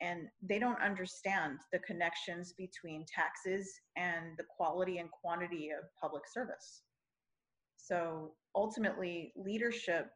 And 0.00 0.22
they 0.42 0.58
don't 0.58 0.82
understand 0.82 1.58
the 1.72 1.78
connections 1.80 2.54
between 2.56 3.04
taxes 3.06 3.70
and 3.96 4.36
the 4.36 4.44
quality 4.56 4.98
and 4.98 5.10
quantity 5.10 5.68
of 5.68 5.84
public 6.00 6.22
service. 6.32 6.82
So 7.90 8.32
ultimately, 8.54 9.32
leadership 9.36 10.10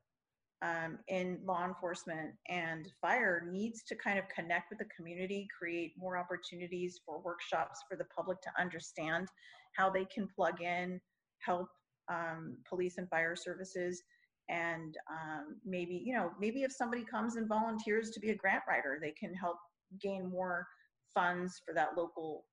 um, 0.62 0.98
in 1.08 1.40
law 1.44 1.66
enforcement 1.66 2.30
and 2.48 2.86
fire 3.00 3.48
needs 3.50 3.82
to 3.88 3.96
kind 3.96 4.18
of 4.18 4.24
connect 4.28 4.70
with 4.70 4.78
the 4.78 4.86
community, 4.96 5.48
create 5.58 5.92
more 5.98 6.16
opportunities 6.16 7.00
for 7.04 7.20
workshops 7.20 7.80
for 7.88 7.96
the 7.96 8.04
public 8.16 8.40
to 8.42 8.50
understand 8.58 9.28
how 9.76 9.90
they 9.90 10.04
can 10.06 10.28
plug 10.34 10.62
in, 10.62 11.00
help 11.40 11.68
um, 12.08 12.56
police 12.68 12.98
and 12.98 13.08
fire 13.10 13.34
services. 13.34 14.02
And 14.48 14.96
um, 15.10 15.56
maybe, 15.64 16.00
you 16.04 16.14
know, 16.14 16.30
maybe 16.38 16.62
if 16.62 16.72
somebody 16.72 17.04
comes 17.04 17.36
and 17.36 17.48
volunteers 17.48 18.10
to 18.10 18.20
be 18.20 18.30
a 18.30 18.36
grant 18.36 18.62
writer, 18.68 18.98
they 19.00 19.12
can 19.12 19.34
help 19.34 19.56
gain 20.00 20.30
more 20.30 20.66
funds 21.12 21.60
for 21.66 21.74
that 21.74 21.96
local 21.96 22.44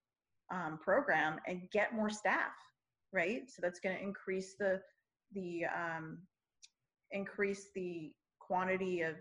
um, 0.52 0.80
program 0.82 1.40
and 1.48 1.70
get 1.72 1.94
more 1.94 2.10
staff, 2.10 2.52
right? 3.14 3.44
So 3.48 3.62
that's 3.62 3.80
going 3.80 3.96
to 3.96 4.02
increase 4.02 4.56
the 4.60 4.82
the 5.34 5.64
um, 5.66 6.20
increase 7.12 7.70
the 7.76 8.12
quantity 8.40 9.02
of, 9.02 9.16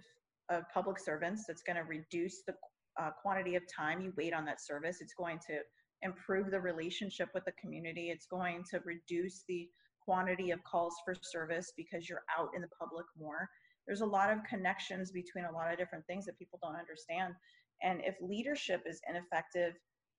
of 0.50 0.64
public 0.72 0.98
servants. 0.98 1.44
It's 1.48 1.62
going 1.62 1.76
to 1.76 1.84
reduce 1.84 2.42
the 2.46 2.54
uh, 3.00 3.10
quantity 3.22 3.56
of 3.56 3.62
time 3.74 4.00
you 4.00 4.12
wait 4.16 4.34
on 4.34 4.44
that 4.46 4.60
service. 4.60 4.98
It's 5.00 5.14
going 5.14 5.38
to 5.46 5.58
improve 6.02 6.50
the 6.50 6.60
relationship 6.60 7.28
with 7.34 7.44
the 7.44 7.52
community. 7.60 8.10
It's 8.10 8.26
going 8.26 8.64
to 8.70 8.80
reduce 8.84 9.44
the 9.48 9.68
quantity 10.04 10.50
of 10.50 10.62
calls 10.64 10.94
for 11.04 11.14
service 11.22 11.72
because 11.76 12.08
you're 12.08 12.22
out 12.36 12.48
in 12.54 12.62
the 12.62 12.68
public 12.78 13.06
more. 13.18 13.48
There's 13.86 14.00
a 14.00 14.06
lot 14.06 14.32
of 14.32 14.38
connections 14.48 15.10
between 15.10 15.44
a 15.44 15.52
lot 15.52 15.70
of 15.72 15.78
different 15.78 16.06
things 16.06 16.26
that 16.26 16.38
people 16.38 16.58
don't 16.62 16.76
understand. 16.76 17.34
And 17.82 18.00
if 18.04 18.14
leadership 18.20 18.82
is 18.86 19.00
ineffective 19.08 19.74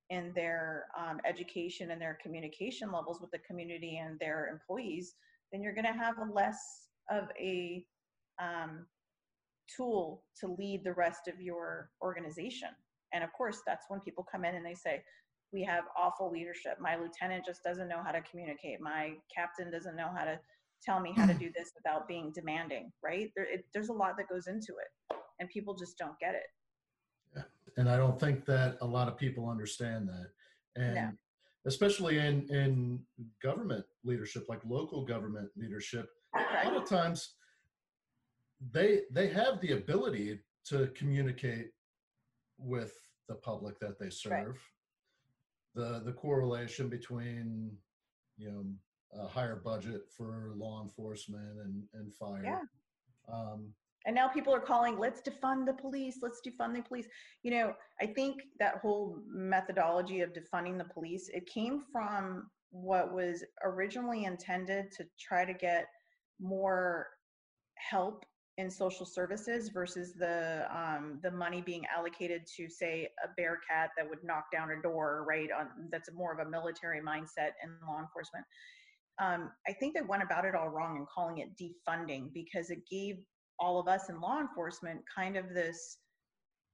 in 0.09 0.31
their 0.35 0.85
um, 0.99 1.19
education 1.25 1.91
and 1.91 2.01
their 2.01 2.17
communication 2.21 2.91
levels 2.91 3.21
with 3.21 3.31
the 3.31 3.39
community 3.39 3.97
and 3.97 4.19
their 4.19 4.49
employees, 4.51 5.15
then 5.51 5.61
you're 5.61 5.73
going 5.73 5.85
to 5.85 5.93
have 5.93 6.17
a 6.17 6.33
less 6.33 6.87
of 7.09 7.25
a 7.39 7.85
um, 8.41 8.85
tool 9.75 10.23
to 10.39 10.55
lead 10.57 10.83
the 10.83 10.93
rest 10.93 11.27
of 11.27 11.41
your 11.41 11.89
organization. 12.01 12.69
And 13.13 13.23
of 13.23 13.31
course, 13.33 13.59
that's 13.65 13.85
when 13.89 13.99
people 13.99 14.25
come 14.29 14.45
in 14.45 14.55
and 14.55 14.65
they 14.65 14.73
say, 14.73 15.03
we 15.53 15.63
have 15.63 15.83
awful 15.97 16.31
leadership. 16.31 16.77
My 16.79 16.95
lieutenant 16.95 17.45
just 17.45 17.63
doesn't 17.63 17.89
know 17.89 18.01
how 18.03 18.11
to 18.11 18.21
communicate. 18.21 18.79
My 18.79 19.13
captain 19.35 19.69
doesn't 19.69 19.97
know 19.97 20.09
how 20.15 20.23
to 20.23 20.39
tell 20.81 20.99
me 21.01 21.13
how 21.15 21.25
to 21.25 21.33
do 21.33 21.51
this 21.55 21.71
without 21.75 22.07
being 22.07 22.31
demanding, 22.33 22.91
right? 23.03 23.31
There, 23.35 23.45
it, 23.45 23.65
there's 23.73 23.89
a 23.89 23.93
lot 23.93 24.15
that 24.17 24.29
goes 24.29 24.47
into 24.47 24.73
it, 24.79 25.17
and 25.39 25.49
people 25.49 25.75
just 25.75 25.97
don't 25.97 26.17
get 26.19 26.35
it. 26.35 26.47
Yeah. 27.35 27.43
And 27.77 27.89
I 27.89 27.97
don't 27.97 28.19
think 28.19 28.45
that 28.45 28.77
a 28.81 28.85
lot 28.85 29.07
of 29.07 29.17
people 29.17 29.49
understand 29.49 30.07
that. 30.07 30.29
And 30.81 30.95
no 30.95 31.11
especially 31.65 32.17
in 32.17 32.47
in 32.49 32.99
government 33.41 33.85
leadership 34.03 34.45
like 34.49 34.61
local 34.65 35.05
government 35.05 35.49
leadership 35.55 36.09
a 36.35 36.67
lot 36.67 36.75
of 36.75 36.87
times 36.87 37.35
they 38.71 39.01
they 39.11 39.27
have 39.27 39.59
the 39.61 39.73
ability 39.73 40.39
to 40.65 40.87
communicate 40.95 41.71
with 42.57 42.93
the 43.27 43.35
public 43.35 43.79
that 43.79 43.99
they 43.99 44.09
serve 44.09 44.31
right. 44.31 44.55
the 45.75 46.01
the 46.05 46.13
correlation 46.13 46.89
between 46.89 47.71
you 48.37 48.49
know 48.51 48.65
a 49.23 49.27
higher 49.27 49.55
budget 49.55 50.01
for 50.15 50.51
law 50.55 50.81
enforcement 50.81 51.59
and 51.63 51.83
and 51.93 52.13
fire 52.13 52.43
yeah. 52.43 53.33
um, 53.33 53.73
and 54.05 54.15
now 54.15 54.27
people 54.27 54.53
are 54.53 54.59
calling 54.59 54.97
let's 54.97 55.21
defund 55.21 55.65
the 55.65 55.73
police 55.73 56.17
let's 56.21 56.41
defund 56.45 56.75
the 56.75 56.81
police. 56.81 57.07
You 57.43 57.51
know 57.51 57.73
i 57.99 58.05
think 58.05 58.41
that 58.59 58.77
whole 58.77 59.19
methodology 59.27 60.21
of 60.21 60.31
defunding 60.33 60.77
the 60.77 60.85
police 60.85 61.29
it 61.33 61.47
came 61.47 61.83
from 61.91 62.49
what 62.71 63.13
was 63.13 63.43
originally 63.63 64.25
intended 64.25 64.91
to 64.93 65.05
try 65.19 65.45
to 65.45 65.53
get 65.53 65.87
more 66.39 67.07
help 67.77 68.25
in 68.57 68.69
social 68.69 69.05
services 69.05 69.69
versus 69.69 70.13
the 70.13 70.67
um, 70.75 71.19
the 71.23 71.31
money 71.31 71.61
being 71.61 71.83
allocated 71.95 72.45
to 72.57 72.69
say 72.69 73.09
a 73.23 73.27
bear 73.35 73.59
cat 73.69 73.89
that 73.97 74.07
would 74.07 74.23
knock 74.23 74.45
down 74.51 74.69
a 74.71 74.81
door 74.81 75.25
right 75.27 75.49
on 75.57 75.67
that's 75.91 76.09
more 76.13 76.33
of 76.33 76.45
a 76.45 76.49
military 76.49 77.01
mindset 77.01 77.51
in 77.63 77.69
law 77.87 77.99
enforcement. 77.99 78.45
Um, 79.21 79.51
i 79.67 79.73
think 79.73 79.93
they 79.93 80.01
went 80.01 80.23
about 80.23 80.45
it 80.45 80.55
all 80.55 80.69
wrong 80.69 80.95
in 80.97 81.05
calling 81.13 81.39
it 81.39 81.49
defunding 81.57 82.33
because 82.33 82.69
it 82.69 82.79
gave 82.89 83.17
all 83.61 83.79
of 83.79 83.87
us 83.87 84.09
in 84.09 84.19
law 84.19 84.41
enforcement 84.41 84.99
kind 85.15 85.37
of 85.37 85.53
this 85.53 85.97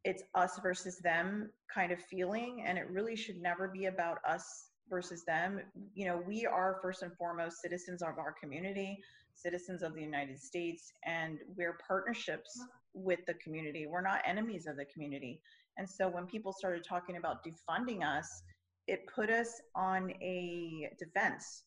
it's 0.03 0.23
us 0.35 0.57
versus 0.63 0.99
them 0.99 1.49
kind 1.73 1.91
of 1.91 1.99
feeling 2.09 2.63
and 2.65 2.77
it 2.77 2.89
really 2.89 3.15
should 3.15 3.41
never 3.41 3.67
be 3.67 3.85
about 3.85 4.19
us 4.27 4.69
versus 4.89 5.25
them. 5.25 5.59
You 5.93 6.07
know 6.07 6.23
we 6.25 6.45
are 6.45 6.79
first 6.81 7.03
and 7.03 7.11
foremost 7.17 7.61
citizens 7.61 8.01
of 8.01 8.17
our 8.17 8.33
community 8.41 8.97
citizens 9.35 9.83
of 9.83 9.93
the 9.93 10.01
united 10.01 10.39
states 10.39 10.93
and 11.05 11.38
we're 11.55 11.77
partnerships 11.85 12.59
with 12.93 13.19
the 13.27 13.35
community. 13.35 13.85
We're 13.85 14.01
not 14.01 14.21
enemies 14.25 14.65
of 14.65 14.77
the 14.77 14.85
community. 14.85 15.41
And 15.77 15.88
so 15.88 16.09
when 16.09 16.25
people 16.25 16.51
started 16.53 16.83
talking 16.83 17.17
about 17.17 17.45
defunding 17.45 18.03
us 18.03 18.41
it 18.88 19.01
put 19.13 19.29
us 19.29 19.49
on 19.75 20.11
a 20.21 20.89
defense 20.97 21.63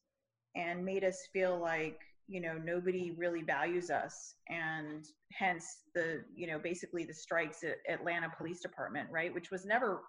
and 0.56 0.84
made 0.84 1.04
us 1.04 1.28
feel 1.32 1.60
like 1.60 2.00
you 2.30 2.40
know 2.40 2.56
nobody 2.56 3.14
really 3.18 3.42
values 3.42 3.90
us. 3.90 4.34
And 4.48 5.04
hence 5.32 5.82
the 5.94 6.22
you 6.34 6.46
know 6.46 6.58
basically 6.58 7.04
the 7.04 7.14
strikes 7.14 7.62
at 7.62 7.76
atlanta 7.92 8.28
police 8.36 8.60
department 8.60 9.08
right 9.10 9.32
which 9.32 9.50
was 9.50 9.64
never 9.64 10.02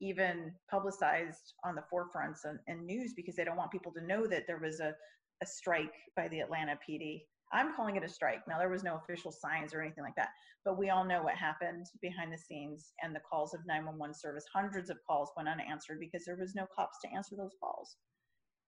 even 0.00 0.52
publicized 0.70 1.54
on 1.64 1.74
the 1.74 1.82
forefronts 1.92 2.44
and, 2.44 2.58
and 2.68 2.86
news 2.86 3.12
because 3.14 3.36
they 3.36 3.44
don't 3.44 3.56
want 3.56 3.70
people 3.70 3.92
to 3.92 4.06
know 4.06 4.26
that 4.26 4.44
there 4.46 4.58
was 4.58 4.80
a, 4.80 4.94
a 5.42 5.46
strike 5.46 5.94
by 6.16 6.28
the 6.28 6.40
atlanta 6.40 6.78
pd 6.88 7.22
i'm 7.52 7.74
calling 7.74 7.96
it 7.96 8.04
a 8.04 8.08
strike. 8.08 8.40
Now 8.48 8.58
there 8.58 8.68
was 8.68 8.84
no 8.84 8.96
official 8.96 9.32
signs 9.32 9.74
or 9.74 9.82
anything 9.82 10.04
like 10.04 10.16
that 10.16 10.30
but 10.64 10.78
we 10.78 10.90
all 10.90 11.04
know 11.04 11.22
what 11.22 11.34
happened 11.34 11.86
behind 12.00 12.32
the 12.32 12.38
scenes 12.38 12.92
and 13.02 13.14
the 13.14 13.20
calls 13.20 13.54
of 13.54 13.60
911 13.66 14.14
service. 14.14 14.44
Hundreds 14.54 14.90
of 14.90 14.98
calls 15.08 15.30
went 15.34 15.48
unanswered 15.48 15.98
because 15.98 16.26
there 16.26 16.36
was 16.36 16.54
no 16.54 16.66
cops 16.76 16.98
to 17.02 17.08
answer 17.16 17.34
those 17.34 17.56
calls 17.58 17.96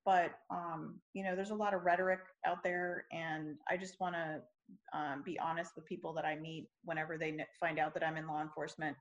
but 0.05 0.33
um, 0.51 0.99
you 1.15 1.23
know 1.25 1.35
there's 1.37 1.51
a 1.51 1.55
lot 1.55 1.75
of 1.75 1.85
rhetoric 1.85 2.21
out 2.47 2.63
there 2.63 3.05
and 3.13 3.57
i 3.69 3.77
just 3.77 4.01
want 4.01 4.15
to 4.15 4.41
um, 4.97 5.23
be 5.25 5.39
honest 5.39 5.73
with 5.77 5.87
people 5.87 6.13
that 6.13 6.25
i 6.25 6.37
meet 6.37 6.69
whenever 6.85 7.19
they 7.19 7.37
find 7.61 7.79
out 7.79 7.95
that 7.95 8.05
i'm 8.07 8.17
in 8.17 8.27
law 8.27 8.43
enforcement 8.43 8.97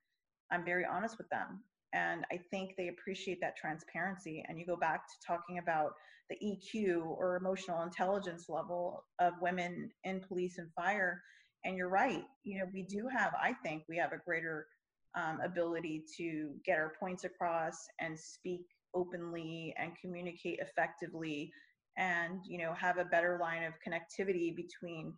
i'm 0.52 0.66
very 0.66 0.86
honest 0.86 1.18
with 1.18 1.30
them 1.30 1.64
and 1.93 2.26
i 2.32 2.39
think 2.49 2.76
they 2.78 2.89
appreciate 2.89 3.39
that 3.41 3.58
transparency 3.58 4.43
and 4.47 4.60
you 4.60 4.66
go 4.66 4.76
back 4.76 5.08
to 5.08 5.14
talking 5.26 5.58
about 5.58 5.91
the 6.30 6.36
eq 6.43 7.02
or 7.06 7.38
emotional 7.38 7.84
intelligence 7.84 8.45
level 8.49 9.04
of 9.20 9.34
women 9.41 9.89
in 10.04 10.20
police 10.20 10.58
and 10.58 10.70
fire 10.74 11.22
and 11.64 11.78
you're 11.78 11.89
right 11.89 12.24
you 12.43 12.60
know 12.60 12.66
we 12.74 12.84
do 12.84 13.08
have 13.08 13.34
i 13.41 13.54
think 13.64 13.84
we 13.88 13.97
have 13.97 14.14
a 14.14 14.22
greater 14.26 14.68
um, 15.16 15.39
ability 15.43 16.04
to 16.18 16.52
get 16.66 16.78
our 16.78 16.93
points 16.99 17.26
across 17.26 17.76
and 17.99 18.18
speak 18.18 18.66
openly 18.93 19.73
and 19.77 19.91
communicate 19.99 20.59
effectively 20.59 21.51
and 21.97 22.39
you 22.47 22.57
know 22.57 22.73
have 22.73 22.97
a 22.97 23.05
better 23.05 23.37
line 23.41 23.63
of 23.63 23.73
connectivity 23.85 24.55
between 24.55 25.13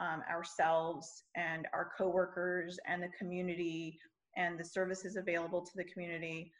um, 0.00 0.22
ourselves 0.30 1.24
and 1.36 1.66
our 1.72 1.90
coworkers 1.96 2.78
and 2.86 3.02
the 3.02 3.08
community 3.18 3.98
and 4.36 4.58
the 4.58 4.64
services 4.64 5.16
available 5.16 5.60
to 5.60 5.72
the 5.76 5.84
community 5.84 6.52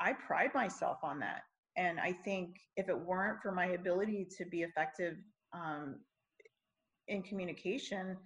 I 0.00 0.12
pride 0.12 0.50
myself 0.54 0.98
on 1.02 1.18
that. 1.20 1.42
And 1.76 2.00
I 2.00 2.12
think 2.12 2.56
if 2.76 2.88
it 2.88 2.98
weren't 2.98 3.40
for 3.42 3.52
my 3.52 3.66
ability 3.66 4.28
to 4.38 4.44
be 4.46 4.62
effective 4.62 5.16
um, 5.52 5.96
in 7.08 7.22
communication, 7.22 8.16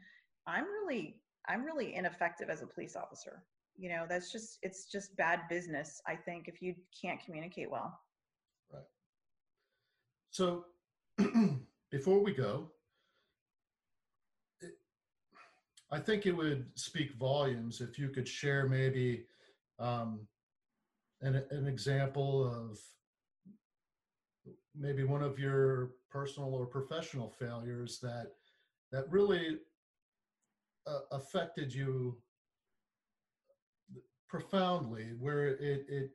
I'm 0.46 0.64
really, 0.64 1.16
I'm 1.48 1.64
really 1.64 1.94
ineffective 1.94 2.48
as 2.48 2.62
a 2.62 2.66
police 2.66 2.96
officer. 2.96 3.42
You 3.80 3.88
know, 3.88 4.04
that's 4.06 4.30
just, 4.30 4.58
it's 4.60 4.84
just 4.84 5.16
bad 5.16 5.40
business, 5.48 6.02
I 6.06 6.14
think, 6.14 6.48
if 6.48 6.60
you 6.60 6.74
can't 7.00 7.18
communicate 7.24 7.70
well. 7.70 7.98
Right. 8.70 8.82
So 10.30 10.66
before 11.90 12.22
we 12.22 12.34
go, 12.34 12.68
I 15.90 15.98
think 15.98 16.26
it 16.26 16.32
would 16.32 16.66
speak 16.74 17.14
volumes 17.14 17.80
if 17.80 17.98
you 17.98 18.10
could 18.10 18.28
share 18.28 18.68
maybe 18.68 19.24
um, 19.78 20.20
an, 21.22 21.42
an 21.50 21.66
example 21.66 22.44
of 22.44 22.78
maybe 24.78 25.04
one 25.04 25.22
of 25.22 25.38
your 25.38 25.92
personal 26.10 26.54
or 26.54 26.66
professional 26.66 27.30
failures 27.30 27.98
that 28.02 28.32
that 28.92 29.10
really 29.10 29.58
uh, 30.86 31.00
affected 31.12 31.72
you 31.72 32.16
profoundly 34.30 35.08
where 35.18 35.48
it, 35.48 35.84
it 35.88 36.10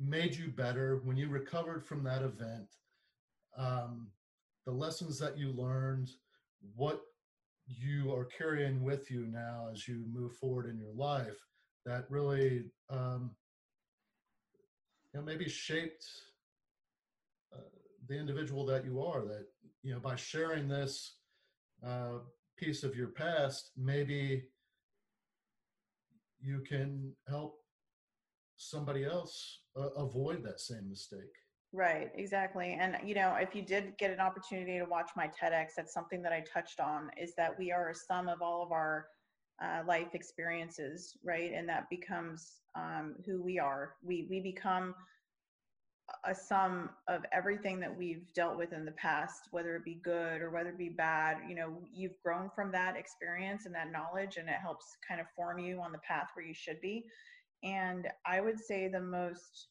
made 0.00 0.34
you 0.34 0.48
better 0.48 1.00
when 1.04 1.16
you 1.16 1.28
recovered 1.28 1.84
from 1.84 2.02
that 2.02 2.22
event 2.22 2.66
um, 3.58 4.08
the 4.64 4.72
lessons 4.72 5.18
that 5.18 5.36
you 5.36 5.52
learned 5.52 6.10
what 6.74 7.02
you 7.66 8.12
are 8.14 8.24
carrying 8.24 8.82
with 8.82 9.10
you 9.10 9.26
now 9.26 9.68
as 9.70 9.86
you 9.86 10.02
move 10.10 10.32
forward 10.36 10.66
in 10.66 10.78
your 10.78 10.94
life 10.94 11.36
that 11.84 12.06
really 12.08 12.64
um, 12.88 13.30
you 15.12 15.20
know 15.20 15.26
maybe 15.26 15.48
shaped 15.48 16.06
uh, 17.54 17.60
the 18.08 18.18
individual 18.18 18.64
that 18.64 18.84
you 18.84 19.02
are 19.02 19.20
that 19.26 19.46
you 19.82 19.92
know 19.92 20.00
by 20.00 20.16
sharing 20.16 20.68
this 20.68 21.16
uh, 21.86 22.18
piece 22.56 22.82
of 22.82 22.96
your 22.96 23.08
past 23.08 23.72
maybe 23.76 24.44
you 26.40 26.62
can 26.68 27.12
help 27.28 27.58
somebody 28.56 29.04
else 29.04 29.60
uh, 29.76 29.90
avoid 29.96 30.42
that 30.42 30.60
same 30.60 30.88
mistake 30.88 31.34
Right, 31.72 32.10
exactly. 32.14 32.78
And 32.80 32.96
you 33.04 33.14
know, 33.14 33.36
if 33.38 33.54
you 33.54 33.62
did 33.62 33.96
get 33.98 34.10
an 34.10 34.20
opportunity 34.20 34.78
to 34.78 34.86
watch 34.86 35.10
my 35.16 35.28
TEDx, 35.28 35.74
that's 35.76 35.92
something 35.92 36.22
that 36.22 36.32
I 36.32 36.40
touched 36.40 36.80
on 36.80 37.10
is 37.20 37.34
that 37.36 37.58
we 37.58 37.70
are 37.70 37.90
a 37.90 37.94
sum 37.94 38.28
of 38.28 38.40
all 38.40 38.62
of 38.62 38.72
our 38.72 39.08
uh, 39.62 39.82
life 39.86 40.14
experiences, 40.14 41.16
right? 41.22 41.52
And 41.52 41.68
that 41.68 41.90
becomes 41.90 42.60
um, 42.74 43.16
who 43.26 43.42
we 43.42 43.58
are. 43.58 43.96
We 44.02 44.26
we 44.30 44.40
become 44.40 44.94
a 46.28 46.34
sum 46.34 46.90
of 47.08 47.24
everything 47.32 47.80
that 47.80 47.96
we've 47.96 48.32
dealt 48.34 48.58
with 48.58 48.72
in 48.72 48.84
the 48.84 48.92
past, 48.92 49.48
whether 49.50 49.74
it 49.76 49.84
be 49.84 49.98
good 50.04 50.42
or 50.42 50.50
whether 50.50 50.68
it 50.68 50.78
be 50.78 50.90
bad. 50.90 51.38
You 51.48 51.54
know, 51.54 51.78
you've 51.92 52.20
grown 52.22 52.50
from 52.54 52.70
that 52.72 52.96
experience 52.96 53.64
and 53.64 53.74
that 53.74 53.90
knowledge, 53.90 54.36
and 54.36 54.48
it 54.48 54.56
helps 54.60 54.84
kind 55.06 55.20
of 55.20 55.26
form 55.34 55.58
you 55.58 55.80
on 55.80 55.90
the 55.90 55.98
path 55.98 56.28
where 56.34 56.44
you 56.44 56.54
should 56.54 56.80
be. 56.82 57.04
And 57.62 58.06
I 58.26 58.40
would 58.40 58.60
say 58.60 58.88
the 58.88 59.00
most 59.00 59.68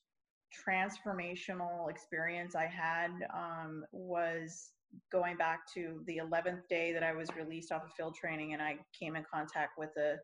transformational 0.68 1.90
experience 1.90 2.56
I 2.56 2.66
had 2.66 3.12
um, 3.36 3.84
was 3.92 4.72
going 5.12 5.38
back 5.38 5.62
to 5.76 6.02
the 6.08 6.20
11th 6.24 6.68
day 6.70 6.92
that 6.94 7.04
I 7.04 7.14
was 7.14 7.30
released 7.38 7.72
off 7.72 7.84
of 7.84 7.92
field 7.92 8.16
training 8.16 8.54
and 8.54 8.62
I 8.62 8.78
came 8.98 9.16
in 9.16 9.24
contact 9.32 9.78
with 9.78 9.90
the 9.96 10.16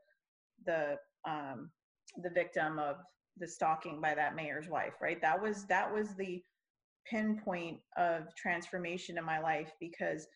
the 0.65 0.95
um, 1.27 1.69
the 2.21 2.29
victim 2.29 2.79
of 2.79 2.97
the 3.37 3.47
stalking 3.47 3.99
by 3.99 4.13
that 4.15 4.35
mayor's 4.35 4.69
wife 4.69 4.93
right? 5.01 5.21
That 5.21 5.41
was 5.41 5.65
that 5.65 5.91
was 5.91 6.15
the 6.15 6.41
pinpoint 7.09 7.79
of 7.97 8.33
transformation 8.35 9.17
in 9.17 9.25
my 9.25 9.39
life 9.39 9.71
because 9.79 10.27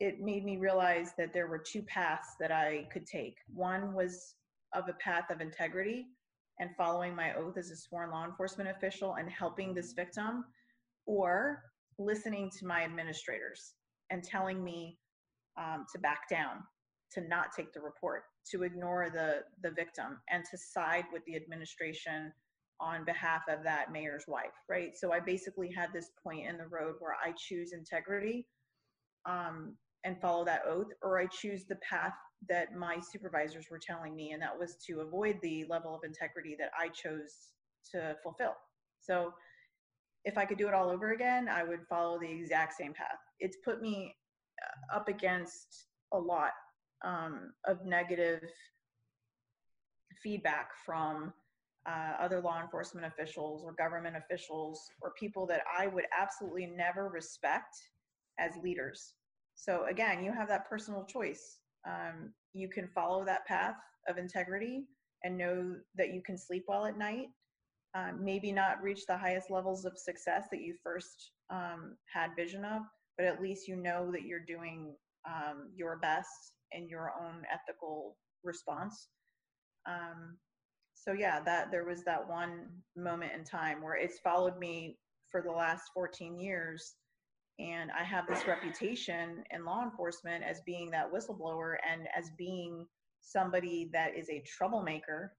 it 0.00 0.20
made 0.20 0.44
me 0.44 0.56
realize 0.56 1.12
that 1.16 1.32
there 1.32 1.46
were 1.46 1.58
two 1.58 1.82
paths 1.82 2.34
that 2.40 2.50
I 2.50 2.88
could 2.92 3.06
take. 3.06 3.36
One 3.52 3.94
was 3.94 4.34
of 4.74 4.88
a 4.88 4.94
path 4.94 5.30
of 5.30 5.40
integrity 5.40 6.06
and 6.58 6.70
following 6.76 7.14
my 7.14 7.34
oath 7.34 7.56
as 7.56 7.70
a 7.70 7.76
sworn 7.76 8.10
law 8.10 8.24
enforcement 8.24 8.70
official 8.70 9.14
and 9.14 9.30
helping 9.30 9.74
this 9.74 9.92
victim, 9.92 10.44
or 11.06 11.62
listening 11.98 12.50
to 12.58 12.66
my 12.66 12.82
administrators 12.82 13.74
and 14.10 14.22
telling 14.22 14.62
me 14.62 14.98
um, 15.58 15.86
to 15.92 15.98
back 15.98 16.28
down, 16.30 16.56
to 17.12 17.20
not 17.28 17.48
take 17.56 17.72
the 17.72 17.80
report, 17.80 18.24
to 18.50 18.62
ignore 18.62 19.08
the, 19.10 19.40
the 19.62 19.74
victim, 19.74 20.18
and 20.30 20.44
to 20.50 20.58
side 20.58 21.04
with 21.12 21.22
the 21.26 21.36
administration 21.36 22.32
on 22.80 23.04
behalf 23.04 23.42
of 23.48 23.62
that 23.62 23.92
mayor's 23.92 24.24
wife, 24.26 24.50
right? 24.68 24.96
So 24.96 25.12
I 25.12 25.20
basically 25.20 25.70
had 25.70 25.90
this 25.92 26.10
point 26.22 26.46
in 26.48 26.58
the 26.58 26.66
road 26.66 26.96
where 26.98 27.14
I 27.14 27.32
choose 27.38 27.72
integrity 27.72 28.46
um, 29.24 29.76
and 30.04 30.20
follow 30.20 30.44
that 30.44 30.62
oath, 30.66 30.88
or 31.02 31.20
I 31.20 31.26
choose 31.26 31.64
the 31.64 31.78
path 31.88 32.14
that 32.48 32.74
my 32.74 32.98
supervisors 33.00 33.66
were 33.70 33.78
telling 33.78 34.16
me, 34.16 34.32
and 34.32 34.42
that 34.42 34.58
was 34.58 34.76
to 34.88 35.00
avoid 35.00 35.38
the 35.42 35.64
level 35.68 35.94
of 35.94 36.00
integrity 36.04 36.56
that 36.58 36.70
I 36.78 36.88
chose 36.88 37.52
to 37.92 38.16
fulfill. 38.22 38.54
So, 39.00 39.32
if 40.24 40.38
I 40.38 40.44
could 40.44 40.58
do 40.58 40.68
it 40.68 40.74
all 40.74 40.88
over 40.88 41.12
again, 41.12 41.48
I 41.48 41.64
would 41.64 41.80
follow 41.88 42.18
the 42.20 42.30
exact 42.30 42.74
same 42.74 42.94
path. 42.94 43.18
It's 43.40 43.56
put 43.64 43.80
me 43.80 44.14
uh, 44.62 44.96
up 44.96 45.08
against 45.08 45.86
a 46.12 46.18
lot 46.18 46.52
um, 47.04 47.52
of 47.66 47.84
negative 47.84 48.42
feedback 50.22 50.70
from 50.84 51.32
uh, 51.88 52.12
other 52.20 52.40
law 52.40 52.60
enforcement 52.60 53.06
officials 53.06 53.62
or 53.64 53.72
government 53.72 54.16
officials 54.16 54.80
or 55.00 55.12
people 55.18 55.46
that 55.46 55.62
I 55.78 55.88
would 55.88 56.04
absolutely 56.16 56.66
never 56.66 57.08
respect 57.08 57.74
as 58.38 58.52
leaders. 58.62 59.14
So, 59.54 59.86
again, 59.90 60.22
you 60.22 60.32
have 60.32 60.48
that 60.48 60.68
personal 60.68 61.04
choice 61.04 61.58
um, 61.86 62.32
you 62.54 62.68
can 62.68 62.88
follow 62.88 63.24
that 63.24 63.46
path 63.46 63.76
of 64.08 64.18
integrity 64.18 64.84
and 65.24 65.38
know 65.38 65.76
that 65.96 66.12
you 66.12 66.22
can 66.24 66.36
sleep 66.36 66.64
well 66.68 66.86
at 66.86 66.98
night. 66.98 67.28
Um, 67.94 68.24
maybe 68.24 68.52
not 68.52 68.82
reach 68.82 69.06
the 69.06 69.16
highest 69.16 69.50
levels 69.50 69.84
of 69.84 69.98
success 69.98 70.46
that 70.50 70.62
you 70.62 70.74
first 70.82 71.32
um, 71.50 71.96
had 72.12 72.30
vision 72.36 72.64
of, 72.64 72.82
but 73.18 73.26
at 73.26 73.40
least 73.42 73.68
you 73.68 73.76
know 73.76 74.10
that 74.12 74.22
you're 74.22 74.44
doing 74.46 74.94
um, 75.28 75.70
your 75.76 75.98
best 75.98 76.52
in 76.76 76.88
your 76.88 77.12
own 77.20 77.42
ethical 77.52 78.16
response. 78.44 79.08
Um, 79.88 80.36
so 80.94 81.12
yeah, 81.12 81.40
that 81.40 81.70
there 81.70 81.84
was 81.84 82.04
that 82.04 82.28
one 82.28 82.66
moment 82.96 83.32
in 83.36 83.44
time 83.44 83.82
where 83.82 83.96
it's 83.96 84.18
followed 84.20 84.58
me 84.58 84.98
for 85.30 85.42
the 85.42 85.50
last 85.50 85.84
14 85.94 86.38
years 86.38 86.94
and 87.58 87.90
I 87.90 88.02
have 88.04 88.26
this 88.26 88.46
reputation 88.46 89.44
in 89.50 89.64
law 89.64 89.82
enforcement 89.82 90.42
as 90.44 90.60
being 90.64 90.90
that 90.90 91.12
whistleblower 91.12 91.76
and 91.90 92.08
as 92.16 92.30
being 92.38 92.86
somebody 93.20 93.90
that 93.92 94.16
is 94.16 94.28
a 94.30 94.42
troublemaker. 94.46 95.32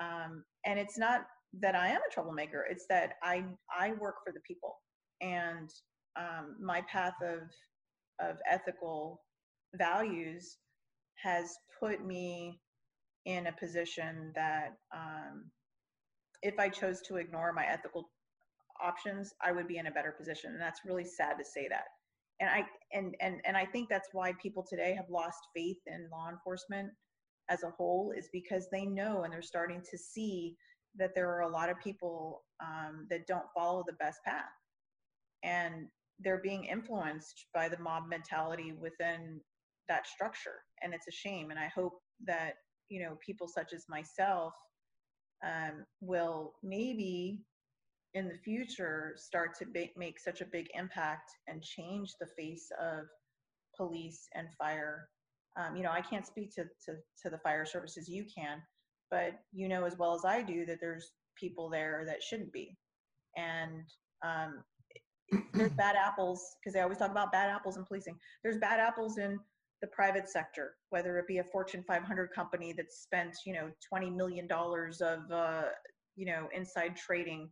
Um, 0.00 0.44
and 0.64 0.78
it's 0.78 0.98
not 0.98 1.22
that 1.60 1.74
I 1.74 1.88
am 1.88 2.00
a 2.08 2.12
troublemaker; 2.12 2.66
it's 2.68 2.86
that 2.90 3.14
I 3.22 3.44
I 3.78 3.92
work 3.92 4.16
for 4.24 4.32
the 4.32 4.40
people, 4.40 4.74
and 5.20 5.70
um, 6.18 6.56
my 6.60 6.82
path 6.92 7.14
of 7.22 7.42
of 8.20 8.36
ethical 8.50 9.20
values 9.74 10.56
has 11.22 11.56
put 11.80 12.04
me 12.04 12.60
in 13.24 13.48
a 13.48 13.52
position 13.52 14.32
that 14.34 14.76
um, 14.94 15.50
if 16.42 16.58
I 16.58 16.68
chose 16.68 17.00
to 17.02 17.16
ignore 17.16 17.52
my 17.52 17.64
ethical 17.66 18.08
options, 18.82 19.32
I 19.42 19.52
would 19.52 19.66
be 19.66 19.78
in 19.78 19.86
a 19.86 19.90
better 19.90 20.14
position. 20.16 20.52
And 20.52 20.60
that's 20.60 20.84
really 20.84 21.04
sad 21.04 21.34
to 21.38 21.44
say 21.44 21.66
that. 21.68 21.84
And 22.38 22.50
I 22.50 22.64
and 22.92 23.14
and 23.20 23.40
and 23.46 23.56
I 23.56 23.64
think 23.64 23.88
that's 23.88 24.10
why 24.12 24.34
people 24.42 24.64
today 24.68 24.94
have 24.94 25.06
lost 25.10 25.38
faith 25.54 25.78
in 25.86 26.08
law 26.12 26.28
enforcement 26.28 26.90
as 27.48 27.62
a 27.62 27.70
whole 27.70 28.12
is 28.16 28.28
because 28.32 28.68
they 28.70 28.84
know 28.84 29.22
and 29.22 29.32
they're 29.32 29.40
starting 29.40 29.80
to 29.90 29.96
see 29.96 30.54
that 30.98 31.14
there 31.14 31.30
are 31.30 31.42
a 31.42 31.48
lot 31.48 31.70
of 31.70 31.80
people 31.82 32.42
um, 32.60 33.06
that 33.10 33.26
don't 33.26 33.46
follow 33.54 33.84
the 33.86 33.94
best 33.94 34.18
path, 34.24 34.44
and 35.44 35.86
they're 36.20 36.40
being 36.42 36.64
influenced 36.64 37.46
by 37.54 37.68
the 37.68 37.78
mob 37.78 38.04
mentality 38.08 38.72
within 38.78 39.40
that 39.88 40.06
structure, 40.06 40.62
and 40.82 40.94
it's 40.94 41.08
a 41.08 41.12
shame. 41.12 41.50
And 41.50 41.58
I 41.58 41.68
hope 41.74 41.94
that 42.26 42.54
you 42.88 43.02
know 43.02 43.16
people 43.24 43.48
such 43.48 43.72
as 43.72 43.84
myself 43.88 44.52
um, 45.44 45.84
will 46.00 46.54
maybe 46.62 47.40
in 48.14 48.28
the 48.28 48.38
future 48.38 49.14
start 49.16 49.50
to 49.58 49.66
make 49.96 50.18
such 50.18 50.40
a 50.40 50.46
big 50.46 50.68
impact 50.74 51.30
and 51.48 51.62
change 51.62 52.12
the 52.18 52.26
face 52.38 52.68
of 52.80 53.04
police 53.76 54.26
and 54.34 54.48
fire. 54.58 55.08
Um, 55.58 55.76
you 55.76 55.82
know, 55.82 55.90
I 55.90 56.00
can't 56.00 56.26
speak 56.26 56.54
to, 56.54 56.64
to, 56.86 56.96
to 57.22 57.30
the 57.30 57.38
fire 57.38 57.66
services 57.66 58.08
you 58.08 58.24
can, 58.24 58.62
but 59.10 59.32
you 59.52 59.68
know 59.68 59.84
as 59.84 59.96
well 59.98 60.14
as 60.14 60.24
I 60.24 60.42
do 60.42 60.64
that 60.66 60.78
there's 60.80 61.12
people 61.38 61.68
there 61.68 62.04
that 62.06 62.22
shouldn't 62.22 62.52
be. 62.52 62.76
And 63.36 63.82
um, 64.24 64.64
there's 65.52 65.72
bad 65.72 65.96
apples, 65.96 66.56
because 66.58 66.72
they 66.72 66.80
always 66.80 66.98
talk 66.98 67.10
about 67.10 67.32
bad 67.32 67.50
apples 67.50 67.76
in 67.76 67.84
policing. 67.84 68.16
There's 68.42 68.58
bad 68.58 68.80
apples 68.80 69.18
in 69.18 69.38
the 69.80 69.88
private 69.88 70.28
sector, 70.28 70.74
whether 70.90 71.18
it 71.18 71.26
be 71.26 71.38
a 71.38 71.44
Fortune 71.44 71.84
500 71.86 72.30
company 72.34 72.72
that 72.72 72.92
spent, 72.92 73.36
you 73.44 73.52
know, 73.52 73.70
$20 73.92 74.14
million 74.14 74.48
of, 74.50 75.30
uh, 75.30 75.62
you 76.16 76.26
know, 76.26 76.48
inside 76.54 76.96
trading 76.96 77.50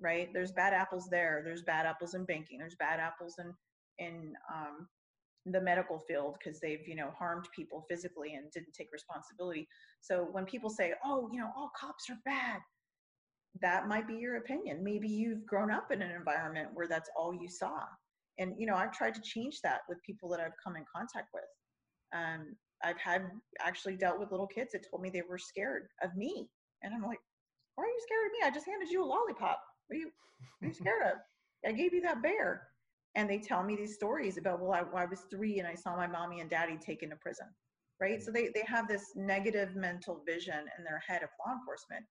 right? 0.00 0.28
There's 0.32 0.52
bad 0.52 0.72
apples 0.72 1.08
there. 1.10 1.42
There's 1.44 1.62
bad 1.62 1.86
apples 1.86 2.14
in 2.14 2.24
banking. 2.24 2.58
There's 2.58 2.76
bad 2.76 3.00
apples 3.00 3.36
in 3.38 3.52
in 3.98 4.34
um, 4.52 4.88
the 5.46 5.60
medical 5.60 5.98
field 5.98 6.36
because 6.38 6.60
they've 6.60 6.86
you 6.86 6.96
know 6.96 7.10
harmed 7.18 7.46
people 7.54 7.84
physically 7.88 8.34
and 8.34 8.50
didn't 8.52 8.74
take 8.74 8.88
responsibility. 8.92 9.68
So 10.00 10.28
when 10.32 10.44
people 10.44 10.70
say, 10.70 10.94
"Oh, 11.04 11.28
you 11.32 11.40
know, 11.40 11.50
all 11.56 11.70
cops 11.78 12.10
are 12.10 12.18
bad," 12.24 12.60
that 13.60 13.88
might 13.88 14.06
be 14.06 14.14
your 14.14 14.36
opinion. 14.36 14.84
Maybe 14.84 15.08
you've 15.08 15.46
grown 15.46 15.70
up 15.70 15.90
in 15.90 16.02
an 16.02 16.10
environment 16.10 16.70
where 16.74 16.88
that's 16.88 17.10
all 17.16 17.34
you 17.34 17.48
saw. 17.48 17.80
And 18.38 18.54
you 18.58 18.66
know, 18.66 18.74
I've 18.74 18.92
tried 18.92 19.14
to 19.14 19.20
change 19.22 19.60
that 19.62 19.80
with 19.88 20.02
people 20.02 20.28
that 20.30 20.40
I've 20.40 20.56
come 20.62 20.76
in 20.76 20.84
contact 20.94 21.28
with. 21.32 21.44
Um, 22.14 22.56
I've 22.84 22.98
had 22.98 23.22
actually 23.60 23.96
dealt 23.96 24.20
with 24.20 24.30
little 24.30 24.46
kids 24.46 24.72
that 24.72 24.86
told 24.90 25.02
me 25.02 25.10
they 25.10 25.22
were 25.28 25.38
scared 25.38 25.88
of 26.02 26.14
me, 26.16 26.48
and 26.82 26.94
I'm 26.94 27.02
like, 27.02 27.20
"Why 27.74 27.84
are 27.84 27.86
you 27.86 28.00
scared 28.02 28.26
of 28.26 28.32
me? 28.32 28.38
I 28.44 28.50
just 28.50 28.66
handed 28.66 28.90
you 28.90 29.02
a 29.02 29.06
lollipop. 29.06 29.60
What 29.86 29.96
are 29.96 29.98
you, 29.98 30.10
what 30.58 30.66
are 30.66 30.68
you 30.68 30.74
scared 30.74 31.02
of? 31.06 31.18
I 31.66 31.72
gave 31.72 31.94
you 31.94 32.02
that 32.02 32.22
bear." 32.22 32.68
And 33.14 33.30
they 33.30 33.38
tell 33.38 33.62
me 33.62 33.76
these 33.76 33.94
stories 33.94 34.36
about, 34.36 34.60
well, 34.60 34.72
I, 34.72 35.02
I 35.02 35.06
was 35.06 35.22
three 35.30 35.58
and 35.58 35.66
I 35.66 35.74
saw 35.74 35.96
my 35.96 36.06
mommy 36.06 36.40
and 36.40 36.50
daddy 36.50 36.76
taken 36.76 37.08
to 37.08 37.16
prison, 37.16 37.46
right? 37.98 38.22
So 38.22 38.30
they 38.30 38.50
they 38.54 38.64
have 38.66 38.86
this 38.88 39.12
negative 39.16 39.74
mental 39.74 40.22
vision 40.26 40.66
in 40.76 40.84
their 40.84 41.02
head 41.06 41.22
of 41.22 41.30
law 41.40 41.54
enforcement, 41.54 42.04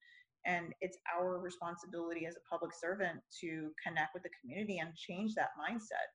and 0.46 0.74
it's 0.82 0.98
our 1.18 1.40
responsibility 1.40 2.26
as 2.26 2.36
a 2.36 2.50
public 2.50 2.72
servant 2.74 3.20
to 3.42 3.72
connect 3.86 4.14
with 4.14 4.24
the 4.24 4.30
community 4.42 4.78
and 4.80 4.96
change 4.96 5.34
that 5.36 5.50
mindset 5.60 6.10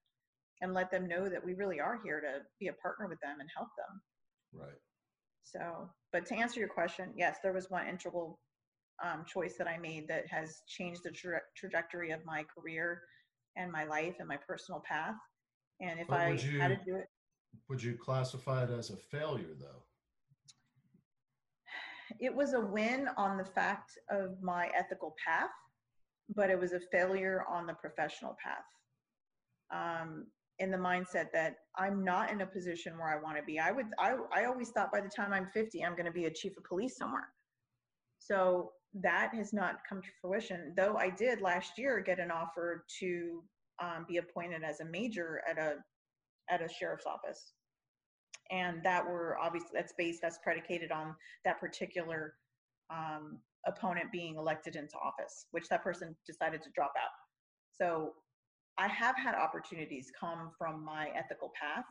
and 0.63 0.75
let 0.75 0.91
them 0.91 1.09
know 1.09 1.29
that 1.29 1.45
we 1.45 1.55
really 1.55 1.81
are 1.81 1.99
here 2.05 2.21
to 2.21 2.41
be 2.59 2.69
a 2.69 2.73
partner 2.75 3.09
with 3.09 3.19
them 3.21 3.41
and 3.41 3.49
help 3.57 3.69
them. 3.77 4.01
Right. 4.53 4.79
So, 5.43 5.91
but 6.13 6.27
to 6.27 6.35
answer 6.37 6.61
your 6.61 6.69
question, 6.69 7.13
yes, 7.17 7.39
there 7.43 7.53
was 7.53 7.71
one 7.71 7.89
integral 7.89 8.39
um, 9.05 9.25
choice 9.27 9.55
that 9.59 9.67
I 9.67 9.79
made 9.79 10.07
that 10.09 10.27
has 10.29 10.59
changed 10.69 11.01
the 11.05 11.11
tra- 11.11 11.41
trajectory 11.57 12.11
of 12.11 12.21
my 12.27 12.45
career 12.45 13.01
and 13.57 13.73
my 13.73 13.85
life 13.85 14.17
and 14.19 14.29
my 14.29 14.37
personal 14.47 14.83
path. 14.87 15.15
And 15.81 15.99
if 15.99 16.07
But 16.09 16.21
I 16.21 16.31
you- 16.33 16.61
had 16.61 16.69
to 16.69 16.79
do 16.87 16.97
it, 16.97 17.07
Would 17.69 17.83
you 17.83 17.97
classify 17.97 18.63
it 18.65 18.71
as 18.71 18.91
a 18.91 18.97
failure 18.97 19.55
though? 19.59 19.83
It 22.21 22.35
was 22.35 22.53
a 22.53 22.61
win 22.61 23.09
on 23.17 23.39
the 23.39 23.45
fact 23.45 23.99
of 24.11 24.43
my 24.43 24.71
ethical 24.79 25.15
path, 25.25 25.51
but 26.35 26.51
it 26.51 26.59
was 26.59 26.73
a 26.73 26.81
failure 26.93 27.45
on 27.49 27.67
the 27.67 27.75
professional 27.75 28.37
path. 28.43 28.65
Um, 29.75 30.27
in 30.59 30.71
the 30.71 30.77
mindset 30.77 31.33
that 31.33 31.55
I'm 31.79 32.05
not 32.05 32.31
in 32.31 32.43
a 32.43 32.47
position 32.47 32.99
where 32.99 33.09
I 33.09 33.23
want 33.23 33.39
to 33.39 33.43
be. 33.43 33.59
I 33.59 33.71
would, 33.71 33.87
I, 33.99 34.17
I 34.35 34.45
always 34.45 34.69
thought 34.69 34.93
by 34.93 35.01
the 35.01 35.09
time 35.09 35.33
I'm 35.33 35.47
50, 35.55 35.83
I'm 35.83 35.93
going 35.93 36.05
to 36.05 36.13
be 36.13 36.27
a 36.27 36.31
chief 36.31 36.55
of 36.59 36.65
police 36.65 36.99
somewhere. 36.99 37.29
So 38.19 38.73
that 39.03 39.33
has 39.35 39.55
not 39.55 39.77
come 39.89 40.03
to 40.03 40.09
fruition. 40.21 40.75
Though 40.77 40.97
I 40.97 41.09
did 41.09 41.41
last 41.41 41.79
year 41.79 42.01
get 42.01 42.19
an 42.19 42.31
offer 42.31 42.85
to 43.01 43.43
um, 43.83 44.05
be 44.07 44.19
appointed 44.19 44.63
as 44.63 44.81
a 44.81 44.85
major 44.85 45.41
at 45.49 45.57
a 45.57 45.77
at 46.51 46.61
a 46.61 46.69
sheriff's 46.69 47.07
office 47.07 47.53
and 48.51 48.83
that 48.83 49.05
were 49.05 49.39
obviously 49.39 49.71
that's 49.75 49.95
based 49.97 50.21
that's 50.23 50.39
predicated 50.43 50.91
on 50.91 51.15
that 51.45 51.61
particular 51.61 52.35
um, 52.91 53.39
opponent 53.67 54.11
being 54.11 54.37
elected 54.37 54.77
into 54.77 54.97
office 54.97 55.47
which 55.51 55.69
that 55.69 55.83
person 55.83 56.17
decided 56.27 56.63
to 56.63 56.71
drop 56.75 56.93
out. 56.97 57.11
So 57.73 58.13
i 58.79 58.89
have 58.89 59.17
had 59.17 59.35
opportunities 59.35 60.11
come 60.19 60.51
from 60.59 60.85
my 60.85 61.09
ethical 61.17 61.53
path 61.61 61.85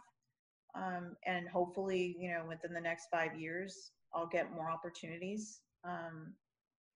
um, 0.75 1.15
and 1.25 1.47
hopefully 1.47 2.15
you 2.19 2.29
know 2.29 2.43
within 2.47 2.73
the 2.73 2.81
next 2.81 3.07
five 3.11 3.39
years 3.39 3.91
i'll 4.13 4.27
get 4.27 4.53
more 4.53 4.69
opportunities 4.69 5.61
um, 5.87 6.33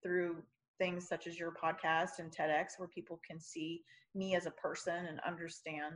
through 0.01 0.37
things 0.79 1.07
such 1.07 1.27
as 1.27 1.37
your 1.39 1.51
podcast 1.51 2.19
and 2.19 2.31
tedx 2.31 2.77
where 2.77 2.89
people 2.89 3.19
can 3.27 3.39
see 3.39 3.81
me 4.15 4.35
as 4.35 4.45
a 4.45 4.51
person 4.51 5.05
and 5.07 5.19
understand 5.25 5.95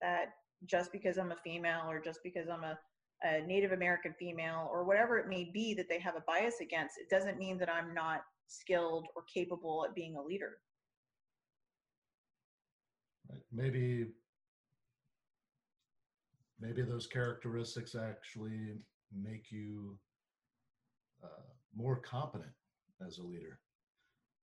that 0.00 0.26
just 0.66 0.90
because 0.92 1.18
i'm 1.18 1.32
a 1.32 1.36
female 1.36 1.82
or 1.88 2.00
just 2.00 2.20
because 2.24 2.48
i'm 2.48 2.64
a 2.64 2.78
a 3.24 3.40
Native 3.46 3.72
American 3.72 4.14
female 4.18 4.68
or 4.72 4.84
whatever 4.84 5.18
it 5.18 5.28
may 5.28 5.50
be 5.52 5.74
that 5.74 5.88
they 5.88 5.98
have 5.98 6.14
a 6.16 6.22
bias 6.26 6.56
against, 6.60 6.98
it 6.98 7.08
doesn't 7.10 7.38
mean 7.38 7.58
that 7.58 7.68
I'm 7.68 7.92
not 7.92 8.22
skilled 8.46 9.06
or 9.16 9.22
capable 9.32 9.84
at 9.84 9.94
being 9.94 10.16
a 10.16 10.22
leader. 10.22 10.58
Maybe 13.52 14.06
maybe 16.60 16.82
those 16.82 17.06
characteristics 17.06 17.94
actually 17.94 18.74
make 19.12 19.50
you 19.50 19.98
uh, 21.22 21.28
more 21.76 21.96
competent 21.96 22.50
as 23.06 23.18
a 23.18 23.22
leader. 23.22 23.60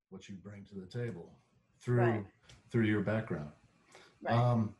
What 0.10 0.30
you 0.30 0.36
bring 0.36 0.66
to 0.66 0.76
the 0.76 0.86
table 0.86 1.34
through 1.82 1.98
Right. 1.98 2.26
through 2.72 2.86
your 2.86 3.02
background. 3.02 3.52
Right. 4.22 4.34
Um, 4.34 4.76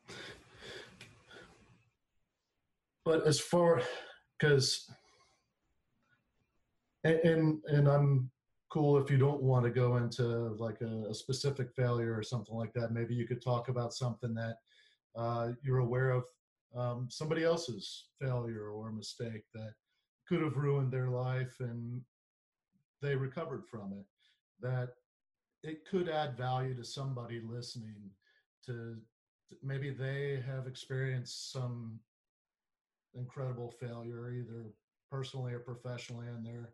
but 3.06 3.26
as 3.26 3.40
far 3.40 3.82
because 4.38 4.90
and, 7.04 7.20
and 7.20 7.64
and 7.68 7.88
I'm 7.88 8.32
cool 8.70 8.98
if 8.98 9.10
you 9.10 9.18
don't 9.18 9.42
want 9.42 9.64
to 9.64 9.70
go 9.70 9.98
into 9.98 10.24
like 10.60 10.82
a, 10.82 11.10
a 11.10 11.14
specific 11.14 11.72
failure 11.74 12.18
or 12.18 12.24
something 12.24 12.56
like 12.56 12.74
that. 12.74 12.92
Maybe 12.92 13.14
you 13.14 13.26
could 13.26 13.42
talk 13.42 13.70
about 13.70 13.94
something 13.94 14.34
that 14.34 14.58
uh, 15.16 15.52
you're 15.64 15.80
aware 15.80 16.10
of 16.10 16.24
um, 16.76 17.08
somebody 17.10 17.44
else's 17.44 18.08
failure 18.20 18.70
or 18.70 18.92
mistake 18.92 19.44
that 19.54 19.72
could 20.28 20.42
have 20.42 20.58
ruined 20.58 20.92
their 20.92 21.08
life 21.10 21.56
and 21.60 22.02
they 23.02 23.16
recovered 23.16 23.64
from 23.70 23.94
it. 23.94 24.06
That 24.60 24.90
it 25.64 25.86
could 25.90 26.10
add 26.10 26.36
value 26.36 26.76
to 26.76 26.84
somebody 26.84 27.42
listening 27.48 28.10
to 28.66 28.98
maybe 29.64 29.92
they 29.92 30.44
have 30.46 30.68
experienced 30.68 31.52
some 31.54 32.00
incredible 33.16 33.72
failure 33.80 34.32
either 34.32 34.66
personally 35.12 35.54
or 35.54 35.60
professionally 35.60 36.28
and 36.28 36.46
they're 36.46 36.70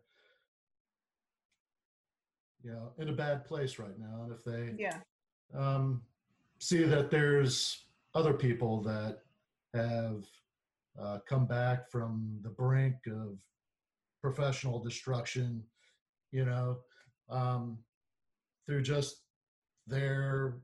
you 2.62 2.72
know 2.72 2.92
in 2.98 3.08
a 3.08 3.12
bad 3.12 3.44
place 3.44 3.78
right 3.78 3.98
now 3.98 4.22
and 4.24 4.32
if 4.32 4.44
they 4.44 4.74
yeah. 4.78 4.98
um, 5.54 6.02
see 6.58 6.84
that 6.84 7.10
there's 7.10 7.86
other 8.14 8.32
people 8.32 8.82
that 8.82 9.20
have 9.74 10.24
uh, 11.00 11.18
come 11.28 11.46
back 11.46 11.90
from 11.90 12.38
the 12.42 12.50
brink 12.50 12.96
of 13.06 13.38
professional 14.20 14.78
destruction 14.78 15.62
you 16.30 16.44
know 16.44 16.78
um, 17.30 17.78
through 18.66 18.82
just 18.82 19.22
their 19.86 20.56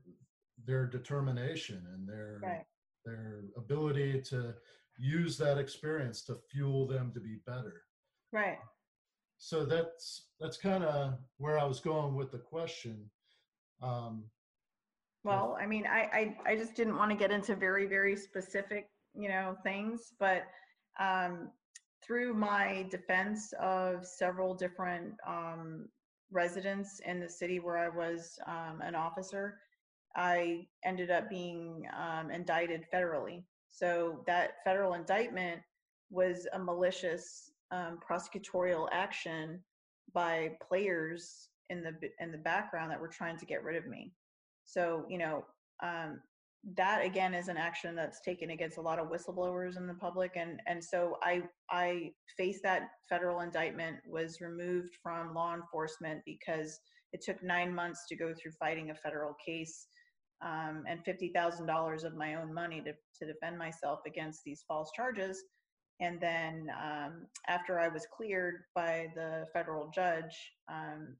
their 0.65 0.85
determination 0.85 1.83
and 1.93 2.07
their 2.07 2.39
Right. 2.43 2.65
their 3.05 3.43
ability 3.57 4.21
to 4.21 4.53
use 4.99 5.37
that 5.37 5.57
experience 5.57 6.21
to 6.23 6.35
fuel 6.51 6.85
them 6.85 7.11
to 7.13 7.19
be 7.19 7.37
better 7.45 7.83
Right. 8.31 8.59
so 9.37 9.65
that's 9.65 10.27
that's 10.39 10.57
kind 10.57 10.83
of 10.83 11.13
where 11.37 11.57
i 11.57 11.63
was 11.63 11.79
going 11.79 12.15
with 12.15 12.31
the 12.31 12.37
question 12.37 13.09
um, 13.81 14.25
Well, 15.23 15.57
I 15.59 15.65
mean, 15.65 15.85
I, 15.87 16.35
I, 16.45 16.51
I 16.51 16.55
just 16.55 16.75
didn't 16.75 16.97
want 16.97 17.11
to 17.11 17.17
get 17.17 17.31
into 17.31 17.55
very, 17.55 17.85
very 17.85 18.15
specific, 18.15 18.89
you 19.13 19.29
know, 19.29 19.55
things, 19.63 20.13
but 20.19 20.43
um, 20.99 21.49
through 22.05 22.33
my 22.33 22.85
defense 22.89 23.53
of 23.61 24.05
several 24.05 24.53
different 24.53 25.13
um, 25.27 25.87
residents 26.31 26.99
in 27.05 27.19
the 27.19 27.29
city 27.29 27.59
where 27.59 27.77
I 27.77 27.89
was 27.89 28.37
um, 28.47 28.81
an 28.81 28.95
officer, 28.95 29.59
I 30.15 30.67
ended 30.83 31.11
up 31.11 31.29
being 31.29 31.85
um, 31.97 32.31
indicted 32.31 32.85
federally. 32.93 33.43
So 33.71 34.23
that 34.27 34.55
federal 34.63 34.93
indictment 34.93 35.61
was 36.09 36.47
a 36.53 36.59
malicious 36.59 37.51
um, 37.71 37.99
prosecutorial 38.07 38.87
action 38.91 39.63
by 40.13 40.51
players 40.67 41.49
in 41.69 41.83
the 41.83 41.93
in 42.19 42.31
the 42.31 42.37
background 42.37 42.91
that 42.91 42.99
were 42.99 43.07
trying 43.07 43.37
to 43.37 43.45
get 43.45 43.63
rid 43.63 43.75
of 43.75 43.87
me. 43.87 44.11
So, 44.65 45.05
you 45.07 45.17
know, 45.17 45.45
um, 45.83 46.19
that 46.75 47.05
again 47.05 47.33
is 47.33 47.47
an 47.47 47.57
action 47.57 47.95
that's 47.95 48.21
taken 48.21 48.49
against 48.49 48.77
a 48.77 48.81
lot 48.81 48.99
of 48.99 49.07
whistleblowers 49.07 49.77
in 49.77 49.87
the 49.87 49.93
public, 49.93 50.33
and 50.35 50.61
and 50.67 50.83
so 50.83 51.17
I 51.23 51.43
I 51.69 52.11
faced 52.37 52.63
that 52.63 52.89
federal 53.07 53.41
indictment, 53.41 53.97
was 54.07 54.41
removed 54.41 54.89
from 55.01 55.33
law 55.33 55.55
enforcement 55.55 56.21
because 56.25 56.79
it 57.13 57.21
took 57.23 57.41
nine 57.41 57.73
months 57.73 58.05
to 58.09 58.15
go 58.15 58.33
through 58.33 58.51
fighting 58.59 58.91
a 58.91 58.95
federal 58.95 59.35
case, 59.45 59.87
um, 60.41 60.83
and 60.87 61.03
fifty 61.03 61.29
thousand 61.29 61.65
dollars 61.65 62.03
of 62.03 62.15
my 62.15 62.35
own 62.35 62.53
money 62.53 62.81
to 62.81 62.93
to 62.93 63.31
defend 63.31 63.57
myself 63.57 63.99
against 64.05 64.43
these 64.43 64.63
false 64.67 64.91
charges. 64.95 65.43
And 66.01 66.19
then 66.21 66.67
um, 66.81 67.25
after 67.47 67.77
I 67.79 67.89
was 67.89 68.07
cleared 68.15 68.63
by 68.73 69.07
the 69.15 69.47
federal 69.53 69.91
judge, 69.93 70.53
um, 70.71 71.17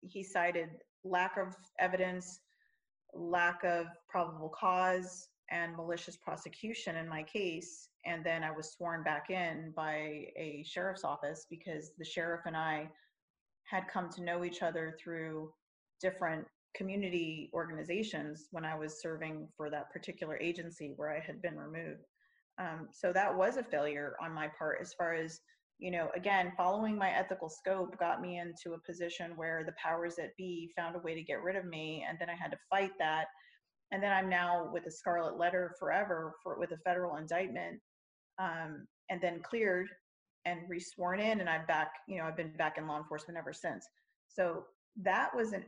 he 0.00 0.22
cited 0.22 0.70
lack 1.04 1.36
of 1.36 1.54
evidence 1.78 2.40
lack 3.14 3.62
of 3.64 3.86
probable 4.08 4.48
cause 4.48 5.28
and 5.50 5.76
malicious 5.76 6.16
prosecution 6.16 6.96
in 6.96 7.08
my 7.08 7.22
case. 7.22 7.88
And 8.06 8.24
then 8.24 8.42
I 8.42 8.50
was 8.50 8.72
sworn 8.72 9.02
back 9.02 9.30
in 9.30 9.72
by 9.76 10.26
a 10.36 10.64
sheriff's 10.66 11.04
office 11.04 11.46
because 11.48 11.92
the 11.98 12.04
sheriff 12.04 12.42
and 12.46 12.56
I 12.56 12.90
had 13.64 13.88
come 13.88 14.10
to 14.10 14.22
know 14.22 14.44
each 14.44 14.62
other 14.62 14.96
through 15.02 15.52
different 16.00 16.46
community 16.74 17.50
organizations 17.54 18.48
when 18.50 18.64
I 18.64 18.76
was 18.76 19.00
serving 19.00 19.48
for 19.56 19.70
that 19.70 19.90
particular 19.92 20.38
agency 20.38 20.92
where 20.96 21.14
I 21.14 21.20
had 21.20 21.40
been 21.40 21.56
removed. 21.56 22.04
Um, 22.58 22.88
so 22.92 23.12
that 23.12 23.34
was 23.34 23.56
a 23.56 23.62
failure 23.62 24.16
on 24.22 24.32
my 24.32 24.48
part 24.58 24.78
as 24.80 24.92
far 24.94 25.14
as 25.14 25.40
you 25.78 25.90
know 25.90 26.08
again 26.14 26.52
following 26.56 26.96
my 26.96 27.10
ethical 27.10 27.48
scope 27.48 27.98
got 27.98 28.20
me 28.20 28.38
into 28.38 28.74
a 28.74 28.86
position 28.86 29.32
where 29.36 29.64
the 29.64 29.74
powers 29.82 30.14
that 30.16 30.36
be 30.36 30.70
found 30.76 30.94
a 30.94 31.00
way 31.00 31.14
to 31.14 31.22
get 31.22 31.42
rid 31.42 31.56
of 31.56 31.64
me 31.64 32.04
and 32.08 32.16
then 32.20 32.30
i 32.30 32.34
had 32.34 32.50
to 32.50 32.56
fight 32.70 32.92
that 32.98 33.26
and 33.90 34.02
then 34.02 34.12
i'm 34.12 34.28
now 34.28 34.70
with 34.72 34.86
a 34.86 34.90
scarlet 34.90 35.36
letter 35.36 35.74
forever 35.78 36.34
for 36.42 36.58
with 36.58 36.70
a 36.70 36.76
federal 36.78 37.16
indictment 37.16 37.80
um, 38.38 38.86
and 39.10 39.20
then 39.20 39.40
cleared 39.42 39.88
and 40.44 40.60
resworn 40.70 41.20
in 41.20 41.40
and 41.40 41.48
i'm 41.48 41.66
back 41.66 41.90
you 42.06 42.18
know 42.18 42.24
i've 42.24 42.36
been 42.36 42.52
back 42.56 42.78
in 42.78 42.86
law 42.86 42.98
enforcement 42.98 43.36
ever 43.36 43.52
since 43.52 43.84
so 44.28 44.64
that 45.02 45.34
was 45.34 45.52
an, 45.52 45.64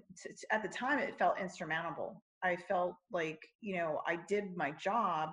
at 0.51 0.63
the 0.63 0.69
time 0.69 0.99
it 0.99 1.19
felt 1.19 1.41
insurmountable 1.41 2.23
i 2.45 2.55
felt 2.55 2.95
like 3.11 3.41
you 3.61 3.77
know 3.77 4.01
i 4.07 4.17
did 4.29 4.57
my 4.57 4.71
job 4.73 5.31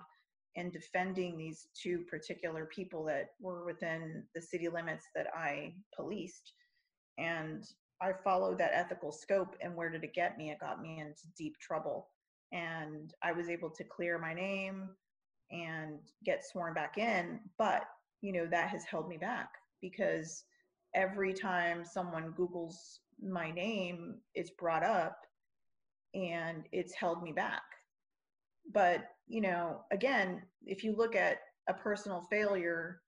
in 0.55 0.69
defending 0.69 1.37
these 1.37 1.67
two 1.73 2.03
particular 2.09 2.65
people 2.65 3.03
that 3.05 3.29
were 3.39 3.65
within 3.65 4.23
the 4.35 4.41
city 4.41 4.69
limits 4.69 5.07
that 5.15 5.27
I 5.35 5.73
policed. 5.95 6.53
And 7.17 7.63
I 8.01 8.11
followed 8.23 8.59
that 8.59 8.71
ethical 8.73 9.11
scope. 9.11 9.55
And 9.61 9.75
where 9.75 9.89
did 9.89 10.03
it 10.03 10.13
get 10.13 10.37
me? 10.37 10.51
It 10.51 10.59
got 10.59 10.81
me 10.81 10.99
into 10.99 11.27
deep 11.37 11.57
trouble. 11.59 12.07
And 12.51 13.13
I 13.23 13.31
was 13.31 13.49
able 13.49 13.71
to 13.71 13.83
clear 13.83 14.19
my 14.19 14.33
name 14.33 14.89
and 15.51 15.99
get 16.23 16.45
sworn 16.45 16.73
back 16.73 16.97
in. 16.97 17.39
But, 17.57 17.85
you 18.21 18.31
know, 18.31 18.45
that 18.45 18.69
has 18.69 18.83
held 18.83 19.07
me 19.07 19.17
back 19.17 19.49
because 19.81 20.43
every 20.93 21.33
time 21.33 21.83
someone 21.83 22.33
Googles 22.37 22.75
my 23.23 23.51
name, 23.51 24.15
is 24.35 24.51
brought 24.51 24.83
up 24.83 25.17
and 26.13 26.63
it's 26.71 26.93
held 26.93 27.23
me 27.23 27.31
back. 27.31 27.63
But 28.71 29.05
you 29.27 29.41
know, 29.41 29.81
again, 29.91 30.41
if 30.65 30.83
you 30.83 30.95
look 30.95 31.15
at 31.15 31.37
a 31.69 31.73
personal 31.73 32.25
failure 32.29 33.01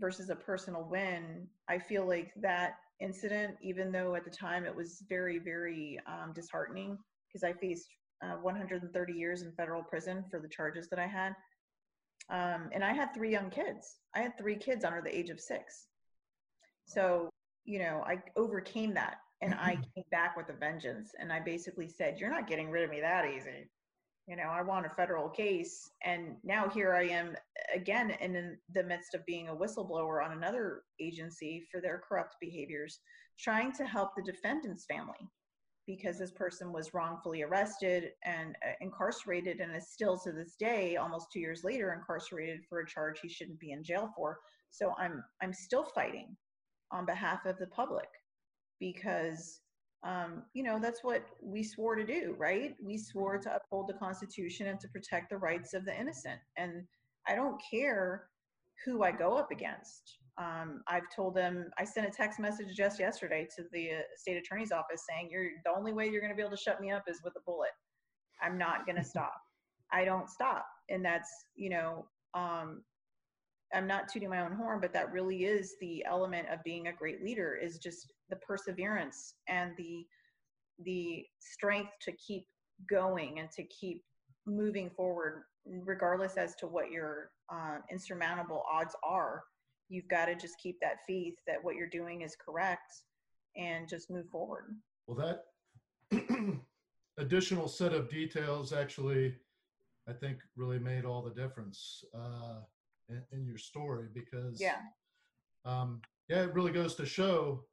versus 0.00 0.30
a 0.30 0.36
personal 0.36 0.86
win, 0.90 1.46
I 1.68 1.78
feel 1.78 2.06
like 2.06 2.32
that 2.40 2.74
incident, 3.00 3.56
even 3.62 3.90
though 3.90 4.14
at 4.14 4.24
the 4.24 4.30
time 4.30 4.64
it 4.64 4.74
was 4.74 5.02
very, 5.08 5.38
very 5.38 5.98
um, 6.06 6.32
disheartening 6.34 6.98
because 7.28 7.44
I 7.44 7.52
faced 7.52 7.88
uh, 8.22 8.36
130 8.36 9.12
years 9.12 9.42
in 9.42 9.52
federal 9.52 9.82
prison 9.82 10.24
for 10.30 10.40
the 10.40 10.48
charges 10.48 10.88
that 10.88 10.98
I 10.98 11.06
had. 11.06 11.34
Um, 12.30 12.70
and 12.72 12.84
I 12.84 12.92
had 12.92 13.12
three 13.12 13.30
young 13.30 13.50
kids. 13.50 13.96
I 14.14 14.20
had 14.20 14.38
three 14.38 14.56
kids 14.56 14.84
under 14.84 15.02
the 15.02 15.14
age 15.14 15.30
of 15.30 15.40
six. 15.40 15.86
So, 16.86 17.28
you 17.64 17.78
know, 17.78 18.02
I 18.06 18.22
overcame 18.36 18.94
that 18.94 19.16
and 19.42 19.54
I 19.54 19.74
came 19.94 20.04
back 20.10 20.36
with 20.36 20.48
a 20.48 20.52
vengeance. 20.52 21.10
And 21.18 21.32
I 21.32 21.40
basically 21.40 21.88
said, 21.88 22.18
You're 22.18 22.30
not 22.30 22.48
getting 22.48 22.70
rid 22.70 22.84
of 22.84 22.90
me 22.90 23.00
that 23.00 23.26
easy. 23.26 23.68
You 24.26 24.36
know 24.36 24.44
i 24.44 24.62
want 24.62 24.86
a 24.86 24.90
federal 24.90 25.28
case. 25.28 25.90
And 26.02 26.36
now 26.44 26.68
here 26.68 26.94
i 26.94 27.02
am 27.02 27.36
again 27.74 28.10
in 28.20 28.56
the 28.72 28.82
midst 28.82 29.14
of 29.14 29.26
being 29.26 29.48
a 29.48 29.54
whistleblower 29.54 30.24
on 30.24 30.32
another 30.32 30.82
agency 31.00 31.66
for 31.70 31.80
their 31.80 32.02
corrupt 32.08 32.36
behaviors 32.40 33.00
trying 33.38 33.72
to 33.72 33.84
help 33.84 34.10
the 34.16 34.22
defendant's 34.22 34.86
family 34.86 35.28
because 35.86 36.18
this 36.18 36.30
person 36.30 36.72
was 36.72 36.94
wrongfully 36.94 37.42
arrested 37.42 38.12
and 38.24 38.56
uh, 38.66 38.72
incarcerated 38.80 39.60
and 39.60 39.76
is 39.76 39.90
still 39.90 40.16
to 40.16 40.32
this 40.32 40.54
day 40.58 40.96
almost 40.96 41.26
2 41.32 41.40
years 41.40 41.62
later 41.62 41.92
incarcerated 41.92 42.60
for 42.68 42.80
a 42.80 42.86
charge 42.86 43.18
he 43.20 43.28
shouldn't 43.28 43.60
be 43.60 43.72
in 43.72 43.84
jail 43.84 44.10
for. 44.16 44.38
So 44.70 44.94
i'm 44.98 45.22
i'm 45.42 45.52
still 45.52 45.84
fighting 45.84 46.34
on 46.90 47.04
behalf 47.04 47.44
of 47.44 47.58
the 47.58 47.66
public 47.66 48.08
because 48.92 49.60
um, 50.04 50.42
you 50.52 50.62
know, 50.62 50.78
that's 50.78 51.02
what 51.02 51.24
we 51.42 51.62
swore 51.62 51.94
to 51.94 52.04
do, 52.04 52.34
right? 52.38 52.74
We 52.82 52.98
swore 52.98 53.38
to 53.38 53.56
uphold 53.56 53.88
the 53.88 53.94
Constitution 53.94 54.66
and 54.66 54.78
to 54.80 54.88
protect 54.88 55.30
the 55.30 55.38
rights 55.38 55.72
of 55.72 55.86
the 55.86 55.98
innocent. 55.98 56.38
And 56.58 56.82
I 57.26 57.34
don't 57.34 57.58
care 57.70 58.26
who 58.84 59.02
I 59.02 59.12
go 59.12 59.38
up 59.38 59.50
against. 59.50 60.18
Um, 60.36 60.82
I've 60.88 61.08
told 61.14 61.34
them, 61.34 61.70
I 61.78 61.84
sent 61.84 62.06
a 62.06 62.10
text 62.10 62.38
message 62.38 62.76
just 62.76 63.00
yesterday 63.00 63.48
to 63.56 63.64
the 63.72 63.92
uh, 63.92 64.00
state 64.16 64.36
attorney's 64.36 64.72
office 64.72 65.06
saying, 65.08 65.30
you're 65.30 65.48
the 65.64 65.72
only 65.74 65.94
way 65.94 66.06
you're 66.06 66.20
going 66.20 66.32
to 66.32 66.36
be 66.36 66.42
able 66.42 66.54
to 66.54 66.62
shut 66.62 66.82
me 66.82 66.90
up 66.90 67.04
is 67.08 67.22
with 67.24 67.32
a 67.36 67.42
bullet. 67.46 67.70
I'm 68.42 68.58
not 68.58 68.84
going 68.84 68.96
to 68.96 69.04
stop. 69.04 69.40
I 69.90 70.04
don't 70.04 70.28
stop. 70.28 70.66
And 70.90 71.02
that's, 71.02 71.30
you 71.54 71.70
know, 71.70 72.04
um, 72.34 72.82
I'm 73.74 73.86
not 73.86 74.08
tooting 74.08 74.30
my 74.30 74.40
own 74.40 74.52
horn, 74.52 74.80
but 74.80 74.92
that 74.92 75.12
really 75.12 75.44
is 75.44 75.74
the 75.80 76.04
element 76.04 76.48
of 76.50 76.62
being 76.62 76.88
a 76.88 76.92
great 76.92 77.22
leader 77.24 77.54
is 77.54 77.78
just 77.78 78.12
the 78.30 78.36
perseverance 78.36 79.34
and 79.48 79.72
the 79.76 80.06
the 80.84 81.24
strength 81.38 81.92
to 82.02 82.12
keep 82.12 82.46
going 82.90 83.38
and 83.38 83.50
to 83.52 83.62
keep 83.64 84.02
moving 84.46 84.90
forward 84.90 85.44
regardless 85.64 86.36
as 86.36 86.54
to 86.56 86.66
what 86.66 86.90
your 86.90 87.30
uh, 87.52 87.78
insurmountable 87.90 88.64
odds 88.70 88.94
are. 89.04 89.44
You've 89.88 90.08
got 90.08 90.26
to 90.26 90.34
just 90.34 90.58
keep 90.58 90.76
that 90.80 90.96
faith 91.06 91.34
that 91.46 91.62
what 91.62 91.76
you're 91.76 91.88
doing 91.88 92.22
is 92.22 92.36
correct 92.44 92.92
and 93.56 93.88
just 93.88 94.10
move 94.10 94.28
forward. 94.30 94.76
Well 95.06 95.16
that 95.16 95.44
additional 97.18 97.68
set 97.68 97.92
of 97.92 98.08
details 98.08 98.72
actually 98.72 99.36
i 100.08 100.12
think 100.12 100.38
really 100.56 100.78
made 100.78 101.04
all 101.04 101.22
the 101.22 101.30
difference. 101.30 102.04
Uh, 102.14 102.60
in, 103.08 103.44
your 103.44 103.58
story 103.58 104.08
because 104.12 104.60
yeah 104.60 104.78
um, 105.64 106.00
yeah 106.28 106.42
it 106.42 106.54
really 106.54 106.72
goes 106.72 106.94
to 106.94 107.06
show 107.06 107.64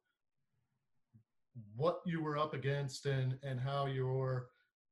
what 1.76 2.00
you 2.06 2.22
were 2.22 2.38
up 2.38 2.54
against 2.54 3.06
and 3.06 3.38
and 3.42 3.60
how 3.60 3.86
your 3.86 4.46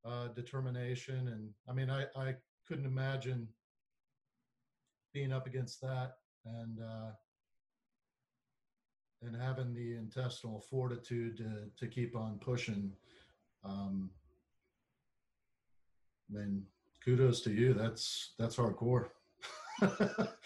uh, 0.04 0.28
determination 0.28 1.28
and 1.28 1.50
I 1.68 1.72
mean 1.72 1.90
I 1.90 2.04
I 2.16 2.34
couldn't 2.66 2.86
imagine 2.86 3.48
being 5.12 5.32
up 5.32 5.46
against 5.46 5.80
that 5.80 6.16
and 6.44 6.78
uh, 6.80 7.10
and 9.22 9.36
having 9.36 9.74
the 9.74 9.96
intestinal 9.96 10.60
fortitude 10.70 11.36
to 11.38 11.70
to 11.76 11.86
keep 11.86 12.16
on 12.16 12.38
pushing. 12.38 12.92
Um, 13.64 14.10
I 16.30 16.38
mean, 16.38 16.62
kudos 17.04 17.42
to 17.42 17.50
you. 17.50 17.74
That's 17.74 18.32
that's 18.38 18.56
hardcore. 18.56 19.08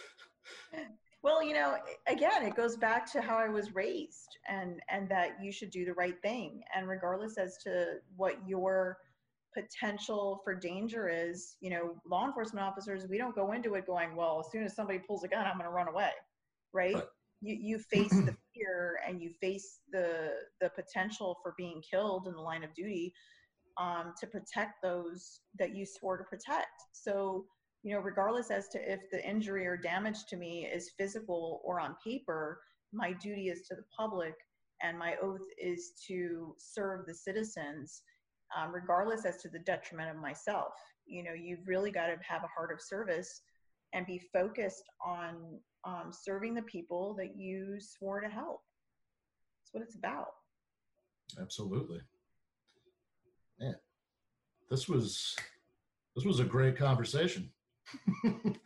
Well, 1.24 1.43
you 1.43 1.55
know, 1.55 1.78
again, 2.07 2.43
it 2.43 2.55
goes 2.55 2.76
back 2.76 3.11
to 3.12 3.22
how 3.22 3.39
I 3.39 3.49
was 3.49 3.75
raised 3.75 4.37
and 4.46 4.79
and 4.91 5.08
that 5.08 5.42
you 5.42 5.50
should 5.50 5.71
do 5.71 5.87
the 5.87 5.95
right 5.95 6.21
thing. 6.21 6.63
And 6.76 6.87
regardless 6.87 7.38
as 7.38 7.57
to 7.64 7.95
what 8.14 8.37
your 8.46 8.99
potential 9.54 10.42
for 10.45 10.54
danger 10.54 11.08
is, 11.08 11.57
you 11.61 11.71
know, 11.71 11.95
law 12.07 12.26
enforcement 12.26 12.67
officers, 12.67 13.07
we 13.08 13.17
don't 13.17 13.34
go 13.34 13.53
into 13.53 13.75
it 13.75 13.87
going, 13.87 14.14
well, 14.14 14.42
as 14.45 14.53
soon 14.53 14.64
as 14.64 14.76
somebody 14.76 14.99
pulls 14.99 15.25
a 15.25 15.29
gun, 15.29 15.46
I'm 15.46 15.57
going 15.57 15.64
to 15.64 15.75
run 15.75 15.88
away, 15.88 16.11
right? 16.75 16.95
right. 16.95 17.04
You 17.41 17.57
you 17.58 17.79
face 17.79 18.11
the 18.11 18.37
fear 18.54 19.00
and 19.08 19.22
you 19.22 19.30
face 19.41 19.80
the 19.91 20.33
the 20.61 20.68
potential 20.76 21.38
for 21.42 21.54
being 21.57 21.83
killed 21.91 22.29
in 22.29 22.34
the 22.34 22.42
line 22.42 22.64
of 22.64 22.75
duty 22.75 23.14
um, 23.79 24.13
to 24.21 24.26
protect 24.26 24.83
those 24.83 25.41
that 25.58 25.75
you 25.75 25.87
swore 25.87 26.18
to 26.18 26.25
protect. 26.25 26.83
So 26.92 27.46
you 27.84 27.94
know, 27.94 28.00
regardless 28.00 28.50
as 28.50 28.68
to 28.68 28.92
if 28.92 29.11
the 29.11 29.22
injury 29.28 29.66
or 29.66 29.76
damage 29.76 30.24
to 30.24 30.36
me 30.36 30.64
is 30.64 30.92
physical 30.98 31.61
or 31.62 31.78
on 31.78 31.94
paper, 32.02 32.61
my 32.92 33.12
duty 33.12 33.48
is 33.50 33.68
to 33.68 33.74
the 33.74 33.84
public 33.96 34.34
and 34.82 34.98
my 34.98 35.16
oath 35.22 35.46
is 35.62 35.92
to 36.06 36.54
serve 36.58 37.04
the 37.06 37.14
citizens, 37.14 38.02
um, 38.56 38.74
regardless 38.74 39.26
as 39.26 39.36
to 39.42 39.50
the 39.50 39.58
detriment 39.61 40.11
of 40.11 40.16
myself. 40.16 40.72
You 41.06 41.22
know, 41.24 41.34
you've 41.34 41.68
really 41.68 41.90
got 41.90 42.06
to 42.06 42.16
have 42.26 42.42
a 42.42 42.48
heart 42.56 42.72
of 42.72 42.80
service 42.80 43.42
and 43.92 44.06
be 44.06 44.18
focused 44.32 44.84
on 45.04 45.58
um, 45.86 46.11
serving 46.11 46.54
the 46.54 46.62
people 46.62 47.14
that 47.18 47.36
you 47.36 47.76
swore 47.78 48.20
to 48.20 48.28
help. 48.28 48.62
That's 49.61 49.72
what 49.72 49.82
it's 49.82 49.96
about. 49.96 50.28
Absolutely. 51.38 52.00
Man, 53.61 53.76
this 54.70 54.88
was 54.88 55.36
this 56.16 56.24
was 56.24 56.40
a 56.40 56.44
great 56.44 56.78
conversation. 56.78 57.50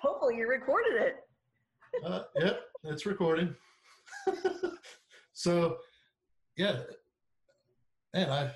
Hopefully, 0.00 0.36
you 0.36 0.48
recorded 0.48 0.94
it. 0.94 1.16
uh, 2.04 2.22
yep, 2.36 2.62
it's 2.84 3.06
recording. 3.06 3.54
so, 5.32 5.78
yeah, 6.56 6.80
and 8.14 8.30
I, 8.30 8.50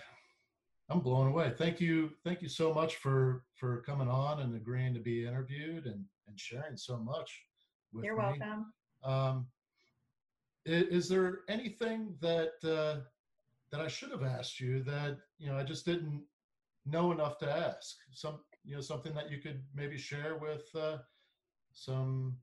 I'm 0.90 1.00
blown 1.00 1.28
away. 1.28 1.52
Thank 1.56 1.80
you, 1.80 2.10
thank 2.24 2.42
you 2.42 2.48
so 2.48 2.72
much 2.72 2.96
for 2.96 3.44
for 3.58 3.82
coming 3.82 4.08
on 4.08 4.40
and 4.40 4.54
agreeing 4.54 4.94
to 4.94 5.00
be 5.00 5.26
interviewed 5.26 5.86
and 5.86 6.04
and 6.28 6.38
sharing 6.38 6.76
so 6.76 6.98
much. 6.98 7.42
With 7.92 8.04
You're 8.04 8.16
me. 8.16 8.38
welcome. 8.40 8.72
Um, 9.04 9.46
is, 10.64 11.04
is, 11.04 11.08
there 11.08 11.40
anything 11.48 12.14
that 12.20 12.52
uh, 12.64 13.00
that 13.70 13.80
I 13.80 13.88
should 13.88 14.10
have 14.10 14.22
asked 14.22 14.60
you 14.60 14.82
that 14.84 15.18
you 15.38 15.48
know 15.48 15.58
I 15.58 15.62
just 15.62 15.84
didn't 15.84 16.22
know 16.86 17.12
enough 17.12 17.38
to 17.38 17.50
ask? 17.50 17.96
Some 18.12 18.40
you 18.64 18.74
know 18.74 18.80
something 18.80 19.14
that 19.14 19.30
you 19.30 19.38
could 19.38 19.62
maybe 19.74 19.98
share 19.98 20.36
with 20.36 20.74
uh, 20.74 20.98
some 21.72 22.36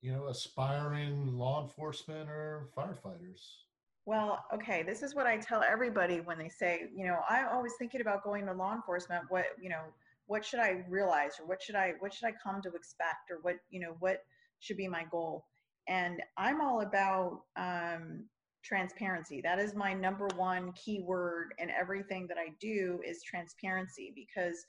you 0.00 0.12
know 0.12 0.26
aspiring 0.26 1.36
law 1.38 1.62
enforcement 1.62 2.28
or 2.28 2.68
firefighters 2.76 3.62
Well, 4.04 4.44
okay, 4.52 4.82
this 4.82 5.02
is 5.02 5.14
what 5.14 5.26
I 5.26 5.36
tell 5.36 5.62
everybody 5.62 6.20
when 6.20 6.36
they 6.36 6.48
say, 6.48 6.88
you 6.92 7.06
know, 7.06 7.20
I'm 7.28 7.46
always 7.52 7.74
thinking 7.78 8.00
about 8.00 8.24
going 8.24 8.46
to 8.46 8.52
law 8.52 8.74
enforcement. 8.74 9.24
What, 9.28 9.46
you 9.62 9.68
know, 9.68 9.82
what 10.26 10.44
should 10.44 10.58
I 10.58 10.84
realize 10.88 11.38
or 11.38 11.46
what 11.46 11.62
should 11.62 11.76
I 11.76 11.92
what 12.00 12.12
should 12.12 12.26
I 12.26 12.32
come 12.42 12.60
to 12.62 12.70
expect 12.70 13.30
or 13.30 13.38
what, 13.42 13.56
you 13.70 13.78
know, 13.78 13.94
what 14.00 14.24
should 14.58 14.76
be 14.76 14.88
my 14.88 15.04
goal? 15.10 15.46
And 15.86 16.20
I'm 16.36 16.60
all 16.60 16.80
about 16.80 17.42
um, 17.56 18.24
transparency. 18.64 19.40
That 19.42 19.58
is 19.58 19.74
my 19.74 19.92
number 19.92 20.28
one 20.36 20.72
keyword 20.72 21.54
in 21.58 21.70
everything 21.70 22.26
that 22.28 22.38
I 22.38 22.54
do 22.60 23.00
is 23.06 23.22
transparency 23.22 24.12
because 24.14 24.64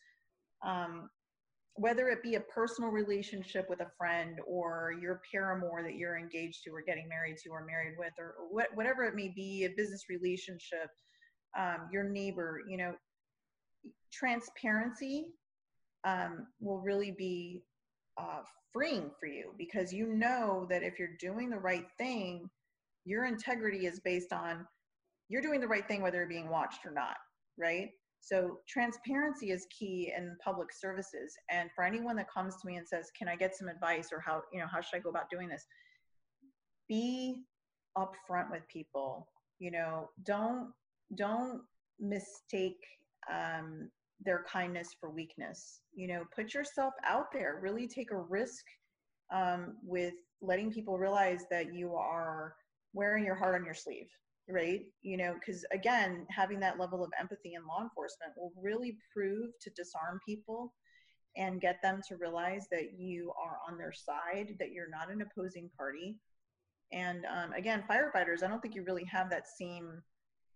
um, 0.66 1.10
whether 1.76 2.10
it 2.10 2.22
be 2.22 2.36
a 2.36 2.40
personal 2.40 2.92
relationship 2.92 3.68
with 3.70 3.82
a 3.82 3.92
friend 3.98 4.40
or 4.48 4.94
your 5.02 5.22
paramour 5.32 5.82
that 5.84 5.96
you're 5.96 6.18
engaged 6.18 6.64
to 6.64 6.72
or 6.72 6.82
getting 6.82 7.08
married 7.10 7.38
to 7.44 7.50
or 7.50 7.66
married 7.66 7.96
with 7.98 8.14
or 8.20 8.36
what, 8.52 8.68
whatever 8.76 9.04
it 9.04 9.16
may 9.16 9.32
be, 9.36 9.66
a 9.66 9.70
business 9.76 10.04
relationship, 10.10 10.90
um, 11.58 11.90
your 11.92 12.04
neighbor, 12.04 12.62
you 12.68 12.78
know, 12.78 12.94
transparency 14.12 15.28
um, 16.04 16.48
will 16.60 16.80
really 16.80 17.12
be 17.12 17.64
uh, 18.20 18.42
freeing 18.72 19.10
for 19.20 19.26
you 19.26 19.52
because 19.58 19.92
you 19.92 20.08
know 20.08 20.68
that 20.70 20.84
if 20.84 21.00
you're 21.00 21.18
doing 21.20 21.50
the 21.50 21.58
right 21.58 21.86
thing, 21.98 22.50
your 23.06 23.26
integrity 23.26 23.86
is 23.86 24.00
based 24.00 24.34
on 24.34 24.66
you're 25.30 25.42
doing 25.42 25.62
the 25.62 25.68
right 25.68 25.88
thing 25.88 26.02
whether 26.02 26.18
you're 26.18 26.28
being 26.28 26.50
watched 26.50 26.86
or 26.86 26.92
not, 26.92 27.16
right? 27.58 27.90
So 28.20 28.60
transparency 28.70 29.52
is 29.52 29.68
key 29.78 30.14
in 30.16 30.38
public 30.44 30.70
services. 30.72 31.36
And 31.52 31.70
for 31.76 31.84
anyone 31.84 32.16
that 32.16 32.32
comes 32.32 32.56
to 32.62 32.68
me 32.68 32.78
and 32.78 32.88
says, 32.88 33.12
"Can 33.18 33.28
I 33.28 33.36
get 33.36 33.56
some 33.56 33.68
advice?" 33.68 34.14
or 34.14 34.20
"How 34.20 34.44
you 34.52 34.60
know 34.60 34.68
how 34.68 34.80
should 34.80 34.98
I 34.98 35.00
go 35.00 35.10
about 35.10 35.30
doing 35.30 35.50
this?" 35.50 35.66
Be 36.88 37.44
upfront 37.98 38.50
with 38.50 38.68
people. 38.70 39.28
You 39.60 39.72
know, 39.72 40.10
don't 40.24 40.74
don't 41.16 41.64
mistake 42.00 42.80
um, 43.32 43.90
their 44.22 44.44
kindness 44.44 44.96
for 45.00 45.10
weakness. 45.10 45.82
You 45.94 46.08
know, 46.08 46.24
put 46.34 46.54
yourself 46.54 46.94
out 47.06 47.32
there. 47.34 47.60
Really 47.62 47.88
take 47.88 48.12
a 48.12 48.18
risk 48.18 48.64
um, 49.34 49.78
with 49.84 50.14
letting 50.42 50.72
people 50.72 50.98
realize 50.98 51.46
that 51.50 51.74
you 51.74 51.96
are 51.96 52.56
wearing 52.94 53.26
your 53.26 53.36
heart 53.36 53.56
on 53.56 53.66
your 53.66 53.74
sleeve 53.74 54.08
right? 54.50 54.82
You 55.02 55.18
know 55.18 55.36
because 55.40 55.66
again 55.72 56.26
having 56.30 56.60
that 56.60 56.80
level 56.80 57.04
of 57.04 57.12
empathy 57.20 57.54
in 57.54 57.66
law 57.66 57.82
enforcement 57.82 58.34
will 58.36 58.52
really 58.62 58.98
prove 59.14 59.52
to 59.62 59.70
disarm 59.72 60.20
people 60.28 60.74
and 61.36 61.62
get 61.62 61.82
them 61.82 62.02
to 62.08 62.18
realize 62.18 62.68
that 62.72 62.94
you 62.98 63.32
are 63.42 63.58
on 63.68 63.78
their 63.78 63.94
side 63.94 64.56
that 64.60 64.72
you're 64.72 64.90
not 64.90 65.12
an 65.12 65.22
opposing 65.22 65.70
party. 65.78 66.16
And 66.92 67.26
um, 67.26 67.54
again 67.54 67.84
firefighters 67.90 68.44
i 68.44 68.48
don't 68.48 68.62
think 68.62 68.76
you 68.76 68.84
really 68.84 69.06
have 69.06 69.30
that 69.30 69.48
same 69.48 70.02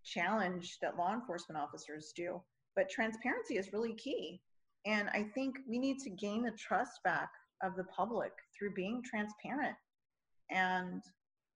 challenge 0.03 0.77
that 0.81 0.97
law 0.97 1.13
enforcement 1.13 1.59
officers 1.61 2.13
do 2.15 2.41
but 2.75 2.89
transparency 2.89 3.57
is 3.57 3.73
really 3.73 3.93
key. 3.93 4.41
And 4.85 5.09
i 5.13 5.23
think 5.33 5.55
we 5.67 5.79
need 5.79 5.99
to 5.99 6.09
gain 6.09 6.43
the 6.43 6.51
trust 6.51 6.99
back 7.03 7.29
of 7.63 7.75
the 7.75 7.85
public 7.85 8.31
through 8.55 8.73
being 8.73 9.01
transparent 9.03 9.75
and 10.51 11.01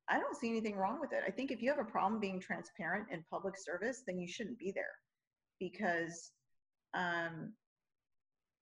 I 0.10 0.20
don't 0.20 0.36
see 0.36 0.50
anything 0.50 0.76
wrong 0.76 1.00
with 1.00 1.14
it. 1.14 1.24
I 1.26 1.32
think 1.32 1.52
if 1.52 1.62
you 1.62 1.70
have 1.70 1.80
a 1.80 1.90
problem 1.90 2.20
being 2.20 2.40
transparent 2.40 3.08
in 3.12 3.24
public 3.30 3.56
service, 3.58 4.04
then 4.06 4.20
you 4.20 4.28
shouldn't 4.28 4.60
be 4.60 4.72
there 4.72 4.94
because 5.60 6.32
um, 6.94 7.54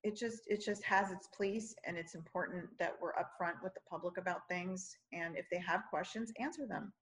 it 0.03 0.15
just 0.15 0.41
it 0.47 0.63
just 0.63 0.83
has 0.83 1.11
its 1.11 1.27
place 1.35 1.75
and 1.85 1.97
it's 1.97 2.15
important 2.15 2.65
that 2.79 2.93
we're 3.01 3.13
upfront 3.13 3.63
with 3.63 3.73
the 3.73 3.81
public 3.89 4.17
about 4.17 4.47
things. 4.49 4.95
And 5.11 5.35
if 5.37 5.45
they 5.51 5.59
have 5.59 5.81
questions 5.89 6.31
answer 6.39 6.65
them. 6.67 6.93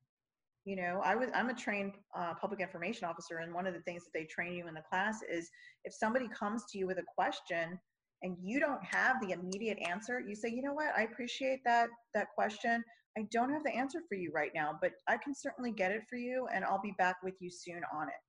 You 0.66 0.76
know 0.76 1.02
i 1.06 1.16
was 1.16 1.30
i'm 1.34 1.50
a 1.50 1.54
trained 1.54 1.94
uh, 2.14 2.34
public 2.42 2.60
information 2.60 3.08
officer 3.08 3.38
and 3.38 3.54
one 3.54 3.68
of 3.68 3.74
the 3.74 3.80
things 3.84 4.04
that 4.04 4.12
they 4.14 4.26
train 4.26 4.52
you 4.54 4.68
in 4.68 4.74
the 4.74 4.82
class 4.82 5.20
is 5.24 5.50
if 5.86 5.94
somebody 5.94 6.28
comes 6.28 6.66
to 6.70 6.78
you 6.78 6.88
with 6.88 6.98
a 6.98 7.06
question 7.16 7.80
and 8.22 8.36
you 8.44 8.60
don't 8.60 8.84
have 8.84 9.16
the 9.22 9.32
immediate 9.32 9.78
answer 9.88 10.20
you 10.20 10.36
say 10.36 10.50
you 10.50 10.62
know 10.62 10.74
what? 10.74 10.92
I 10.98 11.04
appreciate 11.04 11.62
that 11.64 11.88
that 12.14 12.28
question 12.36 12.84
I 13.18 13.26
don't 13.32 13.52
have 13.52 13.64
the 13.64 13.76
answer 13.76 14.00
for 14.08 14.16
you 14.16 14.32
right 14.34 14.52
now, 14.54 14.78
but 14.80 14.92
I 15.08 15.18
can 15.18 15.34
certainly 15.34 15.72
get 15.72 15.92
it 15.92 16.04
for 16.08 16.18
you 16.18 16.48
and 16.54 16.64
I'll 16.64 16.82
be 16.82 16.94
back 17.00 17.16
with 17.24 17.34
you 17.40 17.50
soon 17.50 17.82
on 17.92 18.08
it. 18.10 18.22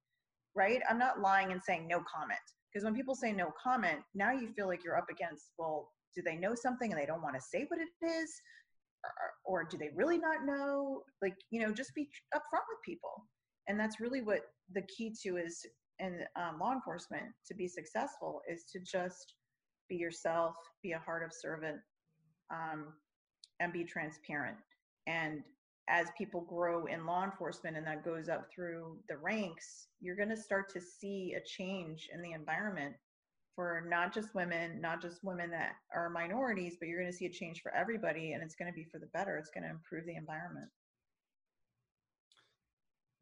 Right? 0.57 0.81
I'm 0.89 0.99
not 0.99 1.21
lying 1.21 1.53
and 1.53 1.63
saying 1.63 1.87
no 1.87 2.03
comment. 2.13 2.41
Because 2.73 2.85
when 2.85 2.95
people 2.95 3.15
say 3.15 3.33
no 3.33 3.53
comment, 3.63 4.01
now 4.15 4.33
you 4.33 4.49
feel 4.57 4.67
like 4.67 4.83
you're 4.83 4.97
up 4.97 5.11
against, 5.11 5.53
well, 5.59 5.91
do 6.17 6.23
they 6.23 6.37
know 6.37 6.55
something 6.55 6.91
and 6.91 7.01
they 7.01 7.07
don't 7.07 7.23
want 7.23 7.35
to 7.35 7.41
say 7.41 7.67
what 7.69 7.81
it 7.81 8.07
is? 8.07 8.31
Or, 9.45 9.63
or 9.63 9.69
do 9.71 9.77
they 9.77 9.91
really 9.95 10.19
not 10.19 10.47
know? 10.47 11.03
Like, 11.21 11.35
you 11.51 11.61
know, 11.61 11.73
just 11.73 11.95
be 11.95 12.09
upfront 12.35 12.67
with 12.69 12.83
people. 12.85 13.27
And 13.69 13.79
that's 13.79 14.01
really 14.01 14.23
what 14.23 14.41
the 14.73 14.83
key 14.83 15.15
to 15.23 15.37
is 15.37 15.65
in 15.99 16.21
um, 16.37 16.59
law 16.59 16.73
enforcement 16.73 17.27
to 17.47 17.55
be 17.55 17.69
successful 17.69 18.41
is 18.51 18.65
to 18.73 18.81
just 18.81 19.35
be 19.89 19.97
yourself, 19.97 20.55
be 20.83 20.93
a 20.93 20.99
heart 20.99 21.23
of 21.23 21.31
servant, 21.33 21.77
um, 22.51 22.87
and 23.61 23.73
be 23.73 23.85
transparent. 23.85 24.57
And 25.09 25.43
as 25.89 26.09
people 26.19 26.43
grow 26.43 26.85
in 26.85 27.07
law 27.07 27.25
enforcement 27.25 27.77
and 27.77 27.87
that 27.87 28.05
goes 28.05 28.29
up 28.29 28.47
through 28.55 28.99
the 29.09 29.17
ranks, 29.17 29.89
you're 30.01 30.17
going 30.17 30.29
to 30.29 30.37
start 30.37 30.71
to 30.75 30.81
see 30.81 31.35
a 31.35 31.45
change 31.45 32.11
in 32.13 32.21
the 32.21 32.33
environment 32.33 32.95
for 33.57 33.85
not 33.89 34.13
just 34.13 34.35
women, 34.35 34.81
not 34.81 35.01
just 35.01 35.25
women 35.25 35.51
that 35.51 35.73
are 35.95 36.11
minorities, 36.11 36.77
but 36.79 36.89
you're 36.89 37.01
going 37.01 37.11
to 37.11 37.17
see 37.17 37.27
a 37.27 37.31
change 37.31 37.63
for 37.63 37.75
everybody 37.75 38.33
and 38.33 38.43
it's 38.43 38.55
going 38.55 38.71
to 38.71 38.77
be 38.77 38.85
for 38.85 38.99
the 38.99 39.09
better. 39.15 39.39
It's 39.39 39.51
going 39.51 39.65
to 39.65 39.71
improve 39.71 40.05
the 40.05 40.15
environment. 40.15 40.69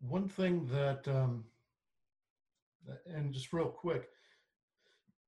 One 0.00 0.28
thing 0.28 0.66
that, 0.72 1.06
um, 1.08 1.44
and 3.06 3.32
just 3.32 3.52
real 3.52 3.68
quick, 3.68 4.08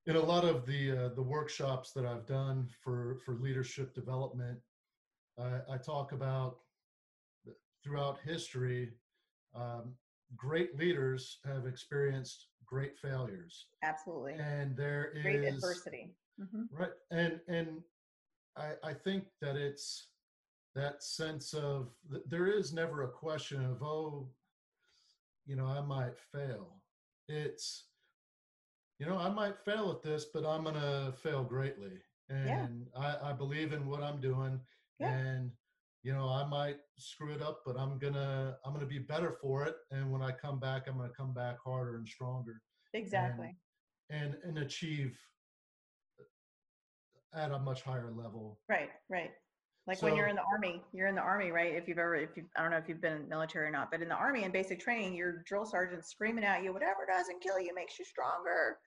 in 0.07 0.17
a 0.17 0.21
lot 0.21 0.45
of 0.45 0.67
the 0.67 0.91
uh, 0.91 1.09
the 1.15 1.23
workshops 1.23 1.93
that 1.93 2.07
I've 2.07 2.27
done 2.27 2.67
for 2.83 3.19
for 3.25 3.35
leadership 3.35 3.95
development, 3.95 4.59
I, 5.41 5.75
I 5.75 5.77
talk 5.79 6.13
about 6.13 6.59
throughout 7.83 8.19
history, 8.25 8.91
um, 9.55 9.95
great 10.37 10.77
leaders 10.79 11.39
have 11.45 11.67
experienced 11.67 12.49
great 12.67 12.97
failures. 12.99 13.67
Absolutely. 13.83 14.35
And 14.35 14.77
there 14.77 15.13
is 15.15 15.23
great 15.23 15.45
adversity. 15.45 16.15
Mm-hmm. 16.41 16.63
Right. 16.71 16.91
And 17.11 17.41
and 17.49 17.83
I, 18.57 18.73
I 18.85 18.93
think 18.93 19.25
that 19.41 19.57
it's 19.57 20.09
that 20.75 21.03
sense 21.03 21.55
of 21.55 21.89
there 22.27 22.47
is 22.47 22.73
never 22.73 23.03
a 23.03 23.09
question 23.09 23.65
of 23.65 23.83
oh, 23.83 24.29
you 25.47 25.57
know, 25.57 25.67
I 25.67 25.81
might 25.81 26.19
fail. 26.33 26.83
It's 27.29 27.85
you 28.99 29.07
know, 29.07 29.17
I 29.17 29.29
might 29.31 29.59
fail 29.65 29.91
at 29.91 30.03
this, 30.03 30.27
but 30.33 30.45
I'm 30.45 30.65
gonna 30.65 31.13
fail 31.23 31.43
greatly. 31.43 31.99
And 32.29 32.87
yeah. 32.95 33.17
I, 33.23 33.31
I 33.31 33.33
believe 33.33 33.73
in 33.73 33.87
what 33.87 34.03
I'm 34.03 34.21
doing 34.21 34.61
yeah. 35.01 35.13
and 35.13 35.51
you 36.03 36.13
know 36.13 36.29
i 36.29 36.47
might 36.47 36.77
screw 36.99 37.33
it 37.33 37.43
up 37.43 37.61
but 37.67 37.79
i'm 37.79 37.99
gonna 37.99 38.57
i'm 38.65 38.73
gonna 38.73 38.87
be 38.87 38.99
better 38.99 39.37
for 39.41 39.65
it 39.65 39.75
and 39.91 40.11
when 40.11 40.23
i 40.23 40.31
come 40.31 40.59
back 40.59 40.85
i'm 40.87 40.97
gonna 40.97 41.11
come 41.17 41.33
back 41.33 41.57
harder 41.65 41.97
and 41.97 42.07
stronger 42.07 42.61
exactly. 42.95 43.47
and 43.47 43.57
and, 44.11 44.37
and 44.45 44.59
achieve 44.59 45.19
at 47.35 47.53
a 47.53 47.59
much 47.59 47.83
higher 47.83 48.11
level. 48.11 48.59
Right 48.69 48.91
right. 49.11 49.31
Like 49.87 49.99
so, 49.99 50.07
when 50.07 50.17
you're 50.17 50.27
in 50.27 50.37
the 50.37 50.43
army 50.43 50.83
you're 50.93 51.07
in 51.07 51.15
the 51.15 51.21
army 51.21 51.51
right? 51.51 51.75
If 51.75 51.89
you've 51.89 51.99
ever 51.99 52.15
if 52.15 52.31
you 52.37 52.45
i 52.57 52.63
don't 52.63 52.71
know 52.71 52.77
if 52.77 52.89
you've 52.89 53.01
been 53.01 53.15
in 53.15 53.29
military 53.29 53.67
or 53.67 53.71
not 53.71 53.91
but 53.91 54.03
in 54.03 54.09
the 54.09 54.15
army 54.15 54.45
and 54.45 54.53
basic 54.53 54.81
training 54.81 55.15
your 55.15 55.43
drill 55.47 55.67
sergeant 55.67 56.05
screaming 56.05 56.45
at 56.45 56.63
you 56.63 56.73
whatever 56.73 57.07
doesn't 57.11 57.43
kill 57.43 57.59
you 57.59 57.75
makes 57.75 57.99
you 57.99 58.05
stronger 58.05 58.79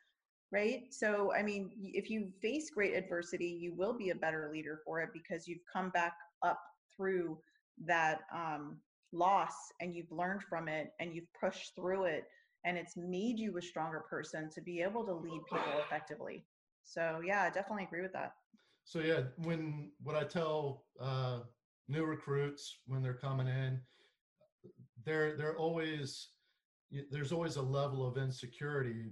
right? 0.52 0.84
So, 0.90 1.34
I 1.34 1.44
mean, 1.44 1.72
if 1.82 2.10
you 2.10 2.30
face 2.42 2.70
great 2.70 2.94
adversity, 2.94 3.48
you 3.48 3.74
will 3.74 3.98
be 3.98 4.10
a 4.10 4.16
better 4.16 4.50
leader 4.54 4.82
for 4.86 5.02
it 5.02 5.10
because 5.14 5.48
you've 5.48 5.64
come 5.72 5.90
back 5.90 6.14
up 6.44 6.60
through 6.96 7.38
that 7.86 8.22
um, 8.34 8.78
loss 9.14 9.54
and 9.80 9.96
you've 9.96 10.12
learned 10.12 10.44
from 10.44 10.68
it 10.68 10.92
and 11.00 11.16
you've 11.16 11.32
pushed 11.40 11.74
through 11.76 12.06
it 12.06 12.26
and 12.66 12.78
it's 12.78 12.96
made 12.98 13.40
you 13.40 13.58
a 13.58 13.62
stronger 13.62 14.04
person 14.10 14.50
to 14.54 14.62
be 14.62 14.82
able 14.82 15.06
to 15.06 15.14
lead 15.14 15.42
people 15.50 15.80
effectively. 15.86 16.46
So, 16.84 17.22
yeah, 17.26 17.44
I 17.44 17.50
definitely 17.50 17.86
agree 17.86 18.02
with 18.02 18.14
that. 18.14 18.34
So, 18.84 19.00
yeah, 19.00 19.22
when 19.38 19.92
what 20.04 20.16
I 20.16 20.24
tell 20.24 20.84
uh, 21.00 21.40
new 21.88 22.04
recruits 22.04 22.80
when 22.88 23.02
they're 23.02 23.14
coming 23.14 23.48
in, 23.48 23.80
they're 25.06 25.38
they're 25.38 25.58
always 25.58 26.30
there's 27.10 27.32
always 27.32 27.56
a 27.56 27.62
level 27.62 28.06
of 28.06 28.18
insecurity 28.18 29.12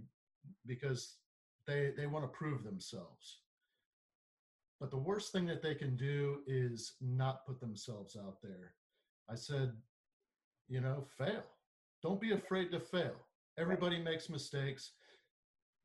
because 0.65 1.15
they 1.67 1.91
they 1.95 2.07
want 2.07 2.25
to 2.25 2.37
prove 2.37 2.63
themselves. 2.63 3.39
But 4.79 4.91
the 4.91 4.97
worst 4.97 5.31
thing 5.31 5.45
that 5.47 5.61
they 5.61 5.75
can 5.75 5.97
do 5.97 6.39
is 6.47 6.93
not 7.01 7.45
put 7.45 7.59
themselves 7.59 8.15
out 8.15 8.41
there. 8.41 8.73
I 9.29 9.35
said 9.35 9.73
you 10.67 10.81
know 10.81 11.05
fail. 11.17 11.43
Don't 12.01 12.21
be 12.21 12.31
afraid 12.31 12.71
to 12.71 12.79
fail. 12.79 13.15
Everybody 13.57 14.01
makes 14.01 14.29
mistakes. 14.29 14.91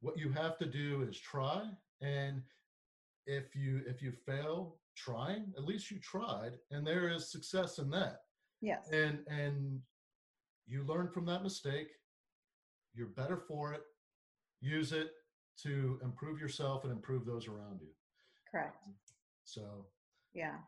What 0.01 0.19
you 0.19 0.31
have 0.31 0.59
to 0.59 0.67
do 0.67 1.07
is 1.09 1.19
try 1.19 1.63
and 2.01 2.43
if 3.27 3.55
you 3.57 3.83
if 3.87 4.03
you 4.03 4.13
fail 4.13 4.77
trying 4.97 5.53
at 5.57 5.65
least 5.65 5.91
you 5.91 5.99
tried 5.99 6.53
and 6.71 6.87
there 6.87 7.09
is 7.09 7.31
success 7.33 7.79
in 7.79 7.91
that. 7.91 8.21
Yes. 8.61 8.89
And 8.93 9.21
and 9.29 9.81
you 10.67 10.85
learn 10.85 11.09
from 11.09 11.27
that 11.27 11.43
mistake, 11.43 11.89
you're 12.95 13.09
better 13.09 13.37
for 13.37 13.73
it, 13.73 13.83
use 14.61 14.93
it 14.93 15.11
to 15.63 15.99
improve 16.03 16.41
yourself 16.41 16.85
and 16.85 16.93
improve 16.93 17.25
those 17.25 17.47
around 17.49 17.81
you. 17.81 17.89
Correct. 18.51 18.77
Um, 18.87 18.95
so, 19.45 19.87
Yeah. 20.33 20.59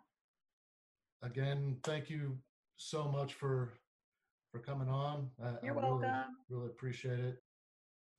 again, 1.22 1.78
thank 1.82 2.08
you 2.10 2.38
so 2.76 3.08
much 3.08 3.34
for 3.34 3.72
for 4.52 4.60
coming 4.60 4.88
on. 4.88 5.30
I, 5.42 5.56
You're 5.62 5.78
I 5.78 5.82
really, 5.82 5.98
welcome. 6.00 6.36
really 6.48 6.66
appreciate 6.66 7.18
it. 7.20 7.42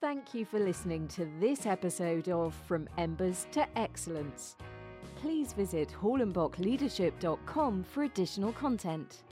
Thank 0.02 0.34
you 0.35 0.45
for 0.45 0.60
listening 0.60 1.07
to 1.10 1.26
this 1.39 1.65
episode 1.65 2.30
of 2.30 2.53
From 2.68 2.88
Embers 2.99 3.48
to 3.53 3.65
Excellence. 3.77 4.56
Please 5.15 5.53
visit 5.53 5.89
hallenbachleadership.com 5.99 7.84
for 7.84 8.03
additional 8.03 8.52
content. 8.53 9.23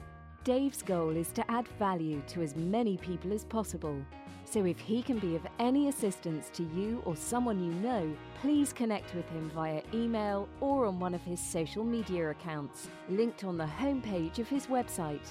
Dave's 0.43 0.81
goal 0.81 1.15
is 1.15 1.31
to 1.33 1.51
add 1.51 1.67
value 1.79 2.23
to 2.27 2.41
as 2.41 2.55
many 2.55 2.97
people 2.97 3.31
as 3.33 3.45
possible. 3.45 4.03
So 4.45 4.63
if 4.63 4.79
he 4.79 5.01
can 5.01 5.19
be 5.19 5.35
of 5.35 5.45
any 5.59 5.89
assistance 5.89 6.49
to 6.53 6.63
you 6.63 7.01
or 7.03 7.15
someone 7.15 7.59
you 7.59 7.71
know, 7.73 8.15
please 8.41 8.71
connect 8.71 9.13
with 9.15 9.27
him 9.29 9.49
via 9.53 9.81
email 9.93 10.47
or 10.61 10.85
on 10.85 10.99
one 10.99 11.13
of 11.15 11.21
his 11.23 11.39
social 11.39 11.83
media 11.83 12.29
accounts, 12.29 12.87
linked 13.09 13.43
on 13.43 13.57
the 13.57 13.65
homepage 13.65 14.39
of 14.39 14.47
his 14.47 14.67
website. 14.67 15.27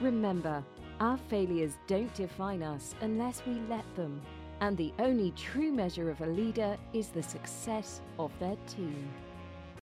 Remember, 0.00 0.62
our 1.00 1.16
failures 1.28 1.78
don't 1.86 2.12
define 2.14 2.62
us 2.62 2.94
unless 3.00 3.42
we 3.46 3.54
let 3.68 3.84
them. 3.96 4.20
And 4.60 4.76
the 4.76 4.92
only 5.00 5.32
true 5.32 5.72
measure 5.72 6.10
of 6.10 6.20
a 6.20 6.26
leader 6.26 6.76
is 6.92 7.08
the 7.08 7.22
success 7.22 8.00
of 8.18 8.30
their 8.38 8.56
team. 8.68 9.08